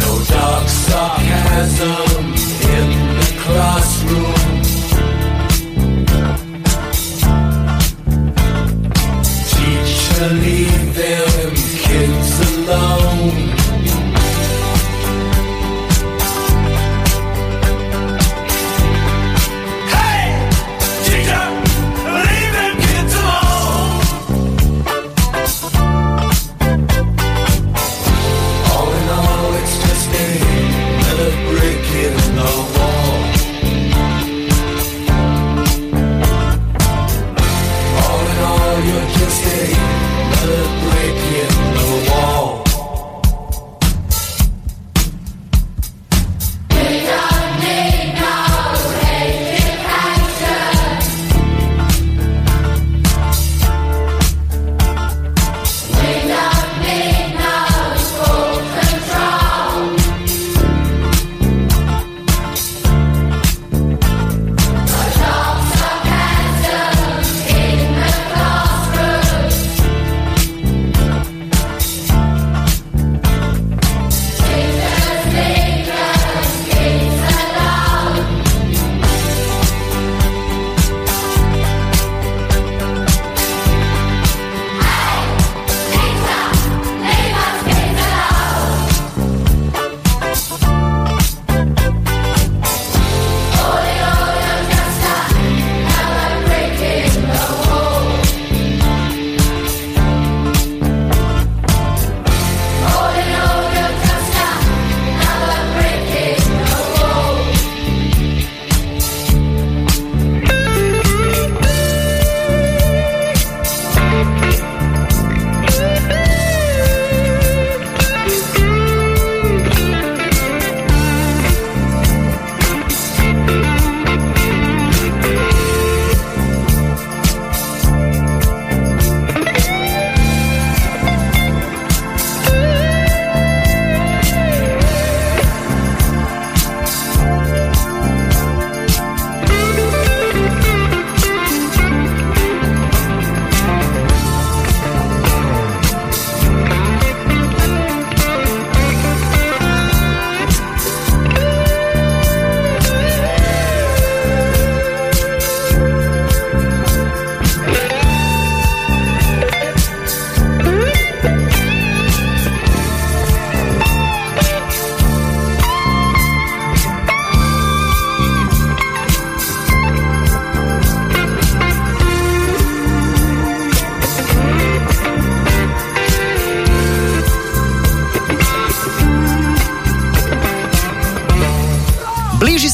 No 0.00 0.12
dark 0.32 0.66
sarcasm 0.68 2.24
in 2.76 2.88
the 3.20 3.28
cloud. 3.42 4.55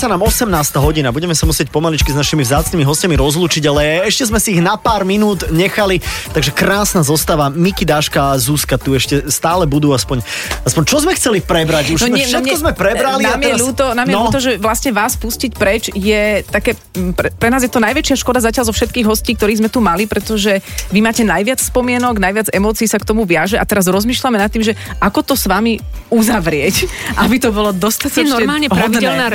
Sa 0.03 0.11
nám 0.11 0.27
18. 0.27 0.51
hodina, 0.83 1.15
budeme 1.15 1.31
sa 1.31 1.47
musieť 1.47 1.71
pomaličky 1.71 2.11
s 2.11 2.19
našimi 2.19 2.43
vzácnymi 2.43 2.83
hostiami 2.83 3.15
rozlúčiť, 3.15 3.63
ale 3.71 4.03
ešte 4.11 4.27
sme 4.27 4.43
si 4.43 4.59
ich 4.59 4.63
na 4.65 4.75
pár 4.75 5.07
minút 5.07 5.47
nechali, 5.55 6.03
takže 6.35 6.51
krásna 6.51 7.07
zostava. 7.07 7.55
Miki, 7.55 7.87
Dáška 7.87 8.35
a 8.35 8.35
Zuzka 8.35 8.83
tu 8.83 8.99
ešte 8.99 9.31
stále 9.31 9.63
budú 9.63 9.95
aspoň, 9.95 10.27
aspoň 10.67 10.83
čo 10.91 10.99
sme 11.07 11.15
chceli 11.15 11.39
prebrať? 11.39 11.95
Už 11.95 12.11
no 12.11 12.19
nie, 12.19 12.27
všetko 12.27 12.51
nie, 12.51 12.59
sme 12.59 12.73
prebrali. 12.75 13.23
Nám, 13.23 13.39
a 13.39 13.47
teraz... 13.47 13.47
je 13.47 13.55
ľúto, 13.63 13.85
nám 13.95 14.07
je 14.11 14.17
no. 14.19 14.23
ľúto, 14.27 14.39
že 14.43 14.51
vlastne 14.59 14.91
vás 14.91 15.15
pustiť 15.15 15.53
preč 15.55 15.95
je 15.95 16.43
také, 16.51 16.75
pre, 17.15 17.31
pre 17.31 17.49
nás 17.55 17.63
je 17.63 17.71
to 17.71 17.79
najväčšia 17.79 18.19
škoda 18.19 18.43
zatiaľ 18.43 18.75
zo 18.75 18.75
všetkých 18.75 19.07
hostí, 19.07 19.39
ktorých 19.39 19.63
sme 19.63 19.71
tu 19.71 19.79
mali, 19.79 20.11
pretože 20.11 20.59
vy 20.91 20.99
máte 20.99 21.23
najviac 21.23 21.63
spomienok, 21.63 22.19
najviac 22.19 22.51
emócií 22.51 22.91
sa 22.91 22.99
k 22.99 23.07
tomu 23.07 23.23
viaže 23.23 23.55
a 23.55 23.63
teraz 23.63 23.87
rozmýšľame 23.87 24.35
nad 24.35 24.51
tým, 24.51 24.67
že 24.67 24.75
ako 24.99 25.23
to 25.23 25.35
s 25.39 25.47
vami 25.47 25.79
uzavrieť, 26.11 26.91
aby 27.23 27.39
to 27.39 27.55
bolo 27.55 27.71
dostatočne 27.71 28.35
normálne 28.35 28.67
hodné. 28.67 28.83
pravidelná 28.83 29.31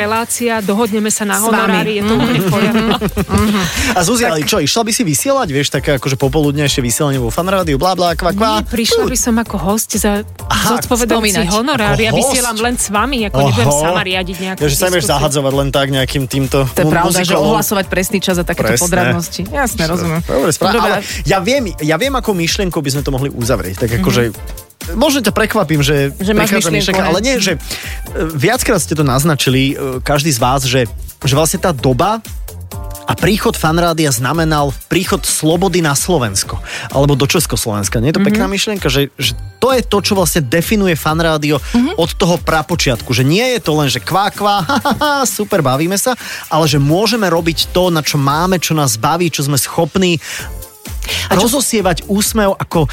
dohodneme 0.62 1.10
sa 1.10 1.24
na 1.24 1.42
honorári, 1.42 2.00
je 2.00 2.04
to 2.06 2.14
úplne 2.16 2.40
v 2.42 2.48
poriadku. 2.52 2.90
A 3.94 4.00
Zuzi, 4.04 4.24
ale 4.28 4.44
čo, 4.44 4.62
išla 4.62 4.82
by 4.84 4.92
si 4.94 5.04
vysielať, 5.04 5.48
vieš, 5.50 5.68
také 5.74 5.98
akože 5.98 6.16
popoludnejšie 6.20 6.82
vysielanie 6.84 7.20
vo 7.22 7.34
fanrádiu, 7.34 7.80
bla 7.80 7.94
bla, 7.98 8.14
kva 8.14 8.32
kva. 8.34 8.50
Nie, 8.62 8.68
prišla 8.68 9.04
by 9.08 9.18
som 9.18 9.36
ako 9.42 9.56
host 9.58 9.96
za 9.98 10.22
zodpovedajúci 10.68 11.48
honorár. 11.50 11.96
Ja 11.98 12.12
vysielam 12.12 12.58
len 12.60 12.76
s 12.76 12.92
vami, 12.92 13.28
ako 13.28 13.38
nebudem 13.52 13.70
sama 13.72 14.02
riadiť 14.04 14.36
nejakú 14.38 14.60
Ja, 14.64 14.68
že 14.70 14.78
sa 14.78 14.88
budeš 14.92 15.08
zahadzovať 15.10 15.54
len 15.54 15.70
tak 15.74 15.88
nejakým 15.90 16.24
týmto 16.28 16.68
To 16.68 16.82
je 16.84 16.88
pravda, 16.88 17.20
že 17.24 17.36
ohlasovať 17.36 17.86
presný 17.88 18.20
čas 18.20 18.38
a 18.38 18.44
takéto 18.44 18.76
Presné. 18.76 18.84
podradnosti. 18.84 19.42
Jasne, 19.48 19.84
rozumiem. 19.88 20.22
Dobre, 20.24 20.52
správa, 20.52 20.74
Dobre, 20.78 20.92
ale 20.92 21.00
ja 21.24 21.40
viem, 21.40 21.72
ja 21.82 21.96
viem, 21.96 22.14
ako 22.14 22.30
myšlienkou 22.36 22.80
by 22.84 22.90
sme 22.94 23.02
to 23.04 23.12
mohli 23.14 23.30
uzavrieť. 23.32 23.88
Tak 23.88 23.90
akože, 24.02 24.22
možno 24.94 25.20
ťa 25.20 25.34
prekvapím, 25.34 25.82
že. 25.82 26.14
Že 26.16 26.32
máš 26.32 26.54
prichádza 26.54 26.70
myšlienku, 26.70 26.78
myšlienka, 26.94 27.04
ale 27.04 27.20
nie, 27.20 27.36
že 27.38 27.54
e, 27.54 27.60
viackrát 28.32 28.80
ste 28.80 28.94
to 28.94 29.02
naznačili, 29.02 29.74
e, 29.74 30.00
každý 30.00 30.30
z 30.30 30.40
vás, 30.40 30.64
že, 30.64 30.86
že 31.20 31.34
vlastne 31.34 31.58
tá 31.58 31.72
doba 31.72 32.22
a 33.08 33.16
príchod 33.16 33.56
fanrádia 33.56 34.12
znamenal 34.12 34.76
príchod 34.92 35.24
slobody 35.24 35.80
na 35.80 35.96
Slovensko. 35.96 36.60
Alebo 36.92 37.16
do 37.16 37.24
Československa. 37.24 38.04
Nie 38.04 38.12
je 38.12 38.20
to 38.20 38.24
Mhm. 38.24 38.28
pekná 38.28 38.46
myšlienka? 38.46 38.92
Že, 38.92 39.16
že 39.16 39.32
to 39.64 39.72
je 39.72 39.80
to, 39.80 39.98
čo 40.04 40.12
vlastne 40.12 40.44
definuje 40.44 40.92
fanrádio 40.92 41.56
Mhm. 41.72 41.96
od 41.96 42.12
toho 42.14 42.36
prapočiatku. 42.36 43.08
Že 43.16 43.24
nie 43.24 43.48
je 43.56 43.60
to 43.64 43.72
len, 43.80 43.88
že 43.88 44.04
kvá, 44.04 44.28
kvá, 44.28 44.60
ha, 44.60 44.78
ha, 44.84 44.94
ha, 45.00 45.12
super, 45.24 45.64
bavíme 45.64 45.96
sa, 45.96 46.20
ale 46.52 46.68
že 46.68 46.84
môžeme 46.84 47.32
robiť 47.32 47.72
to, 47.72 47.88
na 47.88 48.04
čo 48.04 48.20
máme, 48.20 48.60
čo 48.60 48.76
nás 48.76 49.00
baví, 49.00 49.32
čo 49.32 49.40
sme 49.40 49.56
schopní 49.56 50.20
a 51.28 51.34
rozosievať 51.34 52.06
úsmev 52.06 52.54
ako, 52.54 52.86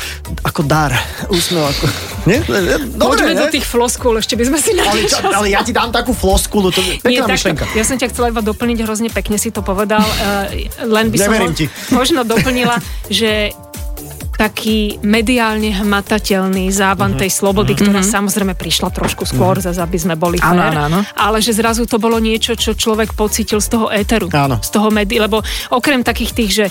ako 0.42 0.60
dar. 0.62 0.92
Úsmev 1.28 1.64
ako... 1.64 1.84
Nie? 2.24 2.40
Dobre, 2.40 3.20
Poďme 3.20 3.32
ne? 3.32 3.42
do 3.42 3.48
tých 3.48 3.64
floskúl, 3.64 4.16
ešte 4.16 4.34
by 4.34 4.44
sme 4.46 4.58
si 4.58 4.72
ale, 4.72 4.80
našli 4.80 5.00
čo, 5.06 5.20
ale 5.22 5.46
ja 5.48 5.60
ti 5.60 5.70
dám 5.70 5.90
takú 5.90 6.10
floskulu, 6.10 6.68
to 6.68 6.80
je 6.80 6.96
Nie, 6.96 6.98
pekná 6.98 7.26
takto, 7.26 7.36
myšlenka. 7.36 7.64
ja 7.72 7.84
som 7.84 7.96
ťa 7.96 8.08
chcela 8.08 8.26
iba 8.28 8.40
doplniť, 8.40 8.78
hrozne 8.80 9.08
pekne 9.08 9.36
si 9.36 9.48
to 9.48 9.60
povedal. 9.60 10.00
Uh, 10.00 10.48
len 10.82 11.12
by 11.12 11.16
som 11.16 11.28
Neverím 11.28 11.52
mo- 11.52 11.58
ti. 11.58 11.66
možno 11.90 12.24
doplnila, 12.24 12.80
že 13.06 13.52
taký 14.34 14.98
mediálne 15.00 15.70
hmatateľný 15.70 16.68
závan 16.74 17.14
tej 17.14 17.30
slobody, 17.30 17.78
ktorá 17.78 18.02
samozrejme 18.02 18.58
prišla 18.58 18.90
trošku 18.90 19.24
skôr, 19.24 19.62
zase 19.62 19.78
aby 19.78 19.98
sme 19.98 20.14
boli 20.18 20.36
Áno, 20.42 20.58
fér, 20.58 20.74
áno, 20.74 20.80
áno. 20.90 20.98
ale 21.14 21.38
že 21.38 21.54
zrazu 21.54 21.86
to 21.86 22.02
bolo 22.02 22.18
niečo, 22.18 22.58
čo 22.58 22.74
človek 22.74 23.14
pocítil 23.14 23.62
z 23.62 23.68
toho 23.70 23.86
éteru, 23.94 24.26
Áno. 24.34 24.58
z 24.58 24.70
toho 24.74 24.90
médií, 24.90 25.22
lebo 25.22 25.38
okrem 25.70 26.02
takých 26.02 26.32
tých, 26.34 26.50
že 26.50 26.66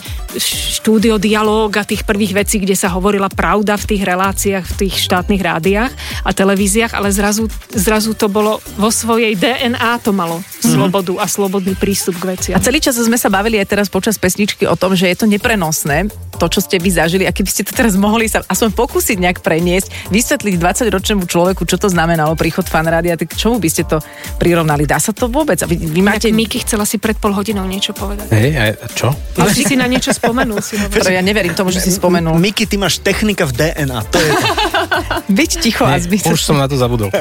štúdio, 0.79 1.15
dialóg 1.17 1.79
a 1.79 1.87
tých 1.87 2.03
prvých 2.03 2.35
vecí, 2.43 2.59
kde 2.59 2.75
sa 2.75 2.91
hovorila 2.91 3.31
pravda 3.31 3.79
v 3.79 3.85
tých 3.95 4.03
reláciách, 4.03 4.65
v 4.67 4.75
tých 4.85 4.95
štátnych 5.07 5.41
rádiách 5.41 5.91
a 6.27 6.29
televíziách, 6.35 6.91
ale 6.93 7.09
zrazu, 7.15 7.47
zrazu 7.71 8.11
to 8.13 8.27
bolo 8.27 8.59
vo 8.75 8.89
svojej 8.91 9.39
DNA 9.39 10.03
to 10.03 10.11
malo 10.11 10.43
slobodu 10.59 11.19
a 11.19 11.25
slobodný 11.27 11.75
prístup 11.75 12.17
k 12.19 12.35
veciam. 12.35 12.55
A 12.57 12.63
celý 12.63 12.79
čas 12.79 12.95
sme 12.95 13.19
sa 13.19 13.27
bavili 13.27 13.59
aj 13.59 13.67
teraz 13.67 13.87
počas 13.91 14.15
pesničky 14.17 14.63
o 14.65 14.75
tom, 14.79 14.95
že 14.95 15.11
je 15.11 15.17
to 15.19 15.25
neprenosné, 15.27 16.07
to, 16.39 16.45
čo 16.49 16.59
ste 16.63 16.81
vy 16.81 16.89
zažili. 16.89 17.23
A 17.29 17.35
keby 17.35 17.49
ste 17.53 17.61
to 17.61 17.77
teraz 17.77 17.93
mohli 17.93 18.25
sa 18.25 18.41
aspoň 18.49 18.73
pokúsiť 18.73 19.21
nejak 19.21 19.45
preniesť, 19.45 20.09
vysvetliť 20.09 20.57
20-ročnému 20.57 21.29
človeku, 21.29 21.69
čo 21.69 21.77
to 21.77 21.85
znamenalo 21.85 22.33
príchod 22.33 22.65
fanrádia, 22.65 23.13
tak 23.13 23.37
čomu 23.37 23.61
by 23.61 23.69
ste 23.69 23.85
to 23.85 24.01
prirovnali? 24.41 24.89
Dá 24.89 24.97
sa 24.97 25.13
to 25.13 25.29
vôbec? 25.29 25.61
A 25.61 25.69
vy, 25.69 25.77
vy 25.77 26.01
máte... 26.01 26.33
Miki 26.33 26.65
chcela 26.65 26.89
si 26.89 26.97
pred 26.97 27.13
pol 27.21 27.29
hodinou 27.29 27.69
niečo 27.69 27.93
povedať. 27.93 28.33
Hej, 28.33 28.49
a 28.57 28.65
čo? 28.89 29.13
Ale 29.37 29.53
si 29.53 29.61
si 29.61 29.77
na 29.77 29.85
niečo 29.85 30.09
spomenul, 30.09 30.57
si. 30.65 30.81
Ktoré 30.81 31.21
ja 31.21 31.23
neverím 31.23 31.53
tomu, 31.53 31.69
že 31.69 31.77
si 31.77 31.93
spomenul. 31.93 32.41
Miki, 32.41 32.65
ty 32.65 32.81
máš 32.81 32.97
technika 32.97 33.45
v 33.45 33.53
DNA. 33.53 33.99
To 34.09 34.17
je 34.17 34.29
to. 34.33 34.47
Byť 35.37 35.51
ticho 35.61 35.85
a 35.85 36.01
zbyť. 36.01 36.33
už 36.33 36.41
som 36.41 36.57
na 36.57 36.65
to 36.65 36.73
zabudol. 36.73 37.13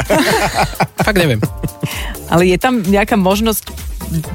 Fakt 1.06 1.18
neviem. 1.20 1.44
Ale 2.32 2.48
je 2.48 2.56
tam 2.56 2.80
nejaká 2.80 3.20
možnosť 3.20 3.68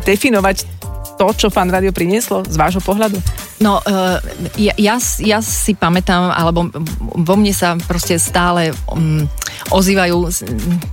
definovať 0.06 0.70
to, 1.18 1.26
čo 1.34 1.48
fan 1.50 1.74
rádio 1.74 1.90
prinieslo 1.90 2.46
z 2.46 2.56
vášho 2.56 2.82
pohľadu? 2.86 3.18
No, 3.58 3.82
uh, 3.82 4.22
ja, 4.54 4.78
ja, 4.78 5.02
ja 5.02 5.40
si 5.42 5.74
pamätám, 5.74 6.30
alebo 6.30 6.70
vo 7.18 7.36
mne 7.36 7.50
sa 7.50 7.74
proste 7.74 8.22
stále 8.22 8.70
um, 8.94 9.26
ozývajú 9.74 10.18
s- 10.30 10.46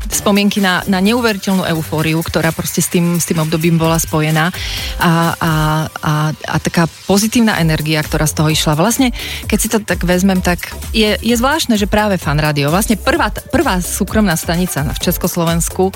spomienky 0.09 0.65
na, 0.65 0.81
na 0.89 0.97
neuveriteľnú 1.05 1.61
eufóriu, 1.69 2.25
ktorá 2.25 2.57
proste 2.57 2.81
s 2.81 2.89
tým, 2.89 3.21
s 3.21 3.29
tým 3.29 3.45
obdobím 3.45 3.77
bola 3.77 4.01
spojená 4.01 4.49
a, 4.97 5.12
a, 5.37 5.53
a, 5.93 6.12
a 6.33 6.57
taká 6.57 6.89
pozitívna 7.05 7.61
energia, 7.61 8.01
ktorá 8.01 8.25
z 8.25 8.33
toho 8.33 8.49
išla. 8.49 8.81
Vlastne, 8.81 9.12
keď 9.45 9.59
si 9.61 9.69
to 9.69 9.85
tak 9.85 10.01
vezmem, 10.01 10.41
tak 10.41 10.73
je, 10.97 11.21
je 11.21 11.35
zvláštne, 11.37 11.77
že 11.77 11.85
práve 11.85 12.17
fan 12.17 12.41
rádio, 12.41 12.73
vlastne 12.73 12.97
prvá, 12.97 13.29
prvá 13.53 13.85
súkromná 13.85 14.41
stanica 14.41 14.89
v 14.89 14.99
Československu 15.05 15.93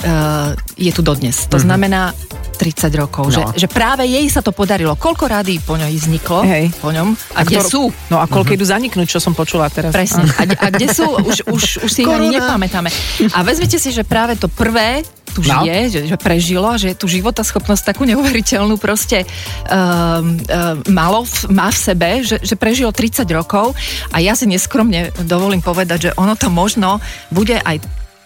uh, 0.00 0.52
je 0.74 0.90
tu 0.90 1.00
dodnes. 1.00 1.32
To 1.32 1.56
mm-hmm. 1.56 1.60
znamená 1.60 2.02
30 2.56 2.94
rokov, 2.94 3.24
No. 3.28 3.50
že, 3.52 3.66
že 3.66 3.68
práve 3.68 4.06
jej 4.06 4.22
sa 4.30 4.38
to 4.38 4.54
podarilo. 4.54 4.94
Koľko 4.94 5.26
rádií 5.26 5.58
po 5.58 5.74
ňoj 5.74 5.90
vzniklo? 5.90 6.46
Hej. 6.46 6.70
Po 6.78 6.94
ňom? 6.94 7.12
A, 7.34 7.42
kde 7.42 7.58
ktor- 7.58 7.70
sú? 7.70 7.82
No 8.06 8.22
a 8.22 8.30
koľko 8.30 8.54
idú 8.54 8.62
zaniknúť, 8.62 9.08
čo 9.08 9.18
som 9.18 9.34
počula 9.34 9.66
teraz? 9.66 9.90
Presne. 9.90 10.30
A, 10.38 10.46
a 10.46 10.66
kde 10.70 10.86
sú? 10.88 11.06
Už, 11.10 11.42
už, 11.50 11.62
už 11.82 11.90
si 11.90 12.02
ich 12.02 12.10
ani 12.10 12.30
Korona. 12.30 12.38
nepamätáme. 12.38 12.88
A 13.34 13.42
vezmite 13.42 13.82
si, 13.82 13.90
že 13.90 14.06
práve 14.06 14.38
to 14.38 14.46
prvé 14.46 15.02
tu 15.32 15.40
No. 15.40 15.64
žije, 15.64 15.78
že, 15.88 16.00
že 16.12 16.16
prežilo, 16.20 16.68
že 16.76 16.92
tú 16.92 17.08
životaschopnosť 17.08 17.82
takú 17.88 18.04
neuveriteľnú 18.04 18.76
proste 18.76 19.24
um, 19.24 20.36
um, 20.36 20.84
malo, 20.92 21.24
v, 21.24 21.48
má 21.48 21.72
v 21.72 21.78
sebe, 21.80 22.10
že, 22.20 22.36
že 22.44 22.52
prežilo 22.52 22.92
30 22.92 23.24
rokov 23.32 23.72
a 24.12 24.20
ja 24.20 24.36
si 24.36 24.44
neskromne 24.44 25.08
dovolím 25.24 25.64
povedať, 25.64 25.98
že 25.98 26.10
ono 26.20 26.36
to 26.36 26.52
možno 26.52 27.00
bude 27.32 27.56
aj 27.56 27.80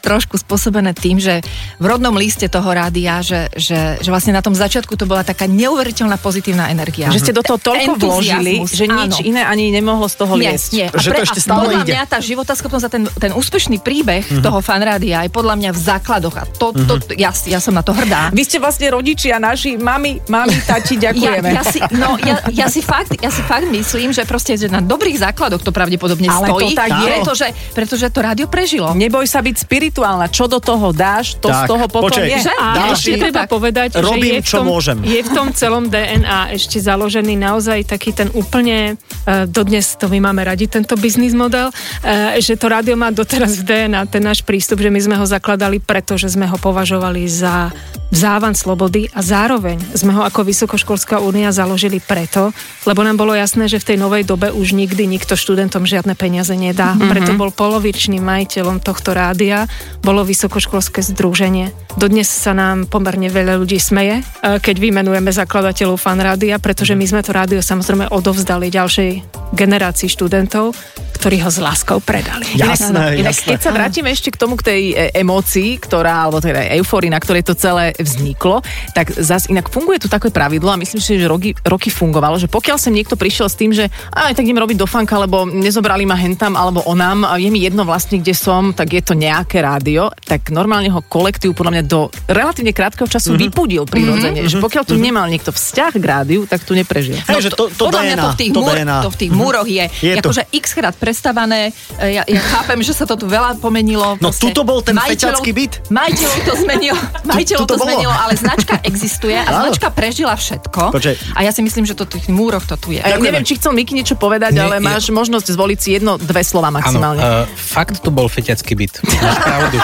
trošku 0.06 0.38
spôsobené 0.38 0.94
tým, 0.94 1.18
že 1.18 1.42
v 1.76 1.84
rodnom 1.84 2.14
liste 2.14 2.46
toho 2.46 2.68
rádia, 2.68 3.18
že, 3.20 3.50
že, 3.52 3.98
že 3.98 4.08
vlastne 4.08 4.30
na 4.30 4.40
tom 4.40 4.54
začiatku 4.54 4.94
to 4.94 5.04
bola 5.04 5.20
taká 5.22 5.44
neuveriteľná 5.46 6.14
pozitívna 6.16 6.70
energia. 6.70 7.10
Že 7.10 7.18
ste 7.20 7.32
do 7.32 7.42
toho 7.42 7.58
toľko 7.58 7.98
vložili, 7.98 8.62
že 8.64 8.86
nič 8.86 9.14
áno. 9.16 9.26
iné 9.26 9.42
ani 9.42 9.68
nemohlo 9.68 10.06
z 10.06 10.14
toho 10.16 10.32
Nie, 10.34 10.54
liesť. 10.54 10.70
nie. 10.72 10.86
Že 10.88 11.08
to 11.10 11.20
ešte 11.24 11.40
stále 11.40 11.66
podľa 11.66 11.82
ide. 11.82 11.92
mňa 11.92 12.04
tá 12.06 12.18
životaschopnosť 12.20 12.84
a 12.84 12.90
ten, 12.90 13.02
ten 13.10 13.32
úspešný 13.32 13.78
príbeh 13.78 14.22
Mhm. 14.28 14.42
toho 14.42 14.60
fanrádia 14.60 15.20
je 15.20 15.30
podľa 15.30 15.54
mňa 15.56 15.70
v 15.70 15.80
základoch 15.80 16.36
a 16.36 16.44
to, 16.46 16.70
to, 16.72 16.94
to 17.00 17.12
ja, 17.16 17.34
ja 17.44 17.58
som 17.58 17.72
na 17.72 17.80
to 17.80 17.90
hrdá. 17.90 18.30
Vy 18.30 18.42
ste 18.42 18.58
vlastne 18.58 18.86
rodičia 18.88 19.36
naši, 19.36 19.74
mami, 19.74 20.22
mami, 20.24 20.56
tati, 20.62 20.94
Ja, 20.94 21.10
ďakujeme. 21.10 21.48
ja, 21.50 21.62
si, 21.62 21.78
no, 21.92 22.14
ja, 22.20 22.36
ja, 22.50 22.66
si 22.66 22.78
fakt, 22.78 23.16
ja 23.16 23.28
si 23.28 23.40
fakt 23.40 23.66
myslím, 23.66 24.10
že 24.10 24.22
proste 24.22 24.54
že 24.54 24.68
na 24.68 24.78
dobrých 24.78 25.16
základoch 25.16 25.58
to 25.58 25.70
pravdepodobne 25.70 26.26
Ale 26.26 26.46
to 26.46 26.58
stojí, 26.58 26.74
tak 26.74 26.90
je. 26.92 27.06
pretože, 27.10 27.46
pretože 27.72 28.06
to 28.06 28.20
rádio 28.20 28.46
prežilo. 28.46 28.92
Neboj 28.92 29.24
sa 29.24 29.40
byť 29.40 29.56
spirituálna. 29.96 30.28
Čo 30.28 30.44
do 30.44 30.60
toho 30.60 30.92
dáš, 30.92 31.40
to 31.40 31.48
z 31.48 31.56
Tak, 31.64 31.68
toho 31.72 31.84
potom 31.88 32.12
počkaj. 32.12 32.28
je. 32.28 32.38
Že? 32.44 32.52
A 32.60 32.68
ešte 32.92 33.10
si- 33.16 33.20
treba 33.20 33.42
tak. 33.44 33.48
povedať, 33.48 33.88
Robím, 33.96 34.20
že 34.20 34.36
je 34.36 34.40
v, 34.44 34.46
čo 34.46 34.58
tom, 34.60 34.66
môžem. 34.68 34.96
je 35.00 35.20
v 35.24 35.30
tom 35.32 35.48
celom 35.56 35.84
DNA 35.88 36.40
ešte 36.52 36.76
založený 36.76 37.34
naozaj 37.40 37.88
taký 37.88 38.12
ten 38.12 38.28
úplne, 38.36 39.00
uh, 39.24 39.48
dodnes 39.48 39.96
to 39.96 40.12
my 40.12 40.20
máme 40.20 40.44
radi, 40.44 40.68
tento 40.68 40.92
biznis 41.00 41.32
model, 41.32 41.72
uh, 41.72 42.36
že 42.36 42.60
to 42.60 42.68
rádio 42.68 42.92
má 42.92 43.08
doteraz 43.08 43.56
v 43.56 43.64
DNA 43.64 44.04
ten 44.12 44.20
náš 44.20 44.44
prístup, 44.44 44.84
že 44.84 44.92
my 44.92 45.00
sme 45.00 45.16
ho 45.16 45.24
zakladali 45.24 45.80
preto, 45.80 46.20
že 46.20 46.28
sme 46.28 46.44
ho 46.44 46.60
považovali 46.60 47.24
za 47.24 47.72
závan 48.12 48.54
slobody 48.54 49.10
a 49.10 49.20
zároveň 49.20 49.82
sme 49.98 50.14
ho 50.14 50.22
ako 50.22 50.46
Vysokoškolská 50.46 51.18
únia 51.18 51.50
založili 51.50 51.98
preto, 51.98 52.54
lebo 52.86 53.02
nám 53.02 53.18
bolo 53.18 53.34
jasné, 53.34 53.66
že 53.66 53.82
v 53.82 53.94
tej 53.94 53.96
novej 53.98 54.22
dobe 54.22 54.54
už 54.54 54.78
nikdy 54.78 55.10
nikto 55.10 55.34
študentom 55.34 55.82
žiadne 55.82 56.14
peniaze 56.14 56.54
nedá. 56.54 56.94
Mm-hmm. 56.94 57.10
Preto 57.10 57.30
bol 57.34 57.50
polovičným 57.50 58.22
majiteľom 58.22 58.78
tohto 58.78 59.10
rádia, 59.10 59.66
bolo 60.04 60.22
Vysokoškolské 60.22 61.02
združenie. 61.02 61.74
Dodnes 61.96 62.28
sa 62.28 62.52
nám 62.52 62.86
pomerne 62.86 63.26
veľa 63.32 63.58
ľudí 63.58 63.80
smeje, 63.80 64.20
eh, 64.20 64.58
keď 64.60 64.76
vymenujeme 64.78 65.32
zakladateľov 65.32 65.98
fan 65.98 66.20
rádia, 66.20 66.60
pretože 66.60 66.94
my 66.94 67.04
sme 67.08 67.20
to 67.24 67.32
rádio 67.32 67.60
samozrejme 67.64 68.12
odovzdali 68.12 68.68
ďalšej 68.70 69.10
generácii 69.54 70.08
študentov, 70.10 70.74
ktorí 71.16 71.42
ho 71.42 71.50
s 71.50 71.58
láskou 71.58 71.98
predali. 71.98 72.44
Jasné, 72.54 73.18
Inak 73.18 73.34
jasné. 73.34 73.56
keď 73.56 73.60
sa 73.64 73.72
vrátime 73.72 74.12
ešte 74.12 74.30
k 74.30 74.38
tomu, 74.38 74.54
k 74.60 74.62
tej 74.62 74.82
e, 74.92 74.94
emócii, 75.16 75.80
ktorá, 75.80 76.28
alebo 76.28 76.38
teda 76.38 76.70
eufórii, 76.78 77.10
na 77.10 77.18
ktorej 77.18 77.42
to 77.42 77.58
celé 77.58 77.96
vzniklo, 77.96 78.60
tak 78.94 79.10
zas 79.16 79.48
inak 79.50 79.72
funguje 79.72 79.98
tu 79.98 80.06
také 80.12 80.28
pravidlo 80.30 80.70
a 80.70 80.78
myslím 80.78 81.00
si, 81.02 81.16
že 81.18 81.26
roky, 81.26 81.56
roky 81.66 81.88
fungovalo, 81.88 82.36
že 82.36 82.46
pokiaľ 82.46 82.76
sem 82.78 82.94
niekto 82.94 83.18
prišiel 83.18 83.50
s 83.50 83.56
tým, 83.58 83.72
že 83.72 83.90
aj 84.12 84.38
tak 84.38 84.46
idem 84.46 84.60
robiť 84.60 84.78
do 84.78 84.86
fanka, 84.86 85.18
lebo 85.18 85.48
nezobrali 85.48 86.04
ma 86.06 86.14
hentam 86.14 86.54
alebo 86.54 86.84
onám 86.86 87.26
a 87.26 87.40
je 87.40 87.50
mi 87.50 87.64
jedno 87.64 87.82
vlastne, 87.82 88.20
kde 88.20 88.36
som, 88.36 88.70
tak 88.70 88.94
je 88.94 89.02
to 89.02 89.18
nejaké 89.18 89.64
rádio, 89.66 90.02
tak 90.22 90.48
normálne 90.48 90.86
ho 90.86 91.02
kolektív 91.02 91.52
podľa 91.52 91.72
mňa 91.74 91.84
do 91.84 92.06
relatívne 92.26 92.70
krátkeho 92.70 93.04
času 93.04 93.34
mm-hmm. 93.34 93.42
vypudil 93.50 93.82
prirodzene, 93.82 94.46
mm-hmm. 94.46 94.52
že 94.52 94.62
pokiaľ 94.62 94.82
tu 94.86 94.94
nemal 94.94 95.26
niekto 95.26 95.50
vzťah 95.50 95.92
k 95.92 96.04
rádiu, 96.04 96.40
tak 96.46 96.62
tu 96.62 96.72
neprežil. 96.72 97.18
Hej, 97.26 97.42
že 97.42 97.50
to, 97.50 97.66
to 97.68 97.90
Podľa 97.90 98.02
mňa 98.04 98.14
to 98.16 98.28
v 98.28 98.36
tých, 98.36 98.50
to 98.52 98.60
múr, 98.62 98.74
DNA. 98.74 98.98
to 99.02 99.10
v 99.10 99.18
tých 99.18 99.32
múroch 99.32 99.66
je, 99.66 99.84
Je 100.00 100.14
to. 100.14 100.30
akože 100.30 100.42
x 100.54 100.64
krát 100.72 100.94
predstavané. 100.94 101.74
E, 101.98 102.14
Ja, 102.16 102.22
ja 102.22 102.40
chápem, 102.40 102.78
že 102.80 102.94
sa 102.94 103.04
to 103.04 103.18
tu 103.18 103.26
veľa 103.26 103.58
pomenilo. 103.58 104.14
No, 104.22 104.30
Proste 104.30 104.46
tuto 104.46 104.62
bol 104.62 104.78
ten 104.80 104.94
feťacký 104.94 105.50
byt. 105.50 105.72
Majiteľov 105.88 106.38
to 106.44 106.54
zmenilo, 106.56 106.98
majiteľov 107.24 107.66
to 107.66 107.74
bolo. 107.74 107.84
zmenilo, 107.90 108.14
ale 108.14 108.32
značka 108.36 108.74
existuje 108.90 109.34
a 109.34 109.42
Áno. 109.42 109.58
značka 109.66 109.90
prežila 109.90 110.36
všetko. 110.36 110.94
Počkaj. 110.94 111.14
A 111.34 111.40
ja 111.42 111.50
si 111.50 111.60
myslím, 111.60 111.82
že 111.82 111.96
to 111.96 112.06
v 112.06 112.20
tých 112.20 112.26
múroch 112.30 112.62
to 112.62 112.76
tu 112.78 112.94
je. 112.94 113.00
Ja 113.00 113.16
neviem, 113.16 113.42
či 113.42 113.56
chcel 113.56 113.74
Miki 113.74 113.96
niečo 113.96 114.14
povedať, 114.14 114.54
ale 114.56 114.78
máš 114.78 115.10
možnosť 115.10 115.50
zvoliť 115.50 115.78
si 115.80 115.88
jedno, 115.96 116.14
dve 116.16 116.44
slova 116.44 116.68
Áno, 116.68 116.78
maximálne. 116.78 117.20
uh, 117.20 117.44
fakt 117.50 117.98
to 118.04 118.12
bol 118.12 118.28
feťacký 118.28 118.72
byt. 118.76 118.94
Pravdu. 119.56 119.78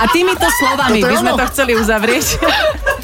A 0.00 0.04
týmito 0.14 0.46
slovami 0.46 1.00
by 1.02 1.14
sme 1.18 1.30
ono. 1.34 1.38
to 1.40 1.44
chceli 1.50 1.72
uzavrieť. 1.74 2.26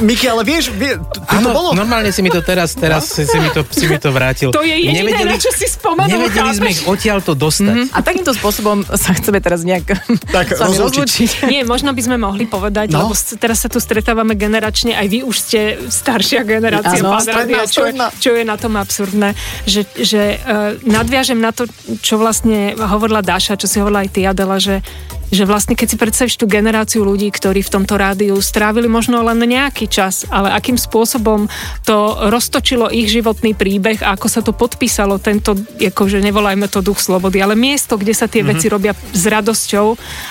Miki, 0.00 0.26
ale 0.26 0.42
vieš, 0.42 0.68
vie, 0.70 0.96
tu, 0.96 1.18
tu 1.18 1.36
to 1.38 1.48
bolo? 1.48 1.72
normálne 1.72 2.08
si 2.08 2.20
mi 2.20 2.28
to 2.28 2.40
teraz, 2.40 2.74
teraz 2.74 3.06
si, 3.06 3.22
si, 3.22 3.36
mi 3.36 3.48
to, 3.48 3.62
si 3.64 3.84
mi 3.84 3.96
to 3.96 4.08
vrátil. 4.08 4.48
To 4.48 4.60
je 4.60 4.74
jediné, 4.74 5.24
na 5.24 5.34
čo 5.34 5.48
si 5.48 5.64
spomenul, 5.64 6.08
Nevedeli 6.20 6.52
sme 6.52 6.68
chápeš? 6.68 6.74
ich 6.74 6.80
odtiaľ 6.84 7.18
to 7.18 7.32
dostať. 7.32 7.88
A 7.88 7.98
takýmto 7.98 8.32
spôsobom 8.32 8.82
sa 8.84 9.10
chceme 9.12 9.38
teraz 9.38 9.62
nejak 9.62 9.96
Tak, 10.28 10.46
s 10.56 10.58
vami 10.58 10.76
rozlúčiť. 10.76 11.28
rozlúčiť. 11.30 11.30
Nie, 11.46 11.62
možno 11.62 11.90
by 11.90 12.02
sme 12.02 12.16
mohli 12.16 12.44
povedať, 12.44 12.88
No. 12.88 12.98
no. 12.98 13.02
lebo 13.04 13.14
s- 13.14 13.34
teraz 13.34 13.58
sa 13.58 13.68
tu 13.68 13.78
stretávame 13.78 14.34
generačne, 14.34 14.92
aj 14.92 15.06
vy 15.06 15.18
už 15.22 15.36
ste 15.38 15.60
staršia 15.86 16.42
generácia, 16.42 16.98
Áno, 16.98 17.12
pán 17.12 17.22
stredná, 17.22 17.62
Radia, 17.62 17.64
čo, 17.66 17.82
je, 17.84 17.92
čo 18.18 18.30
je 18.32 18.42
na 18.42 18.56
tom 18.56 18.74
absurdné, 18.74 19.32
že, 19.64 19.86
že 19.94 20.36
uh, 20.36 20.76
nadviažem 20.82 21.36
na 21.36 21.50
to, 21.50 21.64
čo 21.98 22.16
vlastne 22.16 22.74
hovorila 22.74 23.20
Dáša, 23.20 23.54
čo 23.54 23.64
si 23.64 23.78
hovorila 23.78 24.02
aj 24.02 24.10
ty, 24.10 24.20
Adela, 24.22 24.58
že 24.58 24.82
že 25.32 25.48
vlastne 25.48 25.72
keď 25.72 25.88
si 25.88 25.96
predstavíš 25.96 26.36
tú 26.36 26.44
generáciu 26.44 27.00
ľudí, 27.00 27.32
ktorí 27.32 27.64
v 27.64 27.72
tomto 27.72 27.96
rádiu 27.96 28.36
strávili 28.36 28.84
možno 28.84 29.24
len 29.24 29.40
nejaký 29.52 29.86
čas, 29.86 30.24
ale 30.32 30.50
akým 30.52 30.80
spôsobom 30.80 31.46
to 31.84 31.96
roztočilo 32.32 32.88
ich 32.88 33.12
životný 33.12 33.52
príbeh 33.52 34.00
a 34.00 34.16
ako 34.16 34.26
sa 34.28 34.40
to 34.40 34.56
podpísalo, 34.56 35.20
tento, 35.20 35.52
akože 35.76 36.24
nevolajme 36.24 36.66
to 36.72 36.80
duch 36.80 36.98
slobody, 36.98 37.44
ale 37.44 37.52
miesto, 37.52 38.00
kde 38.00 38.16
sa 38.16 38.26
tie 38.26 38.40
mm-hmm. 38.40 38.52
veci 38.56 38.66
robia 38.72 38.92
s 38.96 39.24
radosťou 39.28 39.86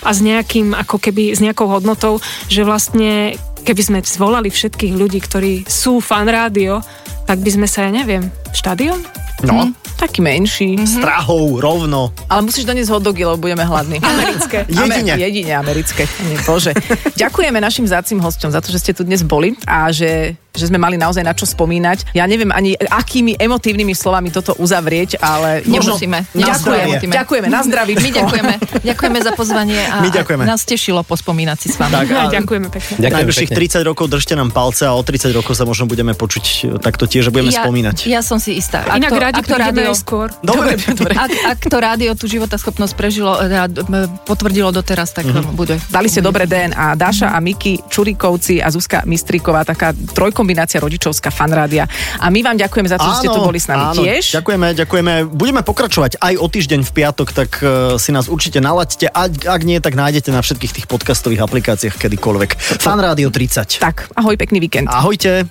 a 0.05 0.09
s 0.09 0.19
nejakým, 0.19 0.74
ako 0.74 0.97
keby, 0.97 1.38
s 1.38 1.39
nejakou 1.39 1.69
hodnotou, 1.69 2.17
že 2.49 2.65
vlastne 2.65 3.38
keby 3.61 3.82
sme 3.82 3.99
zvolali 4.01 4.49
všetkých 4.49 4.93
ľudí, 4.97 5.22
ktorí 5.22 5.69
sú 5.69 6.01
fan 6.01 6.26
rádio, 6.26 6.82
tak 7.30 7.39
by 7.45 7.49
sme 7.53 7.67
sa, 7.69 7.86
ja 7.88 7.91
neviem, 7.93 8.28
štadión? 8.51 9.05
No, 9.45 9.74
Taký 10.02 10.18
menší. 10.26 10.82
s 10.82 10.97
Prahou, 10.97 11.62
rovno. 11.62 12.10
Ale 12.26 12.41
musíš 12.41 12.66
doniesť 12.66 12.89
hotdogy, 12.89 13.22
lebo 13.22 13.38
budeme 13.38 13.62
hladní. 13.62 14.02
Americké. 14.18 14.66
Jedine. 14.70 15.14
Ame- 15.14 15.22
jedine 15.22 15.52
americké. 15.54 16.10
Nie, 16.26 16.41
Bože. 16.41 16.74
Ďakujeme 17.14 17.62
našim 17.62 17.86
zácim 17.86 18.18
hosťom 18.18 18.49
za 18.49 18.66
to, 18.66 18.74
že 18.74 18.82
ste 18.82 18.91
tu 18.97 19.06
dnes 19.06 19.22
boli 19.22 19.54
a 19.70 19.93
že, 19.93 20.34
že 20.52 20.68
sme 20.68 20.78
mali 20.78 20.99
naozaj 20.99 21.24
na 21.24 21.32
čo 21.32 21.47
spomínať. 21.47 22.12
Ja 22.12 22.28
neviem 22.28 22.52
ani 22.52 22.76
akými 22.76 23.39
emotívnymi 23.39 23.95
slovami 23.95 24.30
toto 24.30 24.54
uzavrieť, 24.60 25.18
ale... 25.24 25.64
Nemusíme. 25.64 26.28
Ďakujem, 26.36 26.88
Nemusíme. 26.99 27.14
ďakujeme, 27.16 27.47
na 27.47 27.62
zdraví. 27.64 27.93
My 27.95 28.10
ďakujeme. 28.12 28.54
Ďakujeme 28.91 29.20
za 29.24 29.32
pozvanie 29.34 29.80
a 29.88 30.04
My 30.04 30.10
ďakujeme. 30.12 30.43
a 30.43 30.47
nás 30.52 30.68
tešilo 30.68 31.02
pospomínať 31.08 31.58
si 31.58 31.68
s 31.72 31.80
vami. 31.80 31.93
Tak, 31.95 32.08
a 32.12 32.24
Ďakujeme 32.30 32.68
pekne. 32.68 32.93
Ďakujem 32.99 33.32
najbližších 33.32 33.49
pekne. 33.54 33.84
30 33.84 33.89
rokov 33.89 34.06
držte 34.12 34.34
nám 34.36 34.49
palce 34.52 34.84
a 34.84 34.91
o 34.91 35.02
30 35.02 35.32
rokov 35.32 35.54
sa 35.56 35.64
možno 35.64 35.88
budeme 35.88 36.12
počuť 36.12 36.45
e, 36.45 36.54
takto 36.82 37.08
tiež, 37.08 37.30
že 37.30 37.32
budeme 37.32 37.54
ja, 37.54 37.64
spomínať. 37.64 37.97
Ja 38.10 38.22
som 38.26 38.41
si 38.41 38.58
istá. 38.58 38.84
Ak 38.84 38.99
Inak 38.99 39.12
to, 39.14 39.20
radi 39.22 39.36
ak 39.39 39.45
to 39.47 39.58
rádio, 39.58 39.91
skôr. 39.95 40.28
Dobre, 40.43 40.76
ak, 41.16 41.32
ak 41.56 41.60
to 41.64 41.78
rádio 41.78 42.12
tú 42.18 42.26
životaschopnosť 42.28 42.93
prežilo, 42.97 43.32
teda, 43.39 43.70
m, 43.70 44.10
potvrdilo 44.28 44.74
doteraz, 44.76 45.16
tak 45.16 45.30
mm-hmm. 45.30 45.56
bude. 45.56 45.80
Dali 45.88 46.08
ste 46.12 46.20
dobré 46.20 46.49
DNA. 46.49 46.97
Dáša 46.97 47.32
a 47.32 47.39
Miki 47.39 47.80
Čurikovci 47.88 48.60
a 48.60 48.68
Zuzka 48.74 49.06
Mistríková, 49.08 49.64
taká 49.64 49.93
trojkombinácia 50.42 50.82
rodičovská 50.82 51.30
fanrádia. 51.30 51.86
A 52.18 52.34
my 52.34 52.42
vám 52.42 52.58
ďakujeme 52.58 52.89
za 52.89 52.98
to, 52.98 53.06
že 53.14 53.16
ste 53.22 53.30
tu 53.30 53.42
boli 53.46 53.62
s 53.62 53.70
nami 53.70 53.86
áno, 53.94 54.02
tiež. 54.02 54.42
Ďakujeme, 54.42 54.68
ďakujeme. 54.74 55.14
Budeme 55.30 55.62
pokračovať 55.62 56.18
aj 56.18 56.34
o 56.42 56.48
týždeň 56.50 56.82
v 56.82 56.92
piatok, 56.98 57.30
tak 57.30 57.62
uh, 57.62 58.02
si 58.02 58.10
nás 58.10 58.26
určite 58.26 58.58
nalaďte. 58.58 59.06
Ak, 59.14 59.46
ak 59.46 59.62
nie, 59.62 59.78
tak 59.78 59.94
nájdete 59.94 60.34
na 60.34 60.42
všetkých 60.42 60.82
tých 60.82 60.88
podcastových 60.89 61.46
aplikáciách 61.46 61.94
kedykoľvek. 61.94 62.82
Fan 62.82 62.98
Rádio 62.98 63.30
30. 63.30 63.78
Tak, 63.78 64.10
ahoj, 64.18 64.34
pekný 64.34 64.58
víkend. 64.58 64.89
Ahojte. 64.89 65.46